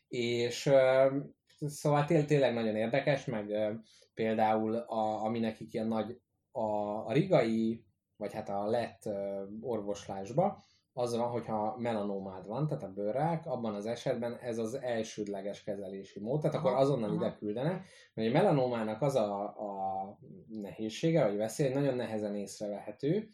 [0.09, 1.07] És ö,
[1.67, 3.71] szóval té- tényleg nagyon érdekes, meg ö,
[4.15, 6.21] például a, ami nekik ilyen nagy,
[6.55, 7.85] a, a rigai,
[8.17, 9.09] vagy hát a lett
[9.61, 10.63] orvoslásba,
[10.97, 16.21] az van, hogyha melanómád van, tehát a bőrrák, abban az esetben ez az elsődleges kezelési
[16.21, 17.15] mód, tehát Aha, akkor azonnal aha.
[17.15, 23.29] ide küldenek, mert a melanómának az a, a nehézsége, vagy veszély, nagyon nehezen észrevehető,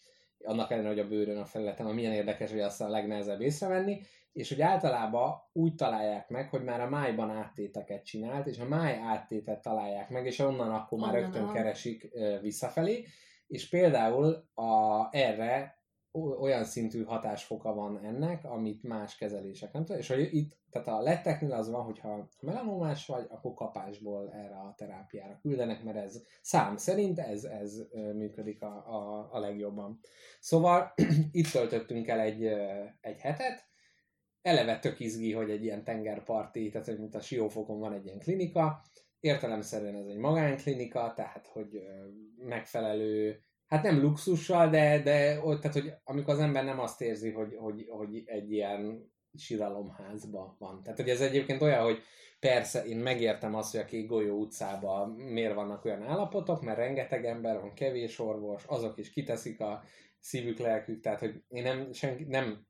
[0.44, 4.00] annak ellenére, hogy a bőrön a felületen, ami milyen érdekes, hogy azt a legnehezebb észrevenni,
[4.32, 8.96] és hogy általában úgy találják meg, hogy már a májban áttéteket csinált, és a máj
[8.96, 11.52] áttétet találják meg, és onnan akkor már Onnan, rögtön aha.
[11.52, 12.08] keresik
[12.40, 13.06] visszafelé,
[13.46, 15.78] és például a, erre
[16.12, 21.00] olyan szintű hatásfoka van ennek, amit más kezelések nem tudom, és hogy itt, tehát a
[21.00, 26.76] letteknél az van, hogyha melanómás vagy, akkor kapásból erre a terápiára küldenek, mert ez szám
[26.76, 30.00] szerint ez, ez működik a, a, a legjobban.
[30.40, 30.92] Szóval
[31.32, 32.44] itt töltöttünk el egy,
[33.00, 33.69] egy hetet,
[34.42, 38.18] eleve tök izgi, hogy egy ilyen tengerparti, tehát hogy mint a Siófokon van egy ilyen
[38.18, 38.82] klinika,
[39.20, 41.82] értelemszerűen ez egy magánklinika, tehát hogy
[42.36, 47.56] megfelelő, hát nem luxussal, de, de tehát hogy amikor az ember nem azt érzi, hogy,
[47.56, 50.82] hogy, hogy egy ilyen síralomházba van.
[50.82, 52.02] Tehát hogy ez egyébként olyan, hogy
[52.40, 57.24] persze én megértem azt, hogy a Kék Golyó utcában miért vannak olyan állapotok, mert rengeteg
[57.24, 59.82] ember van, kevés orvos, azok is kiteszik a
[60.18, 62.66] szívük, lelkük, tehát hogy én nem, senki, nem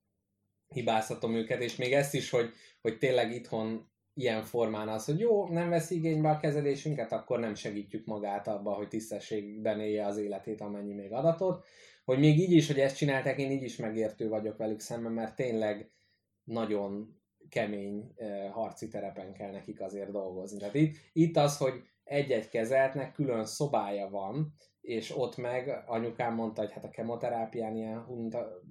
[0.74, 5.48] hibáztatom őket, és még ezt is, hogy, hogy tényleg itthon ilyen formán az, hogy jó,
[5.48, 10.60] nem vesz igénybe a kezelésünket, akkor nem segítjük magát abba, hogy tisztességben élje az életét,
[10.60, 11.64] amennyi még adatot.
[12.04, 15.34] Hogy még így is, hogy ezt csinálták, én így is megértő vagyok velük szemben, mert
[15.34, 15.90] tényleg
[16.44, 20.58] nagyon kemény eh, harci terepen kell nekik azért dolgozni.
[20.58, 24.54] Tehát itt, itt az, hogy egy-egy kezeltnek külön szobája van,
[24.90, 28.04] és ott meg anyukám mondta, hogy hát a kemoterápián ilyen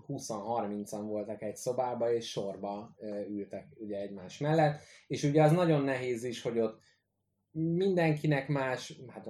[0.08, 2.96] 20-30-an voltak egy szobába, és sorba
[3.30, 6.80] ültek ugye egymás mellett, és ugye az nagyon nehéz is, hogy ott
[7.52, 9.26] mindenkinek más, hát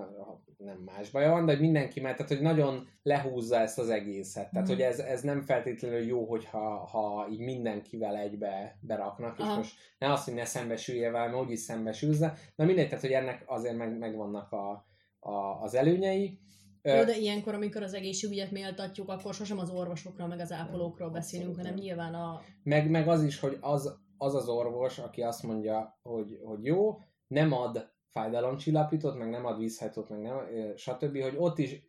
[0.58, 4.50] nem más baja van, de mindenki, mert tehát, hogy nagyon lehúzza ezt az egészet.
[4.52, 4.76] Tehát, Mhm.
[4.76, 9.56] hogy ez, ez nem feltétlenül jó, hogyha ha így mindenkivel egybe beraknak, és Aha.
[9.56, 12.20] most ne azt, hogy ne szembesüljél vele, mert úgyis szembesülsz,
[12.56, 14.88] de mindegy, tehát, hogy ennek azért meg, megvannak a,
[15.20, 16.40] a, az előnyei.
[16.82, 21.56] Jó, de ilyenkor, amikor az egészségügyet méltatjuk, akkor sosem az orvosokról, meg az ápolókról beszélünk,
[21.56, 21.84] hanem nem.
[21.84, 22.42] nyilván a...
[22.64, 27.00] meg, meg az is, hogy az, az az orvos, aki azt mondja, hogy, hogy jó,
[27.28, 30.38] nem ad fájdalomcsillapítót, meg nem ad vízhajtót, meg nem,
[30.76, 31.88] stb., hogy ott is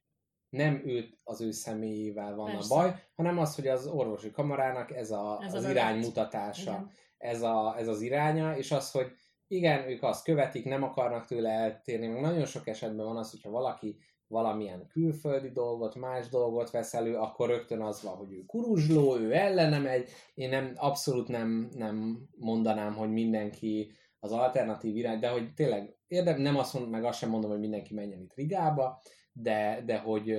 [0.49, 2.75] nem őt az ő személyével van Persze.
[2.75, 6.91] a baj, hanem az, hogy az orvosi kamarának ez, a, Ez az az iránymutatása, Igen.
[7.19, 9.13] ez, a, ez az iránya, és az, hogy
[9.47, 13.51] igen, ők azt követik, nem akarnak tőle eltérni, meg nagyon sok esetben van az, hogyha
[13.51, 13.99] valaki
[14.31, 19.35] valamilyen külföldi dolgot, más dolgot vesz elő, akkor rögtön az van, hogy ő kuruzsló, ő
[19.35, 20.09] ellene megy.
[20.35, 26.41] Én nem, abszolút nem, nem mondanám, hogy mindenki az alternatív irány, de hogy tényleg érdem,
[26.41, 29.03] nem azt mond, meg azt sem mondom, hogy mindenki menjen itt Rigába,
[29.33, 30.37] de, de hogy,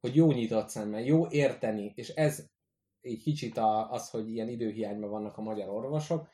[0.00, 2.46] hogy jó nyitott szemmel, jó érteni, és ez
[3.00, 3.58] egy kicsit
[3.90, 6.28] az, hogy ilyen időhiányban vannak a magyar orvosok,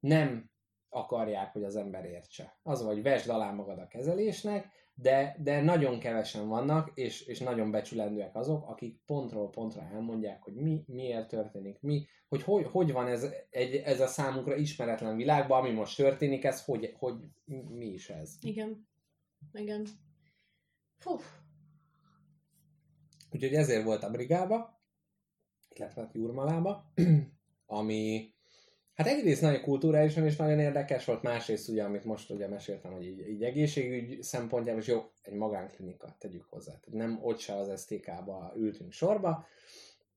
[0.00, 0.50] nem
[0.88, 2.58] akarják, hogy az ember értse.
[2.62, 4.66] Az, vagy vesd alá magad a kezelésnek,
[5.02, 10.54] de, de nagyon kevesen vannak, és, és nagyon becsülendőek azok, akik pontról pontra elmondják, hogy
[10.54, 15.58] mi, miért történik, mi, hogy hogy, hogy van ez, egy, ez a számunkra ismeretlen világban,
[15.58, 17.14] ami most történik, ez hogy, hogy
[17.68, 18.36] mi is ez.
[18.40, 18.88] Igen.
[19.52, 19.86] Igen.
[20.98, 21.18] Fú,
[23.30, 24.82] Úgyhogy ezért volt a brigába,
[25.68, 26.92] illetve hát Jurmalába,
[27.66, 28.31] ami
[29.02, 33.06] Hát egyrészt nagyon kulturálisan is nagyon érdekes volt, másrészt ugye, amit most ugye meséltem, hogy
[33.06, 36.72] így, így egészségügy szempontjából, és jó, egy magánklinika, tegyük hozzá.
[36.72, 39.46] Tehát nem ott se az STK-ba ültünk sorba,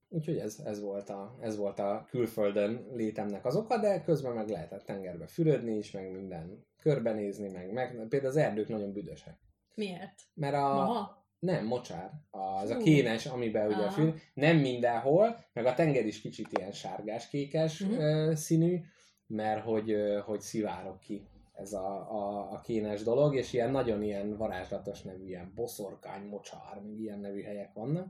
[0.08, 4.48] úgyhogy ez, ez, volt a, ez volt a külföldön létemnek az oka, de közben meg
[4.48, 9.38] lehetett tengerbe fürödni is, meg minden körbenézni, meg, meg például az erdők nagyon büdösek.
[9.74, 10.22] Miért?
[10.34, 11.25] Mert a, Maha?
[11.38, 12.10] Nem, mocsár.
[12.30, 13.90] Az a kénes, amiben ugye Aha.
[13.90, 14.14] fül.
[14.34, 17.92] Nem mindenhol, meg a tenger is kicsit ilyen sárgás-kékes Mhm.
[17.92, 18.80] uh színű,
[19.26, 24.36] mert hogy, hogy szivárok ki ez a, a, a kénes dolog, és ilyen nagyon ilyen
[24.36, 28.08] varázslatos nevű, ilyen boszorkány, mocsár, még ilyen nevű helyek vannak.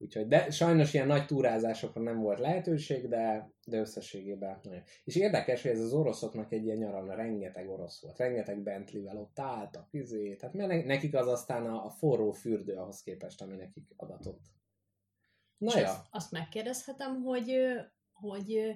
[0.00, 4.82] Úgyhogy, de sajnos ilyen nagy túrázásokra nem volt lehetőség, de, de összességében nagyon.
[5.04, 9.38] És érdekes, hogy ez az oroszoknak egy ilyen nyaralna, rengeteg orosz volt, rengeteg Bentley-vel ott
[9.38, 13.56] álltak, izé, tehát mert ne- nekik az aztán a, a forró fürdő ahhoz képest, ami
[13.56, 14.40] nekik adatott.
[15.56, 17.56] Na És ja, azt, azt megkérdezhetem, hogy,
[18.12, 18.74] hogy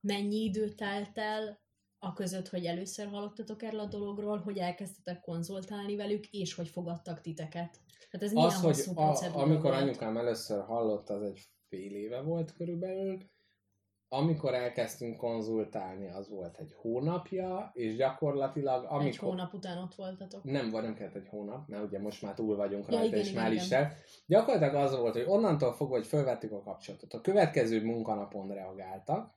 [0.00, 1.61] mennyi idő telt el
[2.04, 7.20] a között, hogy először hallottatok erről a dologról, hogy elkezdtetek konzultálni velük, és hogy fogadtak
[7.20, 7.80] titeket.
[8.10, 9.82] Tehát ez az, hogy a, amikor volt?
[9.82, 13.18] anyukám először hallott, az egy fél éve volt körülbelül,
[14.08, 19.28] amikor elkezdtünk konzultálni, az volt egy hónapja, és gyakorlatilag Egy amikor...
[19.28, 20.44] hónap után ott voltatok.
[20.44, 23.18] Nem, vagy nem kellett egy hónap, mert ugye most már túl vagyunk Ja, rajta, igen,
[23.18, 23.64] és igen, már igen.
[23.64, 23.92] is el.
[24.26, 27.12] Gyakorlatilag az volt, hogy onnantól fogva, hogy fölvettük a kapcsolatot.
[27.12, 29.34] A következő munkanapon reagáltak,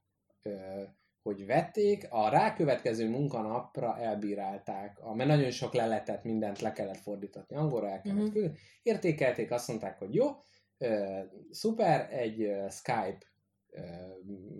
[1.25, 7.55] hogy vették, a rákövetkező munkanapra elbírálták, a- mert nagyon sok leletet, mindent le kellett fordítatni
[7.55, 8.57] angolra, el kellett küldeni.
[8.83, 10.25] Értékelték, azt mondták, hogy jó,
[10.77, 11.19] ö,
[11.51, 13.17] szuper, egy ö, Skype
[13.69, 13.81] ö,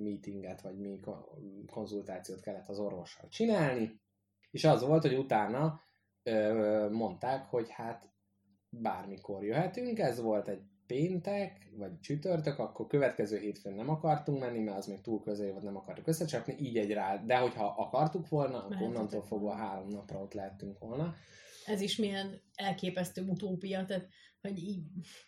[0.03, 1.29] meetinget, vagy mi ko-
[1.71, 4.01] konzultációt kellett az orvossal csinálni,
[4.51, 5.79] és az volt, hogy utána
[6.23, 8.09] ö, mondták, hogy hát
[8.69, 14.77] bármikor jöhetünk, ez volt egy péntek, vagy csütörtök, akkor következő hétfőn nem akartunk menni, mert
[14.77, 18.57] az még túl közel volt, nem akartuk összecsapni, így egy rá, de hogyha akartuk volna,
[18.57, 21.15] akkor Mehetetek onnantól fogva három napra ott lehettünk volna.
[21.65, 24.07] Ez is milyen elképesztő utópia, tehát
[24.41, 24.83] hogy így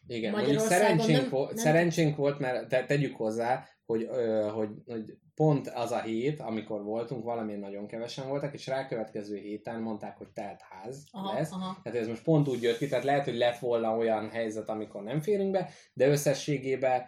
[0.08, 4.10] Igen, mondjuk szerencsénk, nem- volt, nem- szerencsénk volt, mert te, tegyük hozzá, hogy,
[4.54, 9.82] hogy, hogy pont az a hét, amikor voltunk, valamilyen nagyon kevesen voltak, és rákövetkező héten
[9.82, 11.52] mondták, hogy telt ház aha, lesz.
[11.52, 11.78] aha.
[11.84, 15.04] Tehát ez most pont úgy jött ki, tehát lehet, hogy lett volna olyan helyzet, amikor
[15.04, 17.06] nem férünk be, de összességében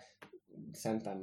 [0.71, 1.17] szerintem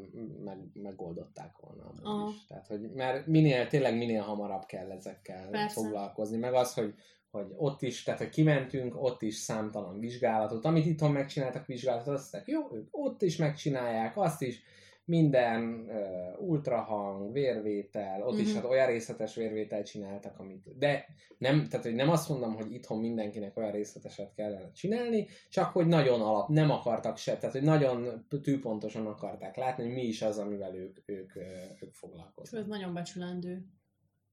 [0.45, 2.31] meg, megoldották volna Aha.
[2.31, 2.47] is.
[2.47, 5.81] Tehát, hogy mert minél, tényleg minél hamarabb kell ezekkel Persze.
[5.81, 6.95] foglalkozni, meg az, hogy
[7.31, 12.33] hogy ott is, tehát hogy kimentünk, ott is számtalan vizsgálatot, amit itthon megcsináltak vizsgálatot, azt
[12.33, 14.63] mondták, jó, ott is megcsinálják, azt is,
[15.09, 18.55] minden uh, ultrahang, vérvétel, ott is Mhm.
[18.57, 21.05] hát olyan részletes vérvételt csináltak, amit, de
[21.39, 25.87] nem, tehát hogy nem azt mondom, hogy itthon mindenkinek olyan részleteset kellene csinálni, csak hogy
[25.87, 30.39] nagyon alap, nem akartak se, tehát hogy nagyon tűpontosan akarták látni, hogy mi is az,
[30.39, 31.37] amivel ők, ők,
[31.83, 32.61] ők foglalkoznak.
[32.61, 33.65] Ez nagyon becsülendő.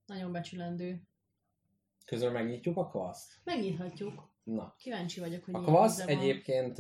[0.05, 1.01] Nagyon becsülendő.
[2.05, 3.33] Közül megnyitjuk a kvaszt?
[3.43, 4.31] Megnyithatjuk.
[4.43, 4.75] Na.
[4.77, 6.17] Kíváncsi vagyok, hogy A kvasz van.
[6.17, 6.77] egyébként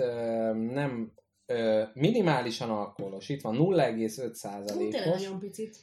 [0.71, 1.13] nem
[1.93, 5.77] minimálisan alkoholos, itt van 0,5 Hú, tényleg os nagyon picit.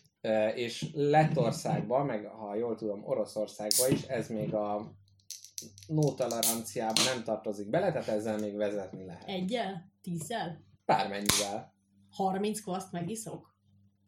[0.55, 4.93] és Lettországban, meg ha jól tudom Oroszországban is, ez még a
[5.87, 6.15] no
[7.05, 9.29] nem tartozik bele, tehát ezzel még vezetni lehet.
[9.29, 9.91] Egyel?
[10.03, 10.65] Tízzel?
[10.87, 11.75] Bármennyivel.
[12.11, 13.55] 30 kvaszt megiszok?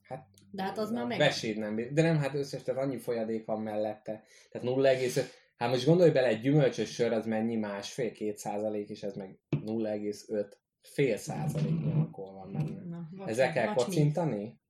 [0.03, 1.19] Hát, De hát az már meg...
[1.19, 1.93] Veséd nem bír.
[1.93, 4.23] De nem, hát összes, tehát annyi folyadék van mellette.
[4.51, 5.25] Tehát 0,5.
[5.57, 10.47] Hát most gondolj bele, egy gyümölcsös sör az mennyi másfél-két százalék, és ez meg 0,5
[10.83, 13.09] fél százaléknyi alkohol van benne.
[13.30, 13.74] Ezzel kell mi.
[13.74, 14.61] kocintani?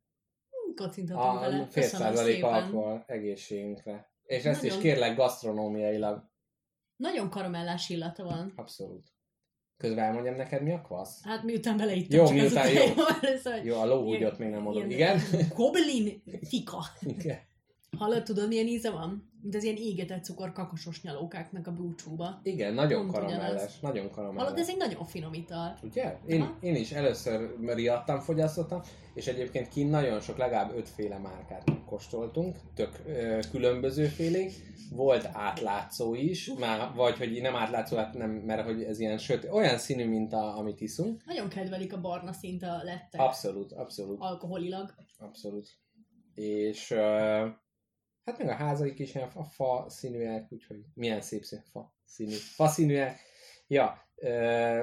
[0.76, 1.66] Kocinthatunk A vele.
[1.70, 4.10] fél százalék alkohol egészségünkre.
[4.22, 6.30] És ezt is Nagyon- kérlek gasztronómiailag.
[6.96, 8.52] Nagyon karamellás illata van.
[8.56, 9.10] Abszolút.
[9.76, 11.24] Közben elmondjam neked, mi a kvasz?
[11.24, 12.82] Hát miután beleittem Jó, csak miután jó.
[13.52, 14.90] hogy Jó, a ló úgy ilyen- ott még nem mondom.
[14.90, 15.20] Igen?
[15.54, 16.84] Gobelin fika.
[17.00, 17.38] Igen.
[17.98, 19.31] Hallod, tudod milyen íze van?
[19.42, 22.40] Mint az ilyen égetett cukor kakasos nyalókáknak a búcsúba.
[22.42, 23.50] Igen, nagyon Pont karamelles.
[23.52, 23.78] ugyanaz.
[23.80, 24.42] Nagyon karamelles.
[24.42, 25.78] Hallod, ez egy nagyon finom ital.
[25.82, 26.16] Ugye?
[26.26, 26.56] Én, Aha.
[26.60, 28.80] én is először riadtam, fogyasztottam,
[29.14, 34.52] és egyébként kint nagyon sok, legalább ötféle márkát kóstoltunk, tök ö, különböző félék.
[34.94, 39.50] Volt átlátszó is, már, vagy hogy nem átlátszó, hát nem, mert hogy ez ilyen sötét,
[39.50, 41.24] olyan színű, mint a, amit iszunk.
[41.24, 43.20] Nagyon kedvelik a barna szint a lettek.
[43.20, 44.94] Abszolút, abszolút, Alkoholilag.
[45.18, 45.68] abszolút.
[46.34, 47.46] És ö,
[48.24, 52.34] hát meg a házaik is ilyen fa, fa színűek, úgyhogy milyen szép szín, fa színű,
[52.34, 53.20] fa színűek.
[53.66, 54.10] Ja,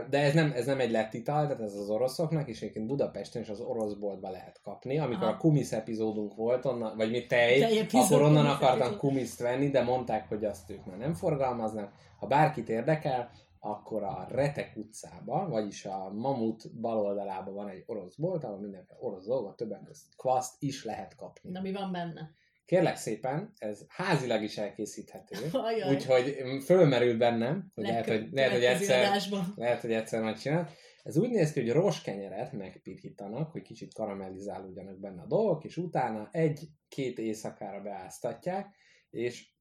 [0.10, 3.42] de ez nem, ez nem egy lett ital, tehát ez az oroszoknak, és egyébként Budapesten
[3.42, 4.98] is az orosz boltba lehet kapni.
[4.98, 5.34] Amikor Aha.
[5.34, 10.28] a kumisz epizódunk volt, onnan, vagy mi tej, akkor onnan akartam kumiszt venni, de mondták,
[10.28, 11.94] hogy azt ők már nem forgalmaznak.
[12.20, 13.30] Ha bárkit érdekel,
[13.60, 19.00] akkor a Retek utcában, vagyis a Mamut bal oldalában van egy orosz bolt, ahol mindenféle
[19.02, 21.52] orosz dolgot, többek között kvaszt is lehet kapni.
[21.52, 22.32] Na mi van benne?
[22.70, 25.94] Kérlek szépen, ez házilag is elkészíthető, Ajaj.
[25.94, 29.54] úgyhogy fölmerült bennem, hogy lehet, hogy, lehet, hogy egyszer, adásban.
[29.56, 30.70] lehet, hogy egyszer megcsinál.
[31.04, 36.30] Ez úgy néz ki, hogy roskenyeret megpirítanak, hogy kicsit karamellizálódjanak benne a dolgok, és utána
[36.32, 38.76] egy-két éjszakára beáztatják,
[39.10, 39.52] és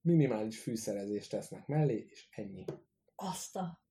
[0.00, 2.64] minimális fűszerezést tesznek mellé, és ennyi.
[3.14, 3.83] Azt a...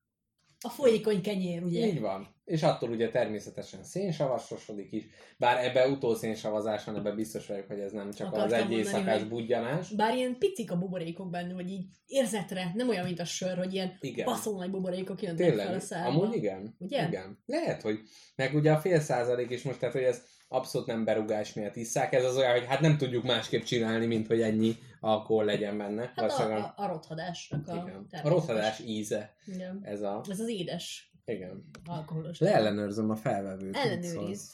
[0.65, 1.85] A folyékony kenyér, ugye?
[1.87, 2.27] Így van.
[2.45, 5.03] És attól ugye természetesen szénsavasosodik is,
[5.37, 8.79] bár ebbe utószénsavazás van, ebbe biztos vagyok, hogy ez nem csak Akartam az egy mondani,
[8.81, 9.89] éjszakás hogy- budjanás.
[9.93, 13.73] Bár ilyen picik a buborékok benne, vagy így érzetre, nem olyan, mint a sör, hogy
[13.73, 14.25] ilyen Igen.
[14.25, 16.09] baszó nagy buborékok jönnek fel a Tényleg, szádba.
[16.09, 16.75] amúgy igen.
[16.79, 17.07] Ugye?
[17.07, 17.39] Igen.
[17.45, 17.99] Lehet, hogy
[18.35, 20.21] meg ugye a fél százalék is most, tehát hogy ez
[20.53, 24.27] abszolút nem berugás miatt isszák, ez az olyan, hogy hát nem tudjuk másképp csinálni, mint
[24.27, 26.11] hogy ennyi alkohol legyen benne.
[26.15, 28.07] Hát a, a, a rothadásnak a, igen.
[28.23, 29.79] a rothadás íze, Igen.
[29.83, 30.21] ez a...
[30.29, 31.69] Ez az édes Igen.
[31.85, 32.39] alkoholos.
[32.39, 33.75] Leellenőrzöm a felvevőt.
[33.75, 34.51] Ellenőrizd.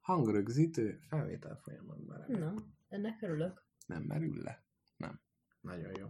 [0.00, 2.24] Hangrögzítő felvétel folyamatban.
[2.28, 2.54] Na,
[2.88, 3.66] ennek örülök.
[3.86, 4.64] Nem merül le?
[4.96, 5.20] Nem.
[5.60, 6.06] Nagyon jó.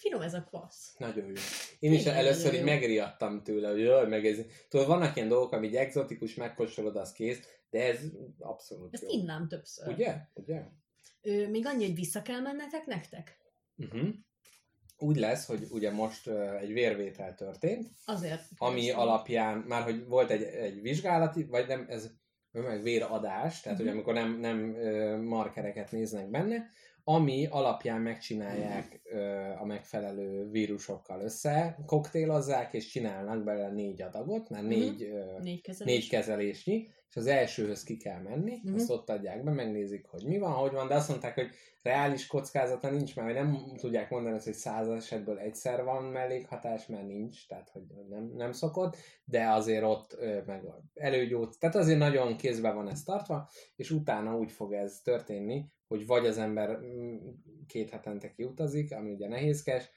[0.00, 0.94] Finom ez a kvassz.
[0.98, 1.32] Nagyon jó.
[1.78, 4.38] Én is Tényleg először így megriadtam tőle, hogy jaj, meg ez...
[4.68, 7.40] Tudod, vannak ilyen dolgok, ami így egzotikus, megkóstolod, az kész,
[7.70, 7.98] de ez
[8.38, 9.08] abszolút Ezt jó.
[9.10, 9.88] innám többször.
[9.88, 10.16] Ugye?
[10.34, 10.62] Ugye?
[11.22, 13.38] Ö, még annyi, hogy vissza kell mennetek nektek?
[13.76, 14.08] Uh-huh.
[14.98, 18.42] Úgy lesz, hogy ugye most uh, egy vérvétel történt, Azért.
[18.56, 19.00] ami kérdeztem.
[19.08, 22.10] alapján, már hogy volt egy, egy vizsgálati, vagy nem, ez
[22.52, 23.86] meg véradás, tehát Mhm.
[23.86, 24.58] hogy amikor nem, nem
[25.22, 26.68] markereket néznek benne,
[27.14, 29.20] ami alapján megcsinálják ö,
[29.58, 34.72] a megfelelő vírusokkal össze, koktélozzák, és csinálnak belőle négy adagot, mert Mhm.
[34.72, 35.94] négy, ö, Négy kezelés.
[35.94, 38.74] négy kezelésnyi, és az elsőhöz ki kell menni, Mhm.
[38.74, 41.48] azt ott adják be, megnézik, hogy mi van, hogy van, de azt mondták, hogy
[41.82, 47.06] reális kockázata nincs, mert nem tudják mondani azt, hogy száz esetből egyszer van mellékhatás, mert
[47.06, 50.62] nincs, tehát hogy nem, nem szokott, de azért ott ö, meg
[50.94, 56.06] előgyógy, tehát azért nagyon kézbe van ez tartva, és utána úgy fog ez történni, hogy
[56.06, 57.16] vagy az ember mm,
[57.66, 59.90] két hetente kiutazik, ami ugye nehézkes,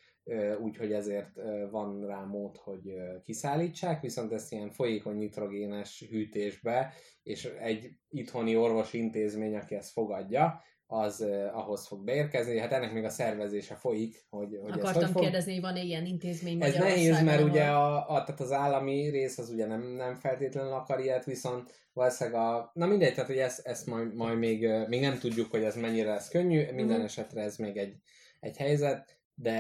[0.62, 1.36] úgyhogy ezért
[1.70, 8.98] van rá mód, hogy kiszállítsák, viszont ezt ilyen folyékony nitrogénes hűtésbe, és egy itthoni orvosi
[8.98, 10.62] intézmény, aki ezt fogadja,
[11.02, 12.60] az uh, ahhoz fog beérkezni.
[12.60, 15.22] Hát ennek még a szervezése folyik, hogy, hogy ez hogy Akartam fog.
[15.22, 19.10] kérdezni, hogy van-e ilyen intézmény Ez nehéz, mert ahol- ugye a, a, tehát az állami
[19.10, 22.72] rész az ugye nem, nem feltétlenül akar ilyet, viszont valószínűleg a...
[22.74, 26.10] Na mindegy, tehát hogy ezt, ezt majd, majd még, még nem tudjuk, hogy ez mennyire
[26.10, 27.06] lesz könnyű, minden Mhm.
[27.06, 27.96] esetre ez még egy,
[28.39, 29.58] egy helyzet, de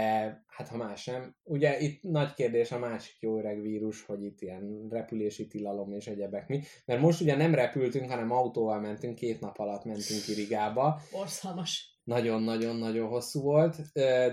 [0.47, 1.35] hát ha más nem.
[1.43, 6.07] Ugye itt nagy kérdés a másik jó öreg vírus, hogy itt ilyen repülési tilalom és
[6.07, 10.33] egyebek mi, mert most ugye nem repültünk, hanem autóval mentünk, két nap alatt mentünk ki
[10.33, 11.99] Rigába, Orszalmas.
[12.03, 13.75] nagyon-nagyon-nagyon hosszú volt,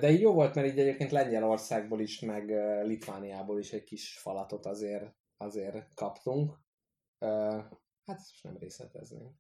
[0.01, 2.51] de így jó volt, mert így egyébként Lengyelországból is, meg
[2.85, 6.53] Litvániából is egy kis falatot azért, azért kaptunk.
[8.11, 9.39] Hát most nem részletezném.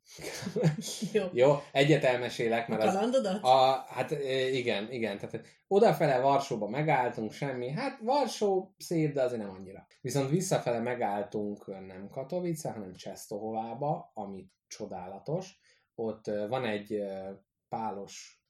[1.13, 1.25] Jó.
[1.33, 3.43] Jó, egyet elmesélek, A mert az, kalandodat?
[3.43, 4.17] a, hát ö,
[4.47, 9.87] igen, igen, tehát odafele Varsóba megálltunk, semmi, hát Varsó szép, de azért nem annyira.
[10.01, 15.59] Viszont visszafele megálltunk nem Katowice, hanem Csesztohovába, ami csodálatos.
[15.95, 17.31] Ott ö, van egy ö,
[17.69, 18.45] pálos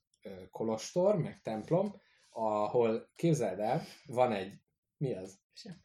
[0.51, 1.95] kolostor, meg templom,
[2.29, 4.53] ahol képzeld el, van egy,
[4.97, 5.39] mi az?
[5.53, 5.83] Sem.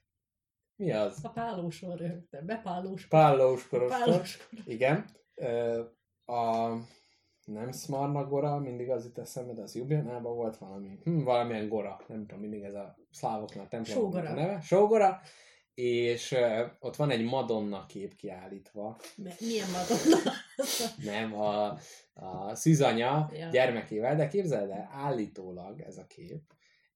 [0.77, 1.19] Mi az?
[1.23, 2.47] A pálósor rögtön.
[2.47, 3.07] Bepálós.
[3.07, 3.99] Pálós kolostor.
[4.05, 4.49] Pálós.
[4.65, 5.05] Igen.
[6.25, 6.69] A
[7.45, 12.01] nem Smarna Gora, mindig az itt eszembe, de az Ljubljanában volt valami, hm, valamilyen Gora,
[12.07, 14.29] nem tudom, mindig ez a szlávoknak templom Sógora.
[14.31, 14.61] a neve.
[14.61, 15.21] Sógora.
[15.75, 20.33] És ö, ott van egy Madonna kép kiállítva, Mi- Milyen madonna?
[21.13, 21.79] nem a,
[22.15, 23.49] a szűzanya Ja.
[23.49, 26.43] gyermekével, de képzeld el, állítólag ez a kép,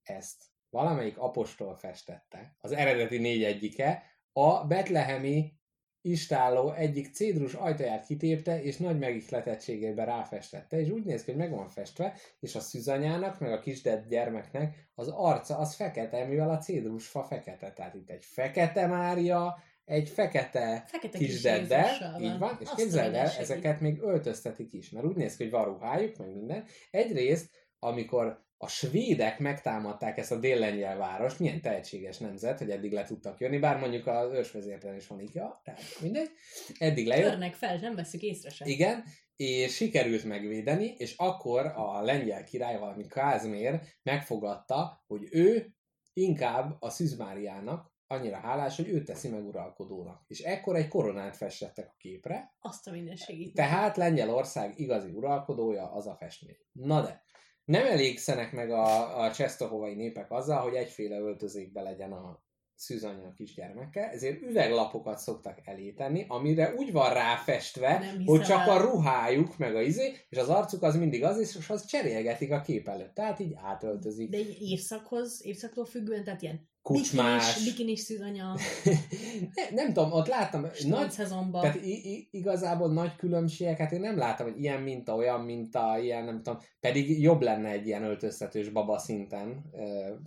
[0.02, 4.02] ezt valamelyik apostol festette, az eredeti négy egyike,
[4.32, 5.58] a betlehemi
[6.02, 11.50] istálló egyik cédrus ajtaját kitépte, és nagy megihletettségében ráfestette, és úgy néz ki, hogy meg
[11.50, 16.58] van festve, és a szűzanyának, meg a kisdett gyermeknek az arca az fekete, mivel a
[16.58, 17.72] cédrusfa fekete.
[17.72, 22.74] Tehát itt egy fekete Mária, egy fekete Fekete kis deddel, Jézussal így van, és Azt
[22.74, 26.64] képzeld el, ezeket még öltöztetik is, mert úgy néz ki, hogy van ruhájuk, meg minden.
[26.90, 33.04] Egyrészt, amikor a svédek megtámadták ezt a déllengyel várost, milyen tehetséges nemzet, hogy eddig le
[33.04, 36.30] tudtak jönni, bár mondjuk az ősvezérten is van IKEA, tehát mindegy,
[36.78, 37.28] eddig lejött.
[37.30, 38.68] Törnek fel, nem veszük észre sem.
[38.68, 39.04] Igen,
[39.36, 45.74] és sikerült megvédeni, és akkor a lengyel király, valami Kázmér megfogadta, hogy ő
[46.12, 50.24] inkább a Szűzmáriának annyira hálás, hogy ő teszi meg uralkodónak.
[50.26, 53.54] És ekkor egy koronát festettek a képre, Azt a mindenségét.
[53.54, 56.56] tehát Lengyelország igazi uralkodója az a festmény.
[56.72, 57.22] Na de,
[57.70, 62.42] nem elégszenek meg a, a csesztohovai népek azzal, hogy egyféle öltözékbe legyen a
[62.74, 68.70] szűzanya a kisgyermekkel, ezért üveglapokat szoktak elé tenni, amire úgy van ráfestve, hogy csak el.
[68.70, 72.60] a ruhájuk, meg a izé, és az arcuk az mindig az, és az cserélgetik a
[72.60, 73.14] kép előtt.
[73.14, 74.30] Tehát így átöltözik.
[74.30, 77.46] De egy évszakhoz, évszaktól függően, tehát ilyen Kucsmás.
[77.46, 78.54] bikinis, bikinis szűzanya,
[79.54, 81.60] ne, nem tudom, ott láttam, nagy szezonban.
[81.60, 86.24] tehát i- i- igazából nagy különbségeket én nem láttam, hogy ilyen minta, olyan minta, ilyen
[86.24, 89.64] nem tudom, pedig jobb lenne egy ilyen öltöztetős baba szinten.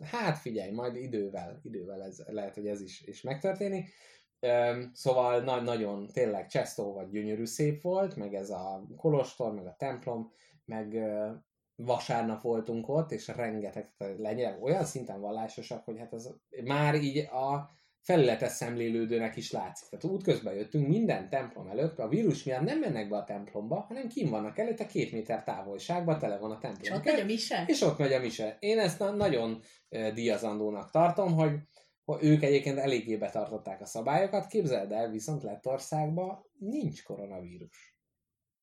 [0.04, 3.90] Hát figyelj, majd idővel, idővel ez, lehet, hogy ez is, is megtörténik.
[4.94, 9.76] Szóval na- nagyon tényleg Csesztó vagy gyönyörű szép volt, meg ez a kolostor, meg a
[9.78, 10.32] templom,
[10.66, 10.98] meg
[11.76, 17.70] vasárnap voltunk ott, és rengeteg lengyelek olyan szinten vallásosak, hogy hát az már így a
[18.02, 19.90] felületes szemlélődőnek is látszik.
[19.90, 24.08] Tehát útközben jöttünk, minden templom előtt, a vírus miatt nem mennek be a templomba, hanem
[24.08, 26.98] kim vannak előtte két méter távolságban, tele van a és templom.
[26.98, 27.64] ott megy a mise?
[27.68, 28.58] És ott megy a mise.
[28.60, 29.62] Én ezt na- nagyon
[30.14, 31.52] díjazandónak tartom, hogy
[32.20, 34.48] ők egyébként eléggé betartották a szabályokat.
[34.48, 37.93] Képzeld el, viszont Lettországban nincs koronavírus.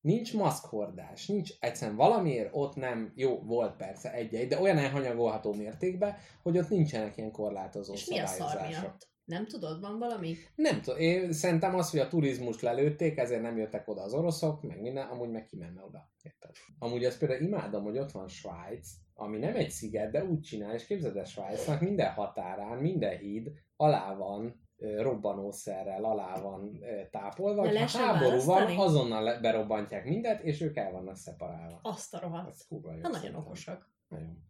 [0.01, 6.17] Nincs maszkhordás, nincs egyszerűen valamiért ott nem, jó, volt persze egy-egy, de olyan elhanyagolható mértékben,
[6.43, 8.83] hogy ott nincsenek ilyen korlátozó És mi a szar szabályozások.
[8.83, 9.09] miatt?
[9.25, 10.37] Nem tudod, van valami?
[10.55, 14.63] Nem tudom, én szerintem az, hogy a turizmust lelőtték, ezért nem jöttek oda az oroszok,
[14.63, 16.11] meg minden, amúgy meg kimenne oda.
[16.23, 16.51] Érted?
[16.79, 20.75] Amúgy azt például imádom, hogy ott van Svájc, ami nem egy sziget, de úgy csinál,
[20.75, 26.79] és képzeld el Svájcnak minden határán, minden híd alá van robbanószerrel, alá van
[27.11, 31.79] tápolva, ha háború van, azonnal berobbantják mindet, és ők el vannak szeparálva.
[31.83, 32.49] Azt a rohadt.
[32.49, 33.91] Ez kurva jó Na, nagyon okosak.
[34.09, 34.49] Nagyon.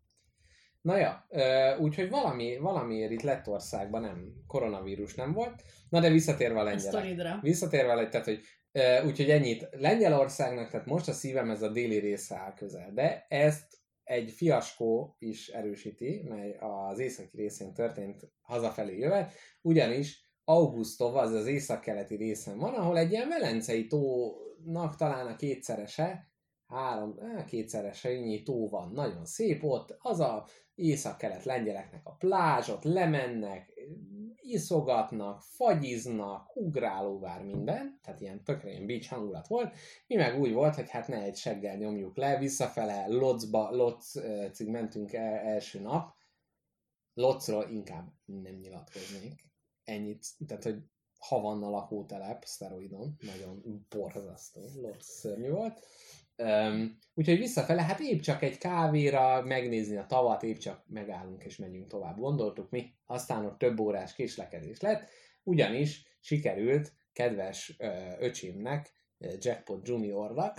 [0.81, 1.27] Na ja,
[1.79, 5.63] úgyhogy valami, valamiért itt Lettországban nem, koronavírus nem volt.
[5.89, 7.39] Na de visszatérve a sztoridra.
[7.43, 8.41] Visszatérve, le- tehát, hogy
[9.07, 9.69] úgyhogy ennyit.
[9.71, 13.80] Lengyelországnak, tehát most a szívem ez a déli része áll közel, de ezt
[14.11, 19.33] egy fiaskó is erősíti, mely az északi részén történt hazafelé jövet,
[19.63, 26.29] ugyanis Augustov, az az északkeleti részen van, ahol egy ilyen velencei tónak talán a kétszerese,
[26.67, 32.69] három, á, kétszerese ennyi tó van, nagyon szép ott, az a észak-kelet lengyeleknek a plázs,
[32.69, 33.73] ott lemennek,
[34.43, 39.75] iszogatnak, fagyiznak, ugrálóvár minden, tehát ilyen tökre ilyen beach hangulat volt,
[40.07, 45.13] mi meg úgy volt, hogy hát ne egy seggel nyomjuk le, visszafele Lotzba, Lotzig mentünk
[45.13, 46.15] el, első nap,
[47.15, 49.45] Lotzról inkább nem nyilatkoznék,
[49.85, 50.83] ennyit, tehát hogy
[51.19, 55.87] Havanna lakótelep, szteroidon, nagyon borzasztó, Lotz szörnyű volt,
[56.41, 61.57] Um, úgyhogy visszafele, hát épp csak egy kávéra, megnézni a tavat, épp csak megállunk és
[61.57, 62.19] megyünk tovább.
[62.19, 65.09] Gondoltuk mi, aztán ott több órás késlekedés lett,
[65.43, 67.89] ugyanis sikerült kedves ö,
[68.19, 68.93] öcsémnek,
[69.41, 70.57] Jackpot Juniornak,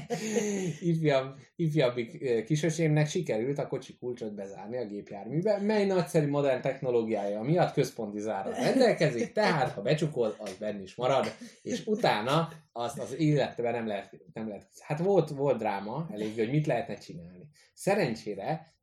[0.80, 7.72] ifjabb, ifjabbik kisöcsémnek sikerült a kocsi kulcsot bezárni a gépjárműbe, mely nagyszerű modern technológiája miatt
[7.72, 11.26] központi zárat rendelkezik, tehát ha becsukod, az benn is marad,
[11.62, 14.66] és utána azt az életben nem lehet, nem lehet.
[14.80, 17.48] Hát volt, volt dráma, elég, hogy mit lehetne csinálni.
[17.74, 18.74] Szerencsére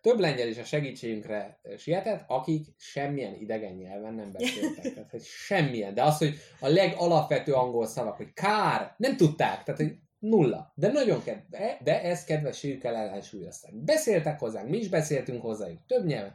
[0.00, 4.82] több lengyel is a segítségünkre sietett, akik semmilyen idegen nyelven nem beszéltek.
[4.94, 5.94] Tehát, hogy semmilyen.
[5.94, 9.62] De az, hogy a legalapvető angol szavak, hogy kár, nem tudták.
[9.62, 10.72] Tehát, hogy nulla.
[10.74, 13.74] De nagyon kedve, de ezt kedvességükkel ellensúlyozták.
[13.74, 16.34] Beszéltek hozzánk, mi is beszéltünk hozzájuk, több nyelven.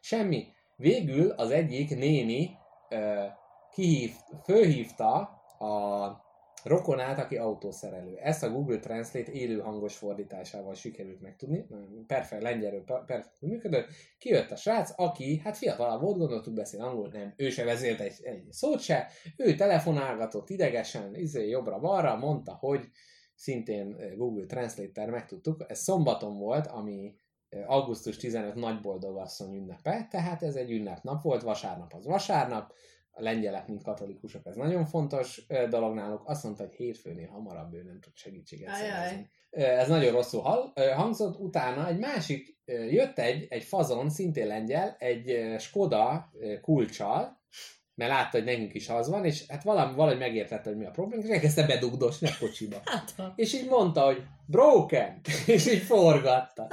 [0.00, 0.46] Semmi.
[0.76, 2.50] Végül az egyik néni
[2.88, 3.24] ö,
[3.72, 4.12] kihív,
[4.44, 5.14] fölhívta
[5.58, 6.29] a
[6.64, 8.16] rokonát, aki autószerelő.
[8.16, 11.66] Ezt a Google Translate élő hangos fordításával sikerült megtudni.
[12.06, 13.86] Perfekt, lengyelről per- perfekt működött.
[14.18, 18.14] Kijött a srác, aki, hát fiatalabb volt, gondoltuk beszél angol, nem, ő se vezélt egy,
[18.22, 22.88] egy szót se, ő telefonálgatott idegesen, izé jobbra-balra, mondta, hogy
[23.34, 25.64] szintén eh, Google Translator megtudtuk.
[25.68, 27.14] Ez szombaton volt, ami
[27.48, 32.72] eh, augusztus 15 nagyboldogasszony ünnepe, tehát ez egy ünnepnap volt, vasárnap az vasárnap,
[33.20, 36.22] a lengyelek, mint katolikusok, ez nagyon fontos dolog náluk.
[36.24, 38.88] Azt mondta, hogy hétfőnél hamarabb ő nem tud segítséget Ajaj.
[38.88, 39.30] szerezni.
[39.50, 41.38] Ez nagyon rosszul hal, ö, hangzott.
[41.38, 42.58] Utána egy másik,
[42.90, 47.40] jött egy, egy fazon, szintén lengyel, egy Skoda kulcsal,
[48.00, 50.90] mert látta, hogy nekünk is az van, és hát valami, valahogy megértette, hogy mi a
[50.90, 52.76] probléma, és elkezdte bedugdosni a kocsiba.
[53.16, 53.32] Hát.
[53.36, 56.66] És így mondta, hogy broken, és így forgatta.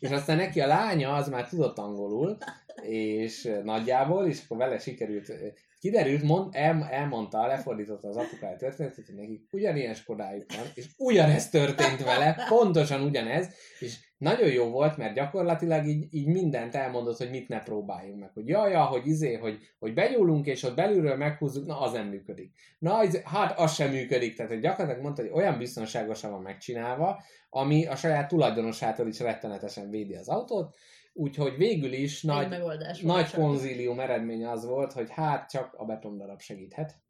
[0.00, 2.36] És aztán neki a lánya az már tudott angolul,
[2.82, 5.32] és nagyjából, és akkor vele sikerült,
[5.84, 11.50] kiderült, mond, el, elmondta, lefordította az apukája történetet, hogy nekik ugyanilyen Skodájuk van, és ugyanez
[11.50, 17.30] történt vele, pontosan ugyanez, és nagyon jó volt, mert gyakorlatilag így, így mindent elmondott, hogy
[17.30, 18.30] mit ne próbáljunk meg.
[18.34, 22.52] Hogy jaj, hogy izé, hogy, hogy begyúlunk, és ott belülről meghúzzuk, na az nem működik.
[22.78, 24.36] Na, izé, hát az sem működik.
[24.36, 29.90] Tehát hogy gyakorlatilag mondta, hogy olyan biztonságosan van megcsinálva, ami a saját tulajdonosától is rettenetesen
[29.90, 30.76] védi az autót,
[31.14, 36.40] úgyhogy végül is nagy, megoldás nagy konzílium eredménye az volt, hogy hát csak a betondarab
[36.40, 37.02] segíthet,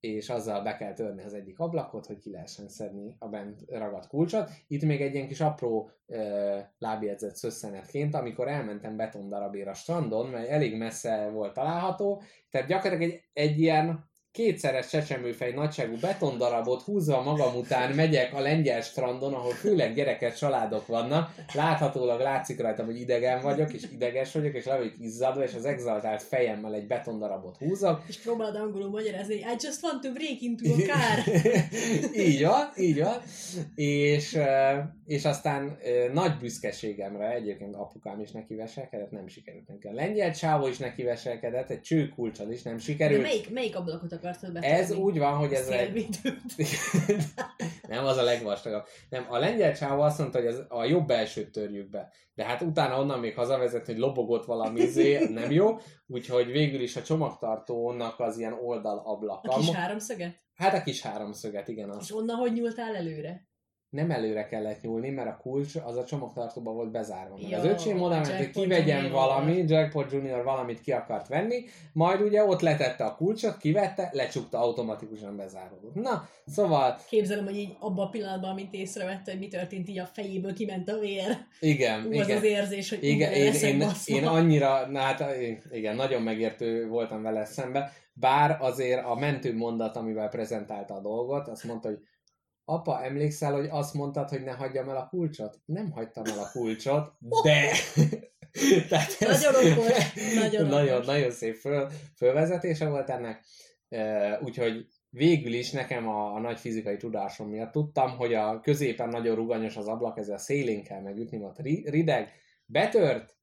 [0.00, 4.06] és azzal be kell törni az egyik ablakot, hogy ki lehessen szedni a bent ragadt
[4.06, 4.50] kulcsot.
[4.66, 10.48] Itt még egy ilyen kis apró ö, lábjegyzett szösszenetként, amikor elmentem betondarabért a strandon, mert
[10.48, 17.54] elég messze volt található, tehát gyakorlatilag egy, egy ilyen kétszeres csecsemőfej nagyságú betondarabot húzva magam
[17.54, 21.34] után megyek a lengyel strandon, ahol főleg gyerekes családok vannak.
[21.54, 25.64] Láthatólag látszik rajtam, hogy idegen vagyok, és ideges vagyok, és le vagyok izzadva, és az
[25.64, 28.02] exaltált fejemmel egy betondarabot húzok.
[28.08, 31.34] És próbálod angolul magyarázni, I just want to break into a car.
[32.26, 33.20] így van, így van.
[33.74, 34.38] És,
[35.06, 35.78] és aztán
[36.12, 39.86] nagy büszkeségemre egyébként apukám is neki veselkedett, nem sikerült neki.
[39.86, 43.22] A lengyel csávó is neki veselkedett, egy csőkulcsal is nem De sikerült.
[43.22, 44.72] melyik, melyik ablakot akartad betenni?
[44.72, 46.08] Ez úgy van, hogy ez egy...
[47.88, 48.84] Nem, az a legvastagabb.
[49.08, 52.12] Nem, a lengyel csávó azt mondta, hogy ez a jobb elsőt törjük be.
[52.34, 55.78] De hát utána onnan még hazavezet, hogy lobogott valami izé, nem jó.
[56.06, 59.52] Úgyhogy végül is a csomagtartónak az ilyen oldalablaka.
[59.52, 60.40] A kis háromszöget?
[60.54, 61.90] Hát a kis háromszöget, igen.
[61.90, 61.98] Az.
[62.00, 63.50] És onnan hogy nyúltál előre?
[63.92, 67.36] Nem előre kellett nyúlni, mert a kulcs az a csomagtartóba volt bezárva.
[67.38, 69.12] Jó, az öcsém oda ment, hogy kivegyen Junior.
[69.12, 74.58] valami, Jackpot Junior valamit ki akart venni, majd ugye ott letette a kulcsot, kivette, lecsukta,
[74.58, 75.94] automatikusan bezáródott.
[75.94, 80.06] Na, szóval Képzelem, hogy így abban a pillanatban, amint észrevette, hogy mi történt, így a
[80.06, 81.36] fejéből kiment a vér.
[81.60, 82.36] igen, Ú, az igen.
[82.36, 84.14] az érzés, hogy Igen, én, én, baszva.
[84.16, 85.24] én annyira, na hát
[85.70, 91.48] igen, nagyon megértő voltam vele szembe, bár azért a mentő mondat, amivel prezentálta a dolgot,
[91.48, 91.98] azt mondta, hogy
[92.64, 95.60] apa, emlékszel, hogy azt mondtad, hogy ne hagyjam el a kulcsot?
[95.64, 97.70] Nem hagytam el a kulcsot, de...
[98.88, 101.06] Tehát Nagyon okos, nagyon nagyon, okos.
[101.06, 103.44] nagyon szép föl, fölvezetése volt ennek,
[104.42, 109.34] úgyhogy végül is nekem a, a nagy fizikai tudásom miatt tudtam, hogy a középen nagyon
[109.34, 112.32] ruganyos az ablak, ezzel szélén kell megütni, mert ri- rideg,
[112.64, 113.36] betört,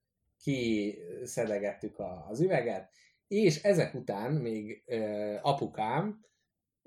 [0.43, 2.89] kiszedegettük a, az üveget,
[3.27, 4.83] és ezek után még
[5.41, 6.19] apukám,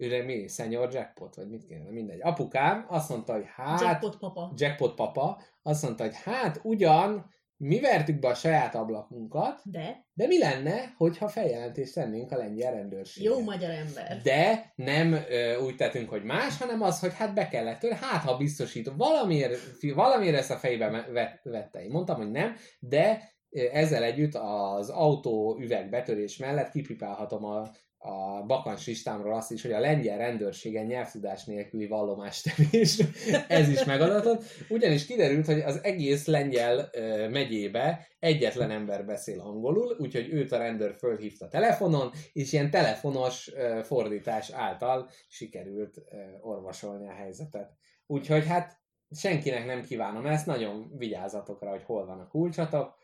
[0.03, 2.21] őre mi, Senior Jackpot, vagy mit kéne, mindegy.
[2.23, 3.81] Apukám azt mondta, hogy hát...
[3.81, 4.53] Jackpot papa.
[4.57, 10.27] Jackpot papa azt mondta, hogy hát ugyan mi vertük be a saját ablakunkat, De de
[10.27, 13.31] mi lenne, hogyha feljelentést tennénk a lengyel rendőrségre?
[13.31, 14.21] jó magyar ember.
[14.23, 18.23] De nem ö, úgy tettünk, hogy más, hanem az, hogy hát be kellett törni, hát
[18.23, 19.59] ha biztosít, valamiért,
[19.95, 21.07] valamiért ezt a fejbe
[21.43, 21.85] vette.
[21.85, 23.33] Én mondtam, hogy nem, de
[23.73, 27.71] ezzel együtt az autó üveg betörés mellett kipipálhatom a,
[28.05, 33.03] a bakancs listámról azt is, hogy a lengyel rendőrségen nyelvtudás nélküli vallomástevés,
[33.49, 39.97] ez is megadatott, ugyanis kiderült, hogy az egész lengyel ö, megyébe egyetlen ember beszél angolul,
[39.99, 47.13] úgyhogy őt a rendőr fölhívta telefonon, és ilyen telefonos fordítás által sikerült ö, orvosolni a
[47.13, 47.73] helyzetet.
[48.07, 48.81] Úgyhogy hát
[49.11, 52.95] senkinek nem kívánom ezt, nagyon vigyázzatok rá, hogy hol van a kulcsatok.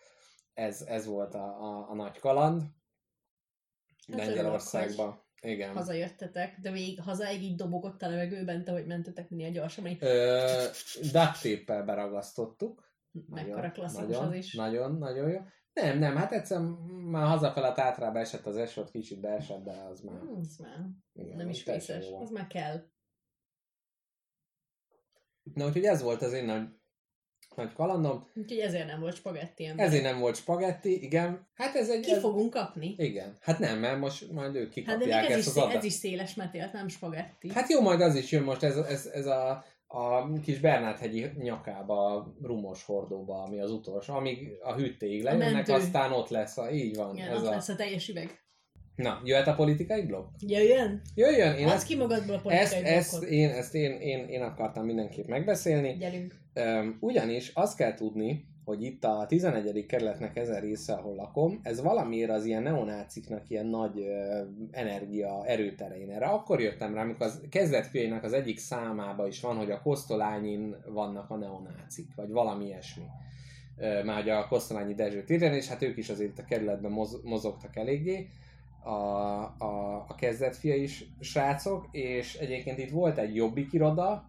[0.54, 2.62] Ez, ez volt a, a, a nagy kaland
[4.16, 5.26] Lengyelországban.
[5.40, 5.74] Igen.
[5.74, 9.90] Hazajöttetek, de még hazáig így dobogott a levegőben, te, hogy mentetek minél gyorsabban.
[9.90, 9.98] így
[11.12, 12.86] duct beragasztottuk.
[13.28, 14.54] Mekkora klasszikus nagyon, az is.
[14.54, 15.40] Nagyon, nagyon jó.
[15.72, 16.60] Nem, nem, hát egyszer
[17.10, 20.20] már hazafel a Tátrába esett az eső, ott kicsit beesett, de az már...
[20.20, 22.90] Hmm, ez már Igen, nem is vészes, az már kell.
[25.54, 26.68] Na, úgyhogy ez volt az én nagy,
[27.58, 28.26] nagy kalandom.
[28.34, 29.86] Úgyhogy ezért nem volt spagetti ember.
[29.86, 31.46] Ezért nem volt spagetti, igen.
[31.54, 32.00] Hát ez egy...
[32.00, 32.94] Ki ez, fogunk kapni?
[32.96, 33.36] Igen.
[33.40, 35.84] Hát nem, mert most majd ők Hát de kikapják ez ezt is, az szé- ez
[35.84, 37.50] is széles metélt, nem spagetti.
[37.52, 42.14] Hát jó, majd az is jön most, ez, ez, ez a, a kis Bernát-hegyi nyakába,
[42.14, 46.96] a rumos hordóba, ami az utolsó, amíg a hűtőig lejönnek, aztán ott lesz a, így
[46.96, 47.16] van.
[47.16, 47.50] Igen, ez ott a...
[47.50, 48.38] lesz a teljes üveg.
[48.94, 50.26] Na, jöhet a politikai blog?
[50.46, 51.00] Jöjjön?
[51.14, 53.28] Jöjjön, én Az ezt, ki magadból a ezt, politikai ezt, blokkot.
[53.28, 55.96] én, ezt én, én, én akartam mindenképp megbeszélni.
[55.96, 56.34] Gyerünk.
[57.00, 59.86] Ugyanis azt kell tudni, hogy itt a 11.
[59.86, 64.06] kerületnek ez a része, ahol lakom, ez valamiért az ilyen neonáciknak ilyen nagy
[64.70, 66.10] energia erőterein.
[66.10, 70.76] Erre akkor jöttem rá, amikor az kezdetfiainak az egyik számába is van, hogy a Kosztolányin
[70.86, 73.04] vannak a neonácik, vagy valami ilyesmi.
[73.76, 77.20] Ö, már ugye a Kosztolányi Dezső téren, és hát ők is azért a kerületben moz,
[77.22, 78.28] mozogtak eléggé
[78.82, 78.90] a,
[79.58, 84.28] a, a kezdetfiai is srácok, és egyébként itt volt egy jobbik iroda,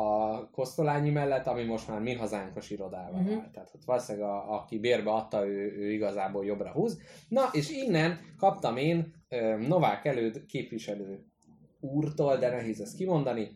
[0.00, 3.20] a Kosztolányi mellett, ami most már mi hazánkos irodával Mhm.
[3.20, 3.36] uh-huh.
[3.36, 3.52] vált.
[3.52, 7.00] Tehát ott valószínűleg a, aki bérbe adta, ő, ő igazából jobbra húz.
[7.28, 9.14] Na, és innen kaptam én
[9.68, 11.24] Novák előd képviselő
[11.80, 13.48] úrtól, de nehéz ezt kimondani.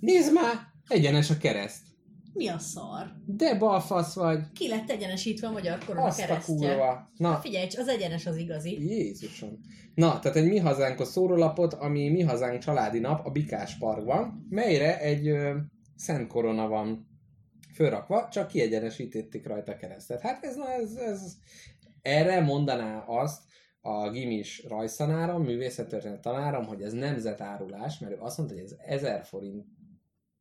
[0.00, 0.54] Nézd már,
[0.88, 1.86] egyenes a kereszt.
[2.34, 3.12] Mi a szar?
[3.26, 4.52] De balfasz vagy.
[4.52, 7.10] Ki lett egyenesítve a magyar korona Azt a kurva.
[7.16, 8.84] Na, Figyelj, az egyenes az igazi.
[8.88, 9.60] Jézusom.
[9.94, 15.00] Na, tehát egy Mi Hazánkos szórólapot, ami Mi Hazánk családi nap a Bikás Parkban, melyre
[15.00, 15.56] egy ö,
[15.96, 17.08] szent korona van
[17.74, 20.20] fölrakva, csak kiegyenesítették rajta a keresztet.
[20.20, 21.36] Hát ez, na, ez, ez,
[22.02, 23.42] erre mondaná azt
[23.80, 29.24] a gimis rajszanárom, művészettörténet tanárom, hogy ez nemzetárulás, mert ő azt mondta, hogy ez 1000
[29.24, 29.66] forint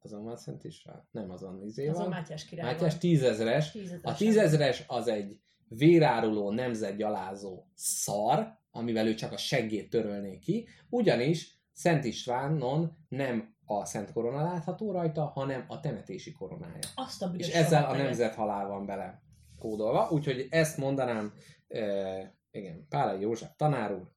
[0.03, 1.07] azon van Szent István?
[1.11, 2.09] Nem azon izé Az a van.
[2.09, 2.71] Mátyás király.
[2.71, 9.89] Mátyás tízezres, Tízezer a tízezres az egy véráruló, nemzetgyalázó szar, amivel ő csak a seggét
[9.89, 16.79] törölné ki, ugyanis Szent Istvánon nem a Szent Korona látható rajta, hanem a temetési koronája.
[16.95, 18.05] Azt a És ezzel a rohadt nevet.
[18.05, 19.21] nemzethalál van bele
[19.59, 21.33] kódolva, úgyhogy ezt mondanám,
[21.67, 24.12] e, igen, Pálai József tanár úr,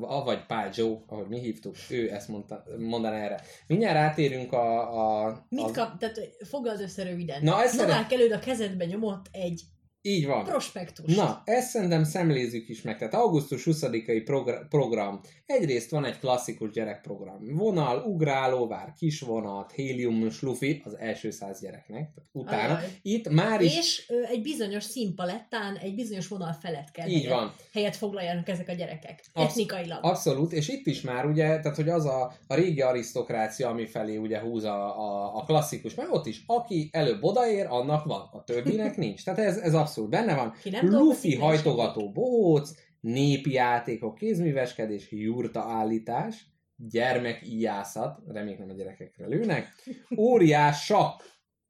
[0.00, 3.40] avagy Pál Joe, ahogy mi hívtuk, ő ezt mondta, mondaná erre.
[3.66, 5.26] Mindjárt rátérünk a...
[5.26, 7.42] a Mit kap, tehát foglald össze röviden.
[7.42, 9.62] Na, ezt Novák előd a kezedbe nyomott egy
[10.04, 10.44] Így van.
[10.44, 11.14] prospektus.
[11.14, 12.98] Na, ezt szerintem szemlézzük is meg.
[12.98, 15.20] Tehát augusztus 20-ai progr- program.
[15.46, 17.38] Egyrészt van egy klasszikus gyerekprogram.
[17.56, 22.10] Vonal, ugráló, vár, kis vonat, hélium, slufi, az első száz gyereknek.
[22.32, 22.74] Utána.
[22.76, 22.88] Ajaj.
[23.02, 27.38] Itt már is És ö, egy bizonyos színpalettán, egy bizonyos vonal felett kell így helyet,
[27.38, 27.52] van.
[27.72, 29.24] helyet foglaljanak ezek a gyerekek.
[29.32, 29.98] Absz- Etnikailag.
[30.04, 34.16] Abszolút, és itt is már ugye, tehát hogy az a, a régi arisztokrácia, ami felé
[34.16, 38.44] ugye húz a, a, a klasszikus, meg ott is, aki előbb odaér, annak van, a
[38.44, 39.24] többinek nincs.
[39.24, 40.54] Tehát ez, ez abszolút benne van.
[40.80, 42.70] Luffy hajtogató bohóc,
[43.00, 49.68] népi játékok, kézműveskedés, jurta állítás, gyermekijászat, reméljük nem a gyerekekre lőnek,
[50.16, 51.20] óriás sakk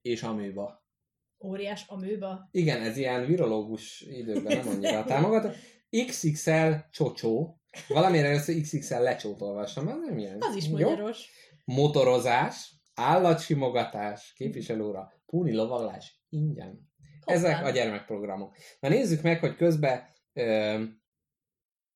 [0.03, 0.81] és amőba.
[1.45, 2.49] Óriás a műba.
[2.51, 5.55] Igen, ez ilyen virológus időkben nem annyira támogatott.
[6.07, 10.37] XXL csocsó, valamire először XXL lecsót olvastam, az nem ilyen.
[10.41, 10.73] Az is Jó?
[10.73, 11.29] magyaros.
[11.64, 16.91] Motorozás, állatsimogatás, képviselőra, púni lovaglás, ingyen.
[17.25, 17.68] Ezek Hoppá.
[17.68, 18.57] a gyermekprogramok.
[18.81, 20.03] Na nézzük meg, hogy közben
[20.33, 20.83] ö,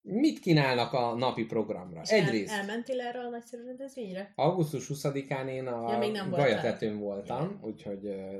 [0.00, 2.00] mit kínálnak a napi programra.
[2.00, 4.32] És el, Egyrészt, elmentél erre a nagyszerű rendezvényre?
[4.34, 6.28] augusztus 20-án én a Ja.
[6.28, 8.38] Gajatetőn voltam, úgyhogy ö,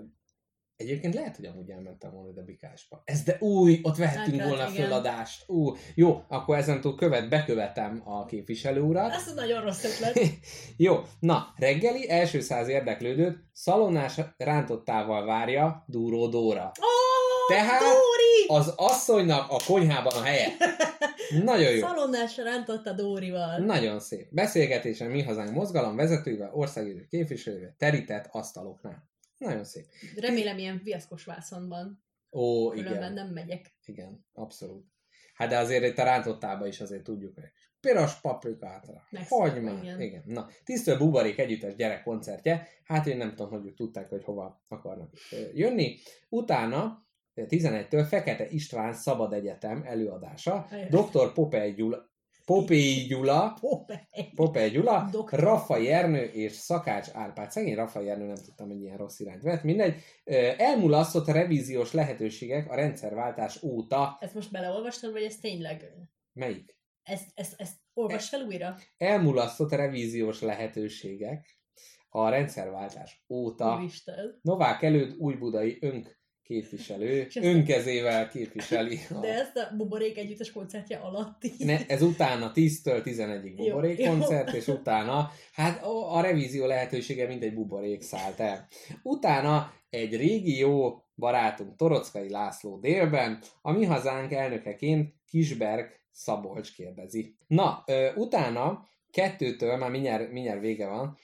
[0.76, 3.02] egyébként lehet, hogy amúgy elmentem volna ide Bikásba.
[3.04, 4.84] Ez de új, ott vehettünk Hát, volna igen.
[4.84, 5.48] föladást.
[5.48, 9.12] Ú, jó, akkor ezentúl követ, bekövetem a képviselő urat.
[9.12, 10.20] Ez nagyon rossz ötlet.
[10.76, 16.72] Jó, na, reggeli első száz érdeklődőt szalonnás rántottával várja Dúró Dóra.
[16.80, 18.60] Oh, Tehát- Dóri!
[18.60, 20.48] Az asszonynak a konyhában a helye.
[21.44, 21.86] Nagyon jó.
[21.86, 23.58] Szalonnásra rántott a Dórival.
[23.58, 24.28] Nagyon szép.
[24.30, 29.14] Beszélgetésen mi hazánk mozgalom vezetővel, országgyűlés képviselővel, terített asztaloknál.
[29.38, 29.86] Nagyon szép.
[30.16, 32.04] Remélem ilyen viaszkos vászonban.
[32.32, 33.12] Ó, Különben igen.
[33.12, 33.74] nem megyek.
[33.84, 34.86] Igen, abszolút.
[35.34, 37.44] Hát de azért itt a rántottába is azért tudjuk, hogy
[37.80, 40.00] piros paprikátra, hagyma, igen.
[40.00, 40.22] igen.
[40.26, 45.12] Na, tisztől bubarék együttes gyerekkoncertje, hát én nem tudom, hogy ők tudták, hogy hova akarnak
[45.54, 45.98] jönni.
[46.28, 50.88] Utána 11-től Fekete István Szabad Egyetem előadása, Ajaj.
[50.88, 51.32] dr.
[51.32, 52.10] Popeye Gyula,
[52.46, 53.58] Popeye Gyula.
[54.34, 55.38] Popeye Gyula, Doktor.
[55.38, 57.50] Raffai Ernő és Szakács Árpád.
[57.50, 59.62] Szegény Raffai Ernő nem tudtam, hogy ilyen rossz irányt vett.
[59.62, 60.02] Mindegy.
[60.56, 64.16] Elmulasztott revíziós lehetőségek a rendszerváltás óta.
[64.20, 65.92] Ezt most beleolvastad, vagy ez tényleg?
[66.32, 66.76] Melyik?
[67.02, 68.76] Ezt, ezt, ezt olvasd fel újra?
[68.96, 71.58] Elmulasztott revíziós lehetőségek
[72.08, 73.76] a rendszerváltás óta.
[73.76, 74.38] Úristen.
[74.42, 76.15] Novák előtt újbudai önk
[76.46, 78.98] képviselő, önkezével képviseli.
[79.10, 79.20] A...
[79.20, 81.52] De ezt a buborék együttes koncertje alatti.
[81.58, 84.10] Ne, ez utána 10-től 11-ig Jó, buborék jó.
[84.10, 88.66] koncert, és utána, hát a, a revízió lehetősége mint egy buborék szállt el.
[89.02, 97.36] Utána egy régi jó barátunk Torockai László délben, a mi hazánk elnökeként Kisberg Szabolcs kérdezi.
[97.46, 101.18] Na, ö, utána kettőtől, már mindjárt, mindjárt vége van,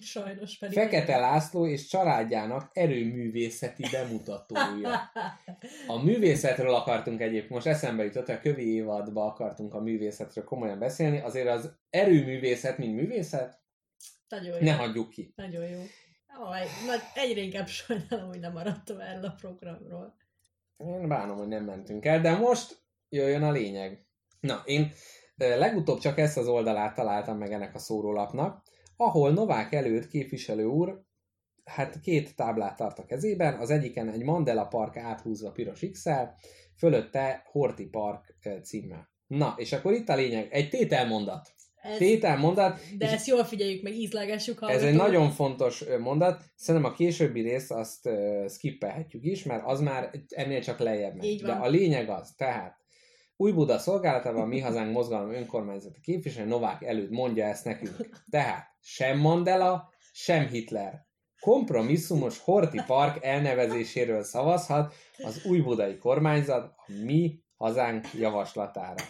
[0.00, 0.78] Sajnos pedig.
[0.78, 5.10] Fekete László és családjának erőművészeti bemutatója.
[5.86, 10.78] A művészetről akartunk egyébként, most eszembe jutott, hogy a kövi évadban akartunk a művészetről komolyan
[10.78, 13.60] beszélni, azért az erőművészet, mint művészet,
[14.28, 14.64] Nagyon jó.
[14.64, 15.32] ne hagyjuk ki.
[15.36, 15.80] Nagyon jó.
[16.26, 20.16] Aj, nagy, egyre inkább sajnálom, hogy nem maradtam erről a programról.
[20.76, 24.06] Én bánom, hogy nem mentünk el, de most jöjjön a lényeg.
[24.40, 24.92] Na, én
[25.36, 28.62] legutóbb csak ezt az oldalát találtam meg ennek a szórólapnak,
[29.00, 31.02] ahol Novák előtt képviselő úr
[31.64, 36.04] hát két táblát tart a kezében, az egyiken egy Mandela Park áthúzva piros x
[36.76, 39.10] fölötte Horti Park címmel.
[39.26, 41.52] Na, és akkor itt a lényeg, egy tételmondat.
[41.82, 45.06] Ez, Tételmondat, de ezt jól figyeljük meg, ízlelgessük ez egy hallgatók.
[45.06, 50.60] nagyon fontos mondat, szerintem a későbbi részt azt uh, skippelhetjük is, mert az már ennél
[50.60, 51.42] csak lejjebb megy.
[51.42, 52.78] De a lényeg az, tehát
[53.36, 58.24] Új Buda szolgálatában mi hazánk mozgalom önkormányzati képviselő Novák előtt mondja ezt nekünk.
[58.30, 61.06] Tehát sem Mandela, sem Hitler.
[61.40, 69.04] Kompromisszumos Horti Park elnevezéséről szavazhat az új budai kormányzat a mi hazánk javaslatára.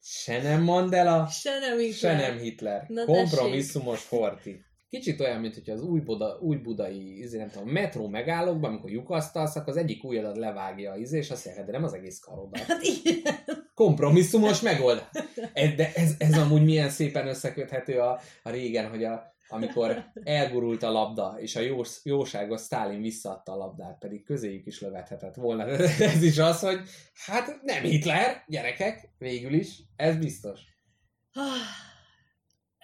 [0.00, 2.84] Se nem Mandela, Se nem is se nem Hitler.
[2.88, 4.64] Na, Kompromisszumos Horti.
[4.90, 8.90] Kicsit olyan, mint hogy az új, Buda, új budai izé, nem tudom, metró megállókban, amikor
[8.90, 12.18] lyukasztalsz, akkor az egyik ujjadat levágja az izé, és azt mondja, de nem az egész
[12.18, 12.60] karodat.
[12.68, 13.34] Hát igen.
[13.74, 15.08] Kompromisszumos megoldás.
[15.52, 20.82] Ez, de ez, ez amúgy milyen szépen összeköthető a, a régen, hogy a, amikor elgurult
[20.82, 25.66] a labda, és a jós, jóságos Sztálin visszaadta a labdát, pedig közéjük is lövethetett volna.
[26.14, 26.80] Ez is az, hogy
[27.26, 30.60] hát nem Hitler, gyerekek, végül is, ez biztos.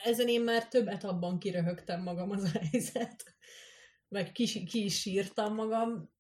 [0.05, 3.25] Ezen én már több etapban kiröhögtem magam az a helyzet.
[4.09, 6.15] Meg ki, ki is sírtam magam.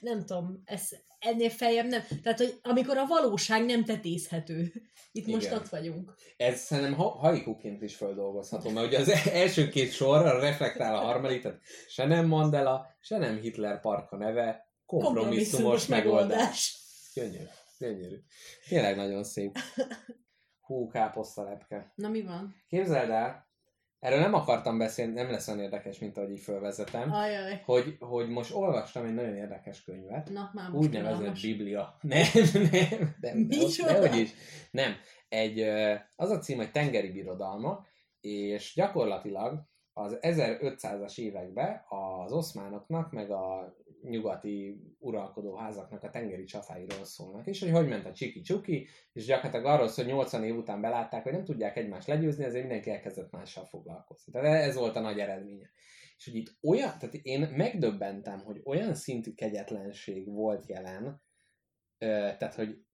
[0.00, 0.88] Nem tudom, ez
[1.18, 2.02] ennél feljebb nem.
[2.22, 4.72] Tehát, hogy amikor a valóság nem tetézhető.
[5.12, 5.58] Itt most Igen.
[5.58, 6.14] ott vagyunk.
[6.36, 11.42] Ez szerintem ha- haikuként is földolgozható, mert ugye az első két sorra reflektál a harmadik,
[11.42, 16.78] tehát se nem Mandela, se nem Hitler parka neve, kompromisszumos megoldás.
[17.14, 17.46] Gyönyörű,
[17.78, 18.16] gyönyörű.
[18.68, 19.58] Tényleg nagyon szép.
[20.66, 21.92] Hú, káposztalepke.
[21.94, 22.54] Na mi van?
[22.68, 23.46] Képzeld el,
[23.98, 27.62] erről nem akartam beszélni, nem lesz olyan érdekes, mint ahogy így fölvezetem, Ajaj.
[27.64, 31.42] hogy, hogy most olvastam egy nagyon érdekes könyvet, Na, már most úgynevezett unalmas.
[31.42, 31.98] Biblia.
[32.00, 33.92] Nem, nem, nem, Micsoda?
[33.92, 34.30] nem, dehogy is.
[34.70, 34.94] Nem.
[35.28, 35.60] Egy,
[36.16, 37.86] az a cím, hogy Tengeri Birodalma,
[38.20, 47.04] és gyakorlatilag az 1500-as években az oszmánoknak, meg a nyugati uralkodó házaknak a tengeri csafáiról
[47.04, 50.80] szólnak, és hogy hogy ment a csiki-csuki, és gyakorlatilag arról szól, hogy 80 év után
[50.80, 54.32] belátták, hogy nem tudják egymást legyőzni, ezért mindenki elkezdett mással foglalkozni.
[54.32, 55.70] Tehát ez volt a nagy eredménye.
[56.16, 61.22] És hogy itt olyan, tehát én megdöbbentem, hogy olyan szintű kegyetlenség volt jelen,
[61.98, 62.84] tehát hogy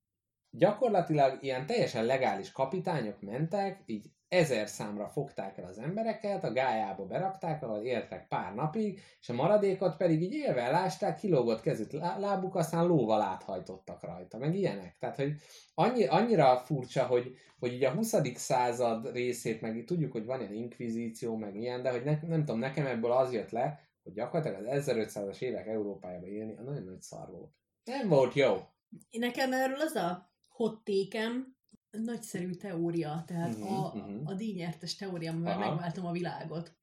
[0.51, 7.05] gyakorlatilag ilyen teljesen legális kapitányok mentek, így ezer számra fogták el az embereket, a gályába
[7.05, 12.21] berakták, ahol éltek pár napig, és a maradékot pedig így élve elásták, kilógott kezük lá-
[12.21, 14.97] lábuk, aztán lóval áthajtottak rajta, meg ilyenek.
[14.99, 15.35] Tehát, hogy
[15.75, 18.15] annyi, annyira furcsa, hogy, hogy ugye a 20.
[18.35, 22.61] század részét, meg tudjuk, hogy van ilyen inkvizíció, meg ilyen, de hogy ne, nem tudom,
[22.61, 27.03] nekem ebből az jött le, hogy gyakorlatilag az 1500-as évek Európájában élni, a nagyon nagy
[27.03, 27.53] szar volt.
[27.85, 28.57] Nem volt jó.
[29.11, 31.57] Nekem erről az a hottékem,
[32.01, 34.27] nagyszerű teória, tehát Mhm, a, mhm.
[34.27, 35.71] a díjnyertes teória, amivel Aha.
[35.71, 36.77] megváltom a világot.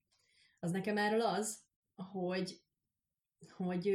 [0.60, 1.60] Az nekem erről az,
[1.96, 2.62] hogy,
[3.56, 3.86] hogy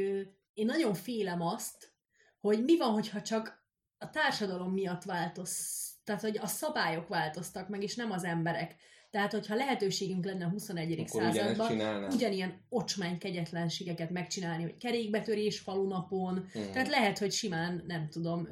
[0.53, 1.93] én nagyon félem azt,
[2.39, 3.65] hogy mi van, hogyha csak
[3.97, 8.75] a társadalom miatt változ, tehát hogy a szabályok változtak meg, és nem az emberek.
[9.15, 10.91] Tehát, hogyha lehetőségünk lenne a 21.
[10.99, 16.71] Akkor században, ugyanilyen ocsmány kegyetlenségeket megcsinálni, hogy kerékbetörés falunapon, Mhm.
[16.71, 18.47] tehát lehet, hogy simán, nem tudom,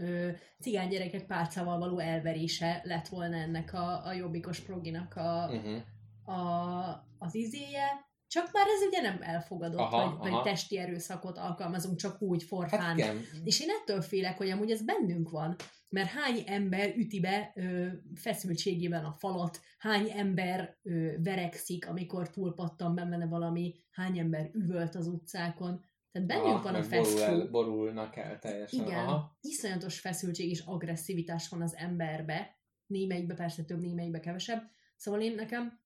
[0.61, 6.35] cigány gyerekek pálcával való elverése lett volna ennek a, a jobbikos proginak a, Mhm.
[6.37, 10.29] a, az izéje, csak már ez ugye nem elfogadott, Aha, vagy, aha.
[10.29, 12.79] vagy testi erőszakot alkalmazunk csak úgy forfán.
[12.79, 13.21] Hát igen.
[13.43, 15.55] És én ettől félek, hogy amúgy ez bennünk van.
[15.89, 22.95] Mert hány ember üti be ö, feszültségében a falat, hány ember ö, verekszik, amikor túlpattan
[22.95, 25.83] benne valami, hány ember üvölt az utcákon.
[26.11, 27.49] Tehát bennünk Aha, van a meg borul el, feszül.
[27.49, 28.85] borulnak el teljesen.
[28.85, 29.37] Igen, Aha.
[29.41, 34.71] iszonyatos feszültség és agresszivitás van az emberbe, némelyikbe persze több, némelyikbe kevesebb.
[34.95, 35.81] Szóval én nekem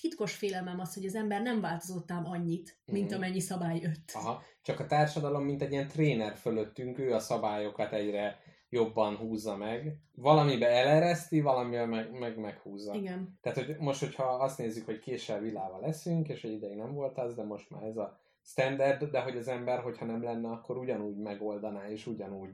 [0.00, 3.14] titkos félelmem az, hogy az ember nem változott ám annyit, mint Mhm.
[3.16, 4.10] amennyi szabály jött.
[4.14, 4.42] Aha.
[4.62, 8.38] Csak a társadalom, mint egy ilyen tréner fölöttünk, ő a szabályokat egyre
[8.70, 9.96] jobban húzza meg.
[10.14, 12.94] Valamibe elereszti, valamivel meg, meg meghúzza.
[12.94, 13.38] Igen.
[13.40, 17.18] Tehát, hogy most, hogyha azt nézzük, hogy késsel vilával leszünk, és egy ideig nem volt
[17.18, 20.76] az, de most már ez a standard, de hogy az ember, hogyha nem lenne, akkor
[20.76, 22.50] ugyanúgy megoldaná, és ugyanúgy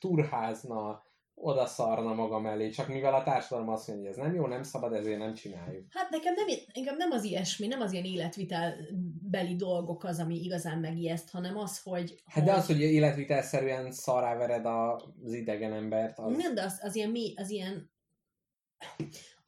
[0.00, 1.04] turházna,
[1.38, 4.62] oda szarna maga mellé, csak mivel a társadalom azt mondja, hogy ez nem jó, nem
[4.62, 5.86] szabad, ezért nem csináljuk.
[5.90, 10.78] Hát nekem nem, engem nem az ilyesmi, nem az ilyen életvitelbeli dolgok az, ami igazán
[10.78, 12.22] megijeszt, hanem az, hogy...
[12.24, 16.36] Hát de az, hogy életvitelszerűen szarávered az idegen embert, az...
[16.36, 17.90] Nem, de az, az ilyen mi, az ilyen...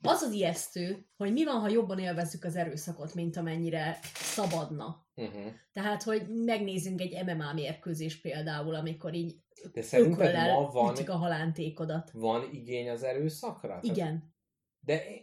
[0.02, 5.06] Az az ijesztő, hogy mi van, ha jobban élvezzük az erőszakot, mint amennyire szabadna.
[5.14, 5.52] Uh-huh.
[5.72, 9.34] Tehát, hogy megnézzünk egy MMA mérkőzés például, amikor így
[9.72, 12.10] De szerinted ma van, a halántékodat.
[12.12, 13.78] van igény az erőszakra?
[13.82, 14.34] Igen.
[14.80, 15.20] De én,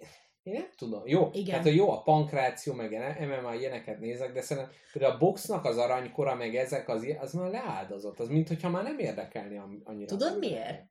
[0.53, 1.07] nem tudom.
[1.07, 1.61] Jó, Igen.
[1.61, 6.35] hogy jó a pankráció, meg MMA ilyeneket nézek, de szerintem például a boxnak az aranykora,
[6.35, 8.19] meg ezek az, az már leáldozott.
[8.19, 10.07] Az mint hogyha már nem érdekelni annyira.
[10.07, 10.83] Tudod miért?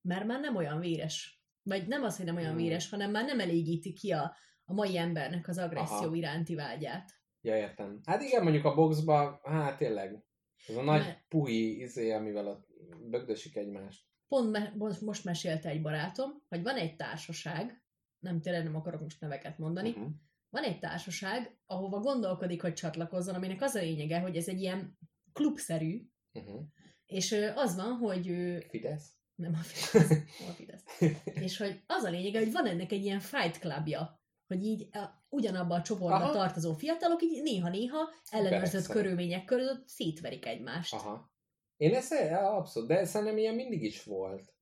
[0.00, 1.41] Mert már nem olyan véres.
[1.62, 2.62] Vagy nem az, hogy nem olyan Hmm.
[2.62, 6.14] véres, hanem már nem elégíti ki a, a mai embernek az agresszió Aha.
[6.14, 7.10] iránti vágyát.
[7.40, 8.00] Ja, értem.
[8.04, 10.24] Hát igen, mondjuk a boxba, hát tényleg,
[10.68, 12.66] ez a nagy Mert- puhi izé, amivel ott
[13.10, 14.10] bögdösik egymást.
[14.28, 17.82] pont me- most, mesélte egy barátom, hogy van egy társaság,
[18.18, 20.08] nem tényleg nem akarok most neveket mondani, Uh-huh.
[20.50, 24.98] van egy társaság, ahova gondolkodik, hogy csatlakozzon, aminek az a lényege, hogy ez egy ilyen
[25.32, 26.62] klubszerű, Uh-huh.
[27.06, 28.26] és az van, hogy
[28.68, 29.12] Fidesz?
[29.42, 30.82] Nem a Fidesz, nem a Fidesz.
[31.24, 35.24] és hogy az a lényege, hogy van ennek egy ilyen fight clubja, hogy így a,
[35.28, 36.32] ugyanabban a csoportban Aha.
[36.32, 38.92] tartozó fiatalok így néha-néha ellenőrzött Persze.
[38.92, 40.94] körülmények között szétverik egymást.
[40.94, 41.30] Aha.
[41.76, 44.54] Én ezt abszolút, de szerintem ilyen mindig is volt.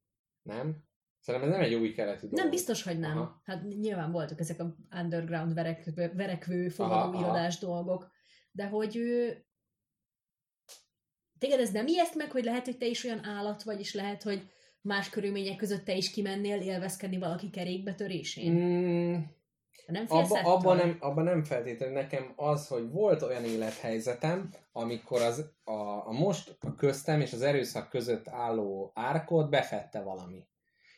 [0.43, 0.89] Nem?
[1.21, 2.37] Szerintem ez nem egy új keletű dolog.
[2.39, 3.19] Nem biztos, hogy nem.
[3.19, 3.41] Aha.
[3.45, 8.11] Hát nyilván voltak ezek a underground verekvő, verekvő fogadóirodás dolgok,
[8.53, 9.45] de hogy ő...
[11.39, 14.23] Téged ez nem ijeszt meg, hogy lehet, hogy te is olyan állat vagy, és lehet,
[14.23, 14.51] hogy
[14.81, 18.53] más körülmények között te is kimennél élvezkedni valaki kerékbetörésén?
[18.53, 19.15] Mm,
[19.87, 25.53] nem abba, abba, nem, abba nem feltétlenül nekem az, hogy volt olyan élethelyzetem, amikor az,
[25.65, 30.49] a, a most a köztem és az erőszak között álló árkot befette valami.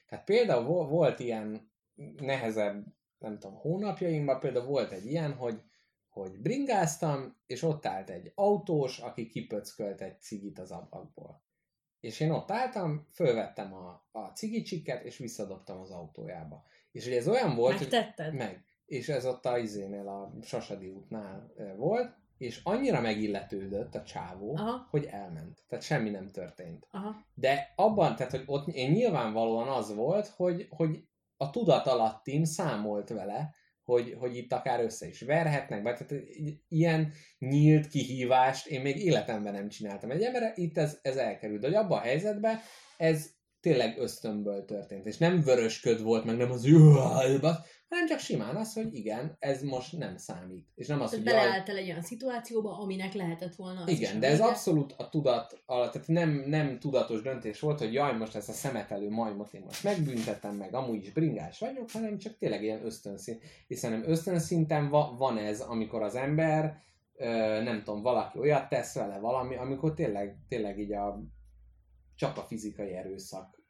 [0.09, 1.73] Tehát például vo- volt ilyen
[2.17, 2.85] nehezebb,
[3.19, 5.61] nem tudom, hónapjaimban például volt egy ilyen, hogy,
[6.09, 11.43] hogy bringáztam, és ott állt egy autós, aki kipöckölt egy cigit az ablakból.
[12.03, 16.65] És én ott álltam, fölvettem a, a cigicsiket, és visszadobtam az autójába.
[16.91, 18.35] És ugye ez olyan volt, hogy Megtetted?
[18.35, 18.65] meg.
[18.87, 24.87] És ez ott a izénél, a Sasadi útnál volt, és annyira megilletődött a csávó, Aha.
[24.91, 25.65] hogy elment.
[25.69, 26.87] Tehát semmi nem történt.
[26.91, 27.25] Aha.
[27.35, 31.05] De abban, tehát hogy ott én nyilvánvalóan az volt, hogy, hogy
[31.37, 33.55] a tudat alattim számolt vele,
[33.85, 36.25] hogy, hogy itt akár össze is verhetnek, be, tehát
[36.69, 41.65] ilyen nyílt kihívást én még életemben nem csináltam egy emberre, itt ez, ez elkerült.
[41.65, 42.59] Hogy abban a helyzetben
[42.97, 43.31] ez
[43.63, 46.65] tényleg ösztönből történt, és nem vörösköd volt, meg nem az
[47.89, 50.67] hanem csak simán az, hogy igen, ez most nem számít.
[50.75, 54.27] És nem az, Tehát hogy jaj, beleálltál egy olyan szituációba, aminek lehetett volna igen, de
[54.27, 58.49] ez abszolút a tudat alatt, tehát nem, nem tudatos döntés volt, hogy jaj, most ezt
[58.49, 62.85] a szemetelő majmot én most megbüntetem meg, amúgy is bringás vagyok, hanem csak tényleg ilyen
[62.85, 63.43] ösztönszint.
[63.67, 66.77] Hiszen nem ösztönszinten va, van ez, amikor az ember,
[67.15, 67.27] ö,
[67.63, 71.23] nem tudom, valaki olyat tesz vele valami, amikor tényleg, tényleg így a,
[72.23, 73.61] csak a fizikai erőszak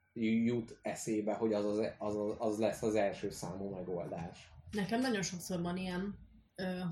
[0.44, 4.52] jut eszébe, hogy az, az, az, az lesz az első számú megoldás.
[4.70, 6.14] Nekem nagyon sokszor van ilyen,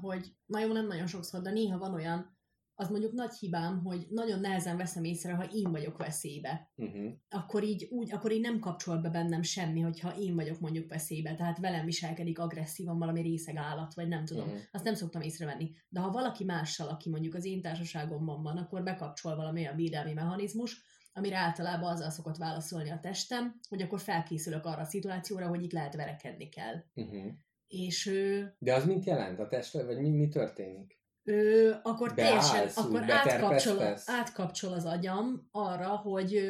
[0.01, 2.39] hogy, na jó, nem nagyon sokszor, de néha van olyan,
[2.74, 6.73] az mondjuk nagy hibám, hogy nagyon nehezen veszem észre, ha én vagyok veszélybe.
[6.77, 7.12] Uh-huh.
[7.28, 11.35] Akkor így, úgy, akkor így nem kapcsol be bennem semmi, hogyha én vagyok mondjuk veszélybe,
[11.35, 14.47] tehát velem viselkedik agresszívan valami részeg állat, vagy nem tudom.
[14.47, 14.61] Uh-huh.
[14.73, 15.70] Azt nem szoktam észrevenni.
[15.89, 20.12] De ha valaki mással, aki mondjuk az én társaságomban van, akkor bekapcsol valami olyan védelmi
[20.12, 20.89] mechanizmus,
[21.20, 25.72] amire általában azzal szokott válaszolni a testem, hogy akkor felkészülök arra a szituációra, hogy itt
[25.72, 26.84] lehet verekedni kell.
[26.94, 27.32] Uh-huh.
[27.68, 30.98] És ö, De az mit jelent a testre, vagy mi, mi történik?
[31.24, 36.42] ö, akkor Beállsz, teljesen, akkor átkapcsol, átkapcsol az agyam arra, hogy,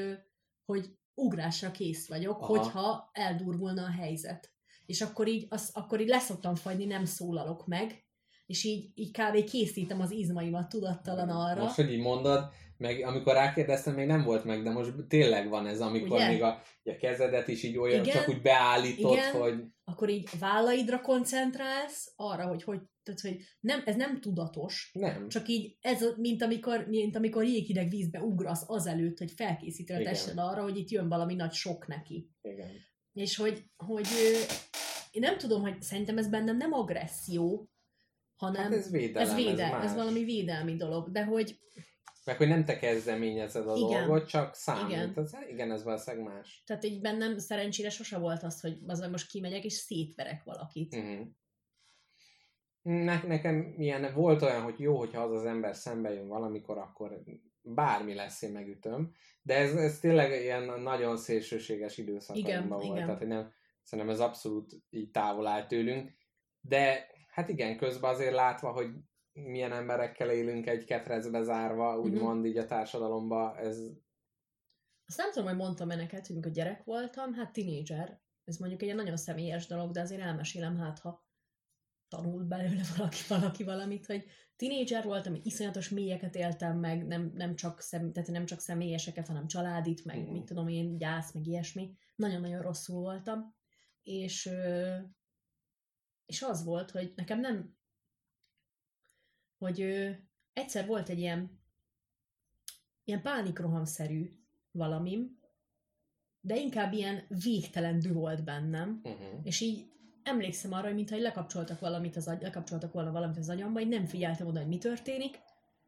[0.64, 2.47] hogy ugrásra kész vagyok, Aha.
[2.47, 4.52] hogyha eldurvulna a helyzet.
[4.86, 8.05] És akkor így, az, akkor így leszoktam fagyni, nem szólalok meg,
[8.47, 9.44] és így, így kb.
[9.44, 11.62] készítem az izmaimat tudattalan arra.
[11.62, 15.66] Most, hogy így mondod, meg amikor rákérdeztem, még nem volt meg, de most tényleg van
[15.66, 16.28] ez, amikor Ugye?
[16.28, 19.32] még a, a kezedet is így olyan, Igen, csak úgy beállítod, igen.
[19.32, 25.28] hogy akkor így vállaidra koncentrálsz, arra, hogy, hogy, tehát, hogy nem, ez nem tudatos, nem.
[25.28, 30.39] csak így ez, mint amikor, mint amikor jéghideg vízbe ugrasz azelőtt, hogy felkészíted a tested
[30.39, 32.31] arra, hogy itt jön valami nagy sok neki.
[32.40, 32.70] Igen.
[33.12, 34.07] És hogy, hogy
[35.11, 37.70] én nem tudom, hogy szerintem ez bennem nem agresszió,
[38.36, 39.85] hanem Hát ez védelem, ez, véde, más.
[39.85, 41.59] ez valami védelmi dolog, de hogy
[42.31, 44.07] Meg hogy nem te kezdeményezed a Igen.
[44.07, 44.90] dolgot, csak számít.
[44.90, 45.12] Igen.
[45.15, 46.62] Az, igen, ez valószínűleg más.
[46.66, 50.94] tehát így bennem szerencsére sose volt az, hogy az, hogy most kimegyek és szétverek valakit.
[50.94, 51.27] Uh-huh.
[52.82, 57.23] Ne, nekem ilyen, volt olyan, hogy jó, hogyha az az ember szembe jön valamikor, akkor
[57.62, 59.12] bármi lesz, én megütöm.
[59.43, 62.85] De ez, ez tényleg ilyen nagyon szélsőséges időszakainkban Igen, volt.
[62.85, 63.05] igen.
[63.05, 63.52] Tehát, hogy nem,
[63.82, 66.11] szerintem ez abszolút így távol áll tőlünk.
[66.61, 68.89] De hát igen, közben azért látva, hogy
[69.44, 73.78] milyen emberekkel élünk egy ketrecbe zárva, úgymond így a társadalomba, ez
[75.06, 78.20] Azt nem tudom, hogy mondtam-e neked, hogy amikor gyerek voltam, hát tinédzser.
[78.44, 81.28] Ez mondjuk egy nagyon személyes dolog, de azért elmesélem, hát ha
[82.08, 84.24] tanul belőle valaki, valaki valamit, hogy
[84.56, 89.46] tinédzser voltam, iszonyatos mélyeket éltem meg, nem, nem, csak, szem, tehát nem csak személyeseket, hanem
[89.46, 90.32] családit, meg Mhm.
[90.32, 91.94] mit tudom én, gyász, meg ilyesmi.
[92.16, 93.54] Nagyon-nagyon rosszul voltam.
[94.02, 94.50] És,
[96.26, 97.78] és az volt, hogy nekem nem,
[99.61, 100.11] hogy ö,
[100.53, 101.61] egyszer volt egy ilyen,
[103.05, 104.31] ilyen pánikrohamszerű
[104.70, 105.39] valamim,
[106.41, 109.41] de inkább ilyen végtelen dű volt bennem, uh-huh.
[109.43, 109.89] és így
[110.23, 114.07] emlékszem arra, hogy mintha lekapcsoltak valamit az agy, lekapcsoltak volna valamit az agyamba, így nem
[114.07, 115.39] figyeltem oda, hogy mi történik,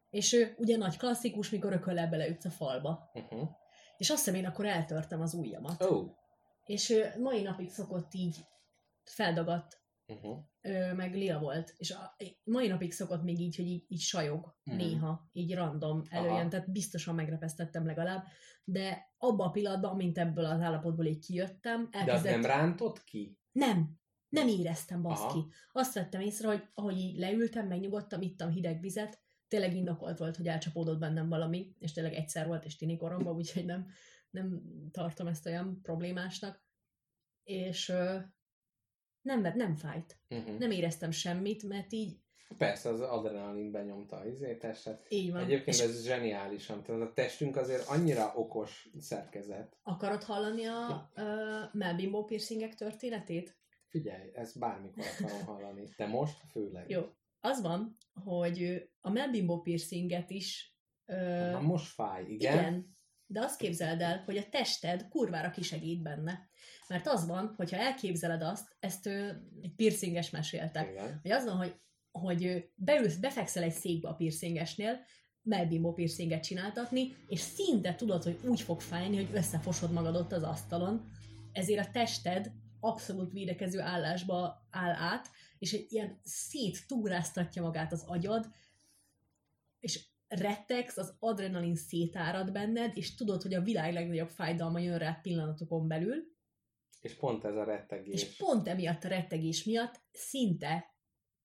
[0.09, 3.11] és ő ugye nagy klasszikus, mikor ököllel beleütsz a falba.
[3.13, 3.49] Uh-huh.
[3.97, 5.83] És azt hiszem én akkor eltörtem az ujjamat.
[5.83, 6.09] Oh.
[6.65, 8.45] És ö, mai napig szokott így
[9.03, 10.37] feldagadt, Uh-huh.
[10.61, 11.73] ö, meg lila volt.
[11.77, 14.75] És a, mai napig szokott még így, hogy így, így sajog Mhm.
[14.77, 16.47] néha, így random előjön, Aha.
[16.47, 18.25] tehát biztosan megrepesztettem legalább.
[18.63, 22.31] De abban a pillanatban, amint ebből az állapotból így kijöttem, De az elkezdett...
[22.31, 23.37] nem rántott ki?
[23.51, 23.99] Nem,
[24.29, 25.37] nem éreztem, baszki.
[25.39, 25.47] Aha.
[25.71, 30.47] Azt vettem észre, hogy ahogy így leültem, megnyugodtam, ittam hideg vizet, tényleg indokolt volt, hogy
[30.47, 33.87] elcsapódott bennem valami, és tényleg egyszer volt, és tini koromban, úgyhogy nem,
[34.29, 34.61] nem
[34.91, 36.63] tartom ezt olyan problémásnak.
[37.43, 37.93] És
[39.23, 40.17] nem, nem fájt.
[40.29, 40.57] Uh-huh.
[40.57, 42.17] Nem éreztem semmit, mert így,
[42.57, 45.05] Persze, az adrenalin benyomta izé, testet.
[45.09, 45.43] így van.
[45.43, 46.83] Egyébként és ez zseniálisan.
[46.83, 49.77] Tehát a testünk azért annyira okos szerkezet.
[49.83, 53.57] akarod hallani a ö, melbimbó piercingek történetét?
[53.89, 55.87] Figyelj, ezt bármikor akarom hallani.
[55.97, 56.89] De most főleg.
[56.89, 57.01] Jó.
[57.39, 60.75] Az van, hogy a melbimbó piercinget is
[61.05, 62.57] ö, Na most fáj, igen?
[62.57, 62.97] Igen.
[63.27, 66.47] De azt képzeld el, hogy a tested kurvára kisegít benne.
[66.87, 71.19] Mert az van, hogyha elképzeled azt, ezt ő, egy piercinges mesélte, Igen.
[71.21, 71.75] hogy az van, hogy,
[72.11, 74.99] hogy beülsz, befekszel egy székbe a piercingesnél,
[75.41, 80.43] melbimbó piercinget csináltatni, és szinte tudod, hogy úgy fog fájni, hogy összefosod magad ott az
[80.43, 81.11] asztalon,
[81.51, 85.29] ezért a tested abszolút védekező állásba áll át,
[85.59, 88.51] és egy ilyen széttúráztatja magát az agyad,
[89.79, 90.05] és
[90.39, 95.87] rettegsz, az adrenalin szétárad benned, és tudod, hogy a világ legnagyobb fájdalma jön rá pillanatokon
[95.87, 96.23] belül,
[97.01, 98.21] És pont ez a rettegés.
[98.21, 100.95] és pont emiatt a rettegés miatt szinte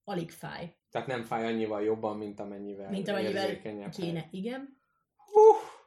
[0.05, 3.91] alig fáj, Tehát nem fáj annyival jobban, mint amennyivel mint amennyivel kéne.
[3.91, 4.29] fáj.
[4.31, 4.81] Igen.
[5.17, 5.41] Hú,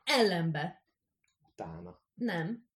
[0.03, 0.83] Ellenbe.
[1.51, 2.01] utána.
[2.13, 2.69] Nem.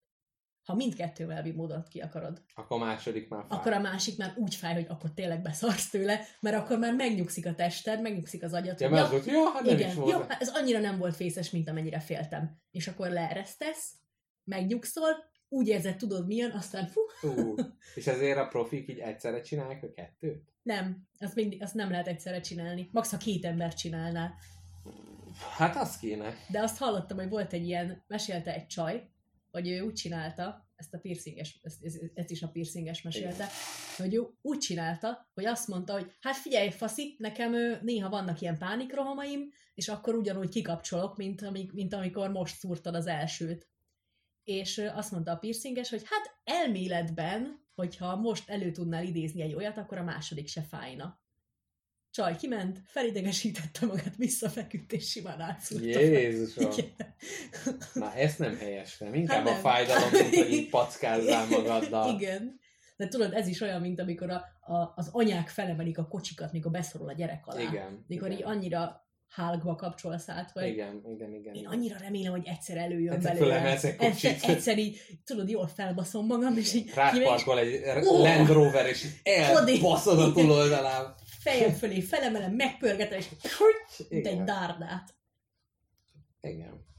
[0.64, 3.58] Ha mindkettővel módot ki akarod, Akkor a második már fáj.
[3.58, 7.46] akkor a másik már úgy fáj, hogy akkor tényleg beszarsz tőle, mert akkor már megnyugszik
[7.46, 10.10] a tested, megnyugszik az agyad, Ja, hogy az volt, ja, hát nem is igen, volt.
[10.10, 12.56] jó, hát ez annyira nem volt fészes, mint amennyire féltem.
[12.70, 13.92] És akkor leeresztesz,
[14.44, 17.54] megnyugszol, úgy érzed, tudod milyen, aztán fú, Ú,
[17.94, 20.52] és ezért a profik így egyszerre csinálják a kettőt?
[20.62, 22.88] nem, azt, mindig, azt nem lehet egyszerre csinálni.
[22.92, 24.34] Max, ha két ember csinálná.
[25.56, 26.34] Hát az kéne.
[26.48, 29.10] De azt hallottam, hogy volt egy ilyen, mesélte egy csaj,
[29.52, 31.84] hogy ő úgy csinálta, ezt a piercinges, ezt,
[32.14, 33.48] ezt, is a piercinges mesélte,
[33.96, 38.40] hogy ő úgy csinálta, hogy azt mondta, hogy hát figyelj, faszi, nekem ő, néha vannak
[38.40, 43.68] ilyen pánikrohamaim, és akkor ugyanúgy kikapcsolok, mint, amik, mint amikor most szúrtad az elsőt.
[44.44, 49.78] És azt mondta a piercinges, hogy hát elméletben, hogyha most elő tudnál idézni egy olyat,
[49.78, 51.21] akkor a második se fájna.
[52.12, 56.00] Csaj kiment, felidegesítette magát, visszafeküdt, és simán átszúrta.
[56.00, 56.70] Jézusom.
[56.70, 57.14] Igen.
[57.94, 59.14] Na, ezt nem helyes, nem?
[59.14, 59.60] Inkább Hát a nem.
[59.60, 62.14] fájdalom, mint hogy így packázzál magaddal.
[62.14, 62.60] Igen.
[62.96, 66.70] De tudod, ez is olyan, mint amikor a, a, az anyák felemelik a kocsikat, mikor
[66.70, 67.60] beszorul a gyerek alá.
[67.60, 68.04] Igen.
[68.08, 68.38] Mikor igen.
[68.38, 71.54] így annyira hálgva kapcsolsz át, hogy Igen, igen, igen.
[71.54, 71.72] én igen.
[71.72, 73.78] annyira remélem, hogy egyszer előjön Egyszer belőle.
[73.98, 77.80] Egyszer, egyszer így, tudod, jól felbaszom magam, és így Rád kimegy, és parkol egy!
[78.04, 81.14] Land Rover, és elbaszod a túloldalán.
[81.42, 83.28] Fejem fölé felemelem, megpörgetem, és
[84.08, 85.14] mint egy dárdát.
[86.40, 86.90] Igen.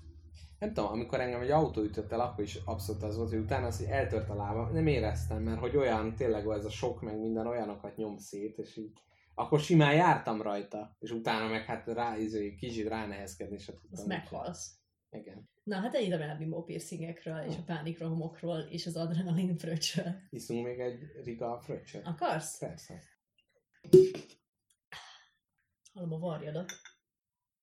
[0.60, 3.66] Nem tudom, amikor engem egy autó ütött el, akkor is abszolút az volt, hogy utána
[3.66, 7.20] az, hogy eltört a lábam, nem éreztem, mert hogy olyan, tényleg ez a sok, meg
[7.20, 8.92] minden olyanokat nyom szét, és így
[9.36, 13.92] akkor simán jártam rajta, és utána meg hát rá, izé, kicsit ránehezkedni se tudtam.
[13.92, 14.78] Azt meghalsz.
[15.12, 15.50] Igen.
[15.64, 20.16] Na, hát ennyit a melbimbó piercingekről, és a pánikrohamokról, és az adrenalin fröccsről.
[20.30, 22.08] Iszunk még egy riga fröccsöt?
[22.08, 22.58] Akarsz?
[22.58, 23.02] Persze.
[25.94, 26.72] Hallom a varjadat.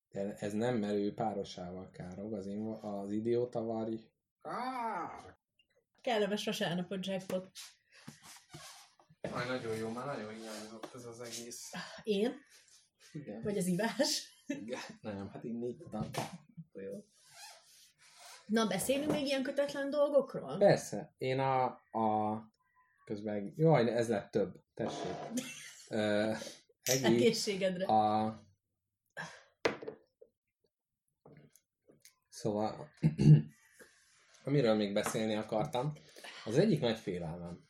[0.09, 3.97] De ez nem merő párosával károg, az, én, az idióta varj.
[6.01, 7.51] Kellemes vasárnapot, jackpot.
[9.21, 11.73] Aj, nagyon jó, már nagyon hiányzott ez az egész.
[12.03, 12.35] Én?
[13.13, 13.43] Igen.
[13.43, 14.45] Vagy az ivás?
[14.47, 14.81] Igen.
[15.01, 16.11] Nem, hát így négy tudom.
[16.73, 17.05] Jó.
[18.47, 20.59] Na, beszélünk még ilyen kötetlen dolgokról?
[20.59, 22.37] Persze, én a, a
[23.05, 25.15] közben, jaj, ez lett több, tessék.
[25.91, 27.85] Egi, Egészségedre.
[27.85, 28.49] a...
[32.29, 32.89] Szóval,
[34.45, 35.93] amiről még beszélni akartam,
[36.45, 37.69] az egyik nagy félelmem.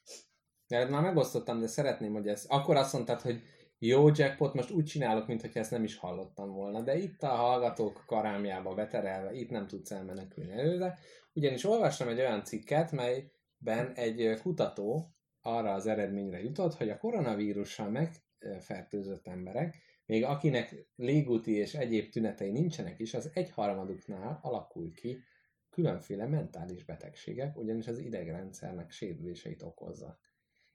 [0.68, 2.44] Mert már megosztottam, de szeretném, hogy ez...
[2.48, 3.42] Akkor azt mondtad, hogy
[3.78, 8.02] jó jackpot, most úgy csinálok, mintha ezt nem is hallottam volna, de itt a hallgatók
[8.06, 10.98] karámjába beterelve, itt nem tudsz elmenekülni előre,
[11.32, 17.88] ugyanis olvastam egy olyan cikket, melyben egy kutató arra az eredményre jutott, hogy a koronavírussal
[17.90, 19.76] megfertőzött emberek,
[20.06, 25.22] még akinek légúti és egyéb tünetei nincsenek is, az egyharmaduknál alakul ki
[25.70, 30.18] különféle mentális betegségek, ugyanis az idegrendszernek sérüléseit okozza.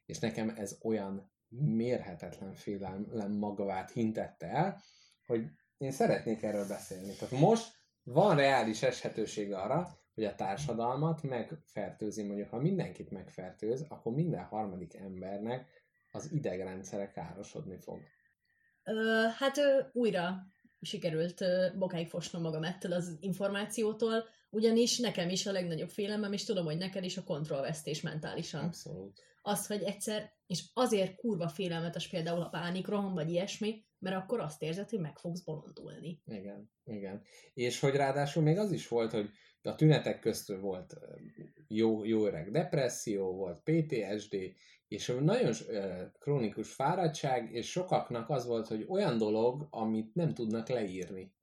[0.05, 4.81] És nekem ez olyan mérhetetlen félelem magavát hintette el,
[5.25, 5.45] hogy
[5.77, 7.13] én szeretnék erről beszélni.
[7.13, 7.73] Tehát most
[8.03, 14.95] van reális eshetőség arra, hogy a társadalmat megfertőzi, mondjuk ha mindenkit megfertőz, akkor minden harmadik
[14.95, 17.99] embernek az idegrendszere károsodni fog.
[18.83, 20.45] Ö, hát ö, újra
[20.81, 26.43] sikerült ö, bokáig fosnom magam ettől az információtól, ugyanis nekem is a legnagyobb félelmem, és
[26.43, 28.63] tudom, hogy neked is a kontrollvesztés mentálisan.
[28.63, 29.21] Abszolút.
[29.41, 34.61] Az, hogy egyszer, és azért kurva félelmetes például a pánikroham, vagy ilyesmi, mert akkor azt
[34.61, 36.21] érzed, hogy meg fogsz bolondulni.
[36.25, 37.21] Igen, igen.
[37.53, 39.29] És hogy ráadásul még az is volt, hogy
[39.61, 40.95] a tünetek között volt
[41.67, 44.35] jó, jó öreg depresszió, volt PTSD,
[44.87, 45.53] és nagyon
[46.19, 51.33] krónikus fáradtság, és sokaknak az volt, hogy olyan dolog, amit nem tudnak leírni.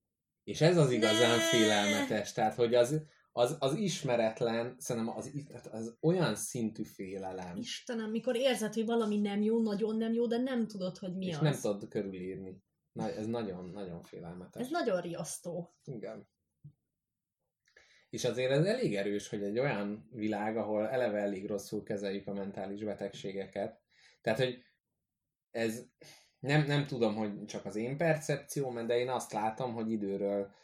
[0.45, 1.43] És ez az igazán Ne!
[1.43, 3.03] félelmetes, tehát hogy az,
[3.33, 5.33] az, az ismeretlen, szerintem az,
[5.71, 10.39] az, olyan szintű félelem, Istenem, mikor érzed, hogy valami nem jó, nagyon nem jó, de
[10.39, 11.41] nem tudod, hogy mi és az.
[11.41, 12.63] nem tudod körülírni.
[12.93, 14.63] Na, ez nagyon-nagyon félelmetes.
[14.63, 15.75] Ez nagyon riasztó.
[15.85, 16.29] Igen.
[18.11, 22.33] És azért ez elég erős, hogy egy olyan világ, ahol eleve elég rosszul kezeljük a
[22.33, 23.81] mentális betegségeket.
[24.21, 24.63] Tehát, hogy
[25.51, 25.87] ez
[26.39, 30.55] nem, nem tudom, hogy csak az én percepcióm, de én azt látom, hogy időről,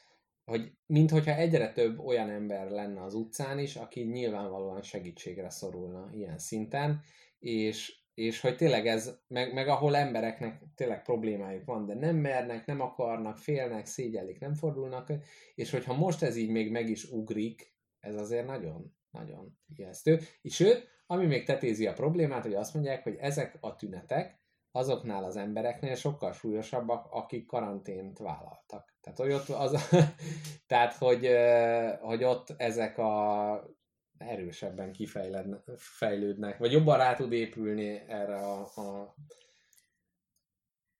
[0.49, 6.39] hogy minthogyha egyre több olyan ember lenne az utcán is, aki nyilvánvalóan segítségre szorulna ilyen
[6.39, 7.01] szinten,
[7.39, 12.67] és, és hogy tényleg ez, meg, meg ahol embereknek tényleg problémájuk van, de nem mernek,
[12.67, 15.13] nem akarnak, félnek, szégyellik, nem fordulnak,
[15.55, 20.21] és hogyha most ez így még meg is ugrik, ez azért nagyon, nagyon ijesztő.
[20.43, 25.25] És sőt, ami még tetézi a problémát, hogy azt mondják, hogy ezek a tünetek azoknál
[25.25, 28.88] az embereknél sokkal súlyosabbak, akik karantént vállaltak.
[29.01, 29.89] Tehát, hogy ott, az,
[30.67, 31.29] tehát, hogy,
[32.01, 33.77] hogy ott ezek a
[34.19, 39.15] erősebben kifejlődnek, vagy jobban rá tud épülni erre a, a,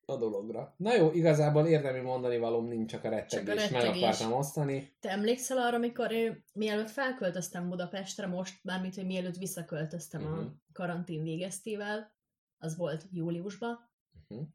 [0.07, 0.75] a dologra.
[0.77, 4.03] Na jó, igazából érdemi mondani valóm nincs, csak a rettegés, meg rettegés.
[4.03, 4.97] akartam osztani.
[5.01, 10.33] Te emlékszel arra, amikor én, mielőtt felköltöztem Budapestre, most, mármint, hogy mielőtt visszaköltöztem Mhm.
[10.33, 12.13] a karantén végeztével,
[12.59, 13.91] az volt júliusban.
[14.29, 14.47] Uh-huh.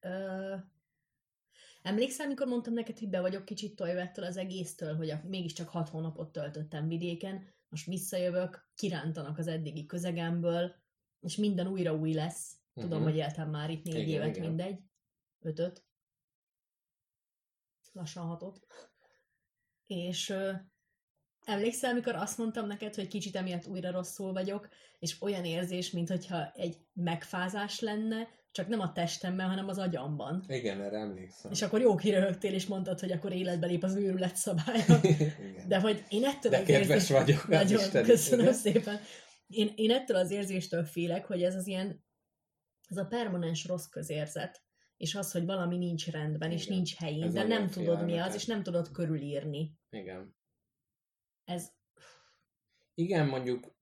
[0.00, 0.54] Ö,
[1.86, 5.88] emlékszel, mikor mondtam neked, hogy be vagyok kicsit tojvettől az egésztől, hogy a, mégiscsak hat
[5.88, 10.74] hónapot töltöttem vidéken, most visszajövök, kirántanak az eddigi közegemből,
[11.20, 12.56] és minden újra új lesz.
[12.74, 13.08] Tudom, Mhm.
[13.08, 14.48] hogy éltem már itt négy Igen, évet, igen.
[14.48, 14.78] mindegy.
[15.40, 15.84] Ötöt.
[17.92, 18.66] Lassan hatot.
[19.86, 20.52] És ö,
[21.44, 24.68] emlékszel, mikor azt mondtam neked, hogy kicsit emiatt újra rosszul vagyok,
[24.98, 30.44] és olyan érzés, mintha egy megfázás lenne, csak nem a testemben, hanem az agyamban.
[30.48, 31.50] Igen, erre emlékszem.
[31.50, 35.00] És akkor jó kiröhögtél, és mondtad, hogy akkor életbe lép az őrület szabálya.
[35.02, 35.68] Igen.
[35.68, 37.10] De hogy én ettől De az kedves érzés...
[37.10, 38.54] vagyok, Nagyon, Isten is, köszönöm igen.
[38.54, 39.00] szépen.
[39.46, 42.04] Én, én ettől az érzéstől félek, hogy ez az ilyen,
[42.88, 44.62] ez a permanens rossz közérzet,
[44.96, 46.74] és az, hogy valami nincs rendben, és Igen.
[46.74, 49.72] nincs helyén, Ez de nem tudod mi az, és nem tudod körülírni.
[49.90, 50.36] Igen.
[51.44, 51.70] Ez,
[52.94, 53.75] Igen, mondjuk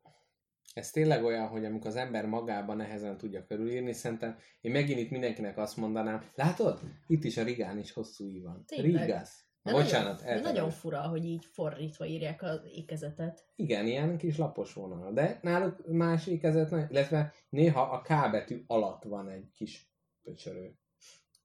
[0.74, 5.10] ez tényleg olyan, hogy amikor az ember magában nehezen tudja körülírni, szerintem én megint itt
[5.10, 6.80] mindenkinek azt mondanám, látod?
[7.06, 8.64] Itt is a rigán is hosszú í van.
[8.66, 9.44] Rigász.
[9.62, 13.46] de Bocsánat, nagyon, de nagyon fura, hogy így fordítva írják az ékezetet.
[13.56, 15.12] Igen, ilyen kis lapos vonal.
[15.12, 19.92] De náluk más ékezet, illetve néha a K betű alatt van egy kis
[20.22, 20.78] pöcsörő.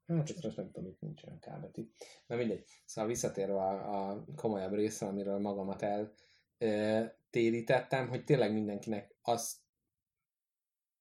[0.07, 1.89] Hát ezt most nem tudom, itt nincs olyan K betű.
[2.27, 2.63] Na mindegy.
[2.85, 6.13] Szóval visszatérve a, a komolyabb részre, amiről magamat el
[6.57, 9.57] ö, térítettem, hogy tényleg mindenkinek azt,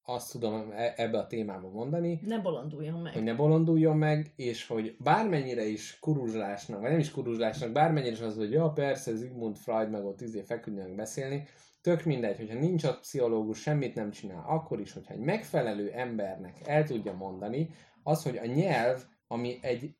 [0.03, 3.13] azt tudom e- ebbe a témába mondani, Ne bolonduljon meg.
[3.13, 8.21] hogy ne bolonduljon meg, és hogy bármennyire is kuruzslásnak, vagy nem is kuruzslásnak, bármennyire is
[8.21, 11.47] az, hogy ja, persze, Sigmund Freud meg ott izé feküdjenek beszélni,
[11.81, 16.61] tök mindegy, hogyha nincs ott pszichológus, semmit nem csinál, akkor is, hogyha egy megfelelő embernek
[16.69, 17.71] el tudja mondani,
[18.03, 19.97] az, hogy a nyelv, ami egy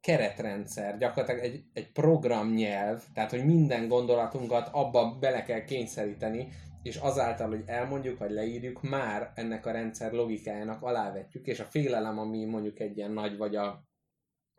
[0.00, 6.48] keretrendszer, gyakorlatilag egy, egy programnyelv, tehát, hogy minden gondolatunkat abba bele kell kényszeríteni,
[6.82, 12.18] és azáltal, hogy elmondjuk, vagy leírjuk, már ennek a rendszer logikájának alávetjük, és a félelem,
[12.18, 13.84] ami mondjuk egy ilyen nagy, vagy a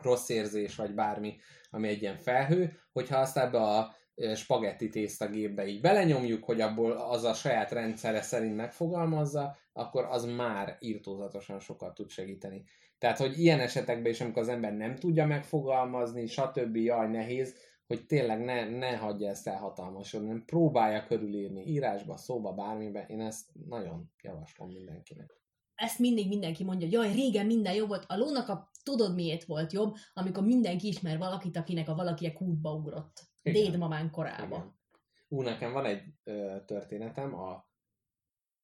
[0.04, 1.38] rossz érzés, vagy bármi,
[1.70, 6.92] ami egy ilyen felhő, hogyha azt ebbe a ö, spagetti tésztagépbe így belenyomjuk, hogy abból
[6.92, 12.64] az a saját rendszere szerint megfogalmazza, akkor az már írtózatosan sokat tud segíteni.
[13.02, 16.76] Tehát, hogy ilyen esetekben is, amikor az ember nem tudja megfogalmazni, stb.
[16.76, 17.56] jaj, nehéz,
[17.88, 23.06] hogy tényleg ne, ne hagyja ezt elhatalmasodni, hanem próbálja körülírni írásba, szóba, bármibe.
[23.08, 25.42] Én ezt nagyon javaslom mindenkinek.
[25.76, 28.06] ezt mindig mindenki mondja, hogy jaj, régen minden jobb volt.
[28.08, 32.74] A lónak a tudod miért volt jobb, amikor mindenki ismer valakit, akinek a valakie kútba
[32.74, 33.22] ugrott.
[33.42, 33.64] Igen.
[33.64, 34.56] Dédmamán korába.
[34.56, 34.80] Igen.
[35.28, 37.68] Ú, nekem van egy ö, történetem, a,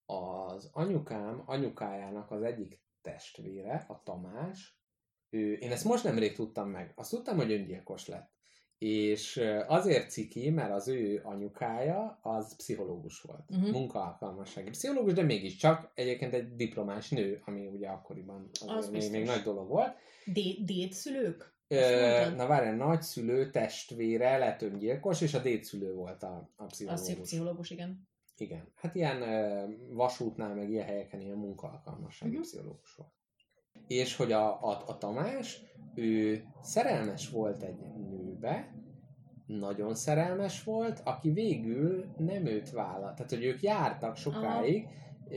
[0.06, 4.80] az anyukám, anyukájának az egyik testvére, a Tamás,
[5.30, 8.36] ő, én ezt most nemrég tudtam meg, azt tudtam, hogy öngyilkos lett.
[8.78, 13.50] és azért ciki, mert az ő anyukája az pszichológus volt.
[13.50, 13.72] Uh-huh.
[13.72, 19.26] Munkaalkalmassági pszichológus, de mégiscsak egyébként egy diplomás nő, ami ugye akkoriban Az az még, még
[19.26, 19.96] nagy dolog volt.
[20.26, 21.56] Dé- dédszülők?
[21.68, 21.78] Ö,
[22.36, 27.16] na várjál, nagyszülő testvére lett öngyilkos, és a dédszülő volt a, a pszichológus.
[27.22, 28.08] pszichológus, igen.
[28.38, 28.72] Igen.
[28.76, 29.24] Hát ilyen
[29.90, 32.46] vasútnál, meg ilyen helyeken ilyen munkaalkalmassági uh-huh.
[32.46, 33.12] pszichológus volt.
[33.88, 35.62] És hogy a, a, a Tamás,
[35.96, 38.76] ő szerelmes volt egy nőbe,
[39.46, 43.16] nagyon szerelmes volt, aki végül nem őt vállalt.
[43.16, 44.88] Tehát, hogy ők jártak sokáig,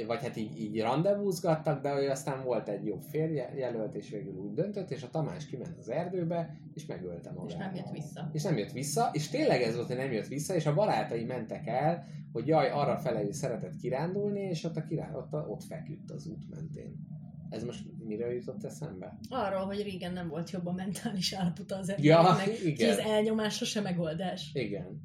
[0.07, 4.53] vagy hát így, így rendezvúzgattak, de hogy aztán volt egy jobb férjelölt, és végül úgy
[4.53, 7.51] döntött, és a Tamás kiment az erdőbe, és megölte magát.
[7.51, 8.31] És nem jött vissza.
[8.33, 11.25] És nem jött vissza, és tényleg ez volt, hogy nem jött vissza, és a barátai
[11.25, 15.15] mentek el, hogy jaj, arra fele ő szeretett kirándulni, és ott, a kirá...
[15.15, 17.09] ott, ott feküdt az út mentén.
[17.51, 19.19] Ez most mire jutott eszembe?
[19.29, 22.91] Arról, hogy régen nem volt jobb a mentális állapota az Ja, embereknek, hogy igen.
[22.91, 24.51] az elnyomás sose megoldás.
[24.55, 25.03] Igen.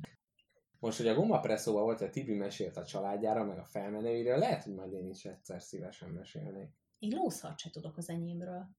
[0.85, 4.73] Most, hogy a gomapresszóban volt, hogy Tibi mesélt a családjára, meg a felmenőiről, lehet, hogy
[4.73, 6.69] majd én is egyszer szívesen mesélnék.
[6.99, 8.69] Én lószart se tudok az enyémről.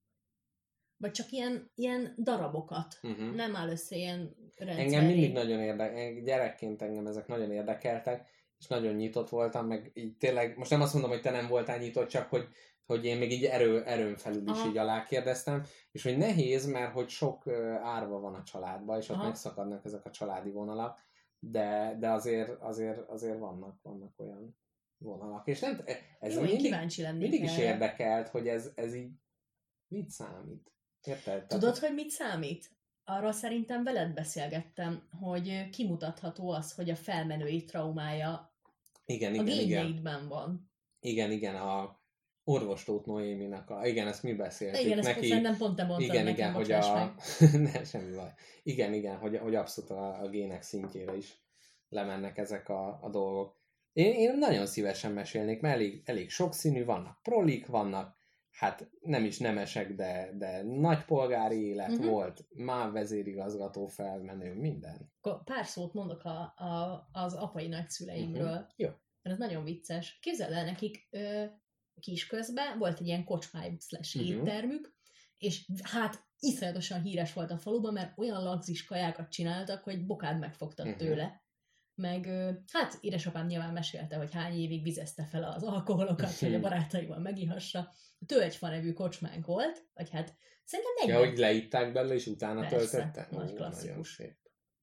[0.96, 2.98] Vagy csak ilyen, ilyen darabokat.
[3.02, 3.34] Uh-huh.
[3.34, 4.82] Nem áll össze ilyen rendszeré.
[4.82, 8.28] Engem mindig nagyon érdekel, gyerekként engem ezek nagyon érdekeltek,
[8.58, 11.78] és nagyon nyitott voltam, meg így tényleg, most nem azt mondom, hogy te nem voltál
[11.78, 12.48] nyitott, csak hogy,
[12.84, 14.68] hogy én még így erő, erőn felül is Aha.
[14.68, 17.48] így alákérdeztem, és hogy nehéz, mert hogy sok
[17.82, 19.26] árva van a családban, és ott Aha.
[19.26, 21.05] megszakadnak ezek a családi vonalak,
[21.51, 24.56] de, de azért, azért, azért vannak, vannak olyan
[24.98, 25.47] vonalak.
[25.47, 25.85] És nem,
[26.20, 29.10] ez Jó, mindig, kíváncsi lennék mindig is érdekelt, hogy ez, ez így
[29.89, 30.73] mit számít.
[31.02, 31.47] Érted?
[31.47, 32.70] Tudod, hogy mit számít?
[33.05, 38.55] Arról szerintem veled beszélgettem, hogy kimutatható az, hogy a felmenői traumája
[39.05, 39.59] igen, a igen, igen.
[39.59, 40.70] génjeidben van.
[41.01, 42.01] Igen, igen, a
[42.48, 45.27] orvostót Noéminak, a, igen, ezt mi beszéltük Igen, ezt neki.
[45.27, 47.14] szerintem pont te mondtad igen, nekem, igen, hogy a...
[47.73, 48.32] ne, semmi baj.
[48.62, 51.39] Igen, igen, hogy, hogy abszolút a, a gének szintjére is
[51.89, 53.56] lemennek ezek a, a dolgok.
[53.93, 58.16] Én, én nagyon szívesen mesélnék, mert elég, elég sokszínű, vannak prolik, vannak
[58.51, 62.06] hát nem is nemesek, de, de nagy polgári élet uh-huh.
[62.06, 65.12] volt, már vezérigazgató felmenő, minden.
[65.20, 68.55] Akkor pár szót mondok a, a, az apai nagyszüleimről.
[68.55, 68.64] Mhm.
[68.77, 68.89] Jó.
[69.23, 70.18] Mert ez nagyon vicces.
[70.20, 71.44] Képzeld el nekik ö,
[72.01, 74.24] kisközben volt egy ilyen kocsmájuk slash Mhm.
[74.27, 74.94] éttermük,
[75.39, 80.86] és hát iszonyatosan híres volt a faluban, mert olyan lagzis kajákat csináltak, hogy bokád megfogtad
[80.86, 80.97] Mhm.
[80.97, 81.44] tőle.
[81.94, 82.27] Meg
[82.73, 87.93] hát édesapám nyilván mesélte, hogy hány évig vizezte fel az alkoholokat, hogy a barátaival megihassa.
[88.27, 93.28] Tölgyfa nevű kocsmánk volt, vagy hát szerintem 40 Ja, hogy leitták belőle, és utána töltötte?
[93.31, 94.23] nagy klasszikus.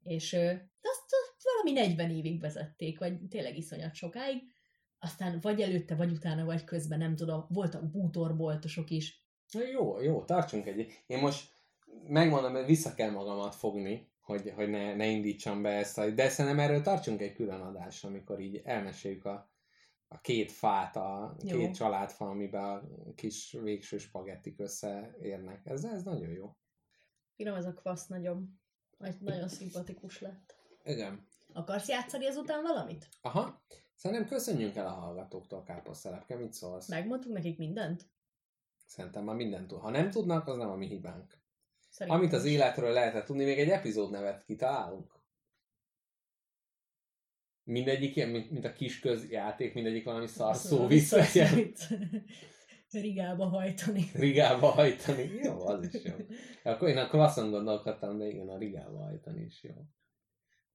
[0.03, 4.41] és de azt, azt valami 40 évig vezették, vagy tényleg iszonyat sokáig.
[5.03, 9.25] Aztán vagy előtte, vagy utána, vagy közben, nem tudom, voltak bútorboltosok is.
[9.51, 11.03] Na Jó, jó, tartsunk egy.
[11.05, 11.51] Én most
[12.07, 16.09] megmondom, hogy vissza kell magamat fogni, hogy, hogy ne, ne indítsam be ezt a...
[16.09, 19.51] De szerintem erről tartsunk egy külön adást, amikor így elmeséljük a,
[20.07, 21.57] a két fát, a Jó.
[21.57, 22.81] két családfa, amiben a
[23.15, 25.61] kis végső spagettik összeérnek.
[25.65, 26.55] Ez, ez nagyon jó.
[27.35, 28.59] Finom ez a kvasz nagyon,
[28.97, 30.55] nagy- nagyon szimpatikus lett.
[30.83, 31.27] Igen.
[31.53, 33.09] Akarsz játszani ezután valamit?
[33.21, 33.63] Aha.
[33.95, 36.87] Szerintem köszönjünk el a hallgatóktól, káposztelepke, mit szólsz?
[36.87, 38.11] Megmondtuk nekik mindent?
[38.85, 39.79] Szerintem már mindent tud.
[39.79, 41.37] Ha nem tudnak, az nem a mi hibánk.
[41.89, 45.21] Szerintem Amit az életről lehetett tudni, még egy epizód nevet kitalálunk.
[47.63, 51.97] Mindegyik ilyen, mint, mint a kis közjáték, mindegyik valami szar szó Szóval vissza, vissza-
[52.91, 54.09] Rigába hajtani.
[54.13, 55.23] Rigába hajtani.
[55.43, 56.13] Jó, az is jó.
[56.63, 59.73] Akkor én akkor azt gondolkodtam, de igen, a Rigába hajtani is jó.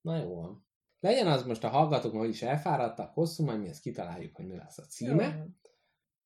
[0.01, 0.68] Na jó van.
[1.01, 4.57] Legyen az most a hallgatók, hogy is elfáradtak, hosszú, majd mi ezt kitaláljuk, hogy mi
[4.57, 5.25] lesz a címe.
[5.25, 5.45] Jó.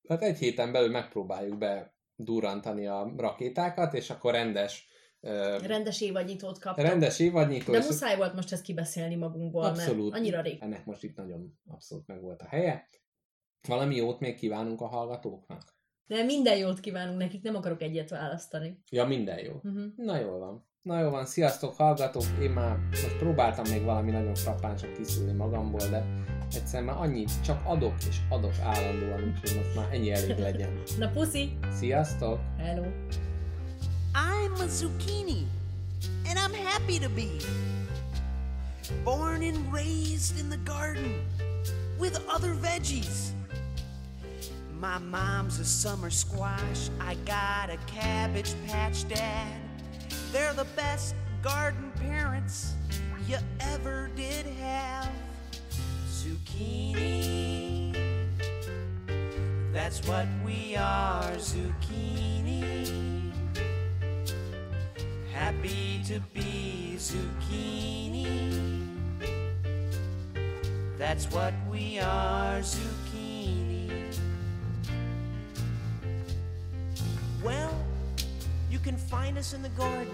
[0.07, 4.87] Tehát egy héten belül megpróbáljuk be durrantani a rakétákat, és akkor rendes,
[5.61, 6.85] Rendes évadnyitót kaptam.
[6.85, 10.11] rendes évadnyitó, De muszáj volt most ezt kibeszélni magunkból, Abszolút.
[10.11, 10.57] mert annyira rég.
[10.61, 12.87] ennek most itt nagyon abszolút meg volt a helye.
[13.67, 15.77] Valami jót még kívánunk a hallgatóknak?
[16.05, 18.83] De minden jót kívánunk nekik, nem akarok egyet választani.
[18.89, 19.53] Ja, minden jó.
[19.53, 19.83] Uh-huh.
[19.95, 20.67] Na jól van.
[20.83, 22.25] Na jól van, sziasztok hallgatók!
[22.41, 26.05] Én már most próbáltam még valami nagyon frappánsat kiszúrni magamból, de
[26.53, 30.81] egyszerűen már annyit csak adok és adok állandóan, úgyhogy most már ennyi elég legyen.
[30.99, 31.57] Na puszi!
[31.77, 32.39] Sziasztok!
[32.57, 32.83] Hello!
[34.13, 35.47] I'm a zucchini,
[36.27, 37.29] and I'm happy to be.
[39.03, 41.13] Born and raised in the garden
[41.99, 43.31] with other veggies.
[44.79, 49.62] My mom's a summer squash, I got a cabbage patch dad.
[50.33, 52.73] They're the best garden parents
[53.29, 55.09] you ever did have.
[56.09, 57.95] Zucchini,
[59.71, 63.13] that's what we are, zucchini
[65.33, 68.87] happy to be zucchini.
[70.97, 73.02] That's what we are, zucchini.
[78.83, 80.13] Can find us in the garden.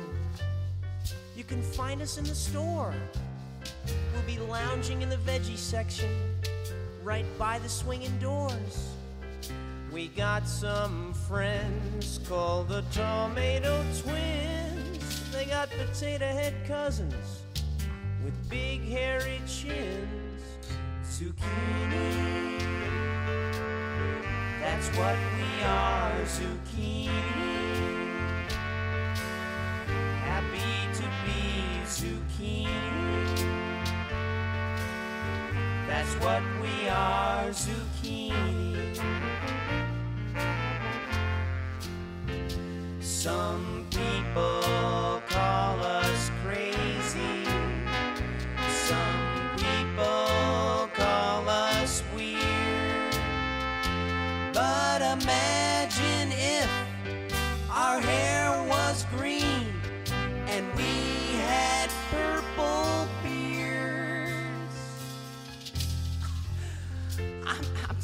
[1.36, 2.94] You can find us in the store.
[4.14, 6.10] We'll be lounging in the veggie section,
[7.04, 8.94] right by the swinging doors.
[9.91, 15.32] We got some friends called the Tomato Twins.
[15.32, 17.41] They got potato head cousins
[18.24, 20.44] with big hairy chins.
[21.04, 22.60] Zucchini.
[24.62, 27.59] That's what we are, zucchini.
[32.00, 32.68] Zucchini.
[35.88, 37.99] That's what we are, zucchini.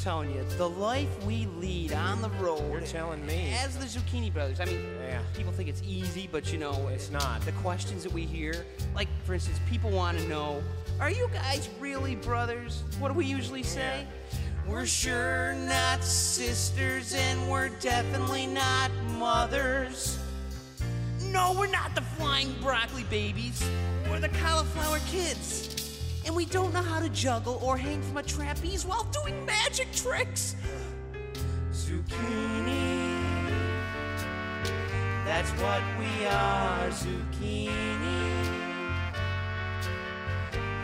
[0.06, 2.72] Telling you, the life we lead on the road.
[2.72, 3.52] You're telling me.
[3.64, 5.20] As the Zucchini Brothers, I mean, Yeah.
[5.36, 7.42] people think it's easy, but you know, It's not.
[7.42, 10.62] The questions that we hear, like for instance, people want to know,
[11.00, 12.84] are you guys really brothers?
[13.00, 14.06] What do we usually say?
[14.68, 20.20] We're sure not sisters, and we're definitely not mothers.
[21.32, 23.68] No, we're not the flying broccoli babies.
[24.08, 25.75] We're the cauliflower kids.
[26.26, 29.92] And we don't know how to juggle or hang from a trapeze while doing magic
[29.92, 30.56] tricks.
[31.72, 33.06] Zucchini.
[35.24, 37.70] That's what we are, zucchini.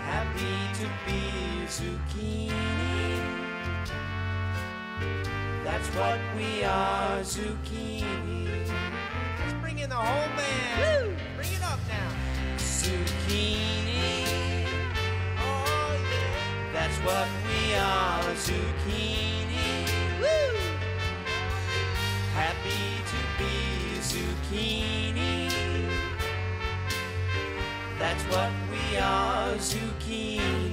[0.04, 1.22] Happy to be
[1.68, 2.52] zucchini.
[5.64, 8.68] That's what we are, zucchini.
[9.40, 11.08] Let's bring in the whole band.
[11.08, 11.16] Woo!
[11.36, 12.12] Bring it up now.
[12.58, 13.91] Zucchini.
[16.82, 19.70] That's what we are, zucchini.
[20.20, 20.58] Woo!
[22.34, 22.82] Happy
[23.12, 23.54] to be
[24.10, 25.52] zucchini.
[28.00, 30.71] That's what we are, zucchini.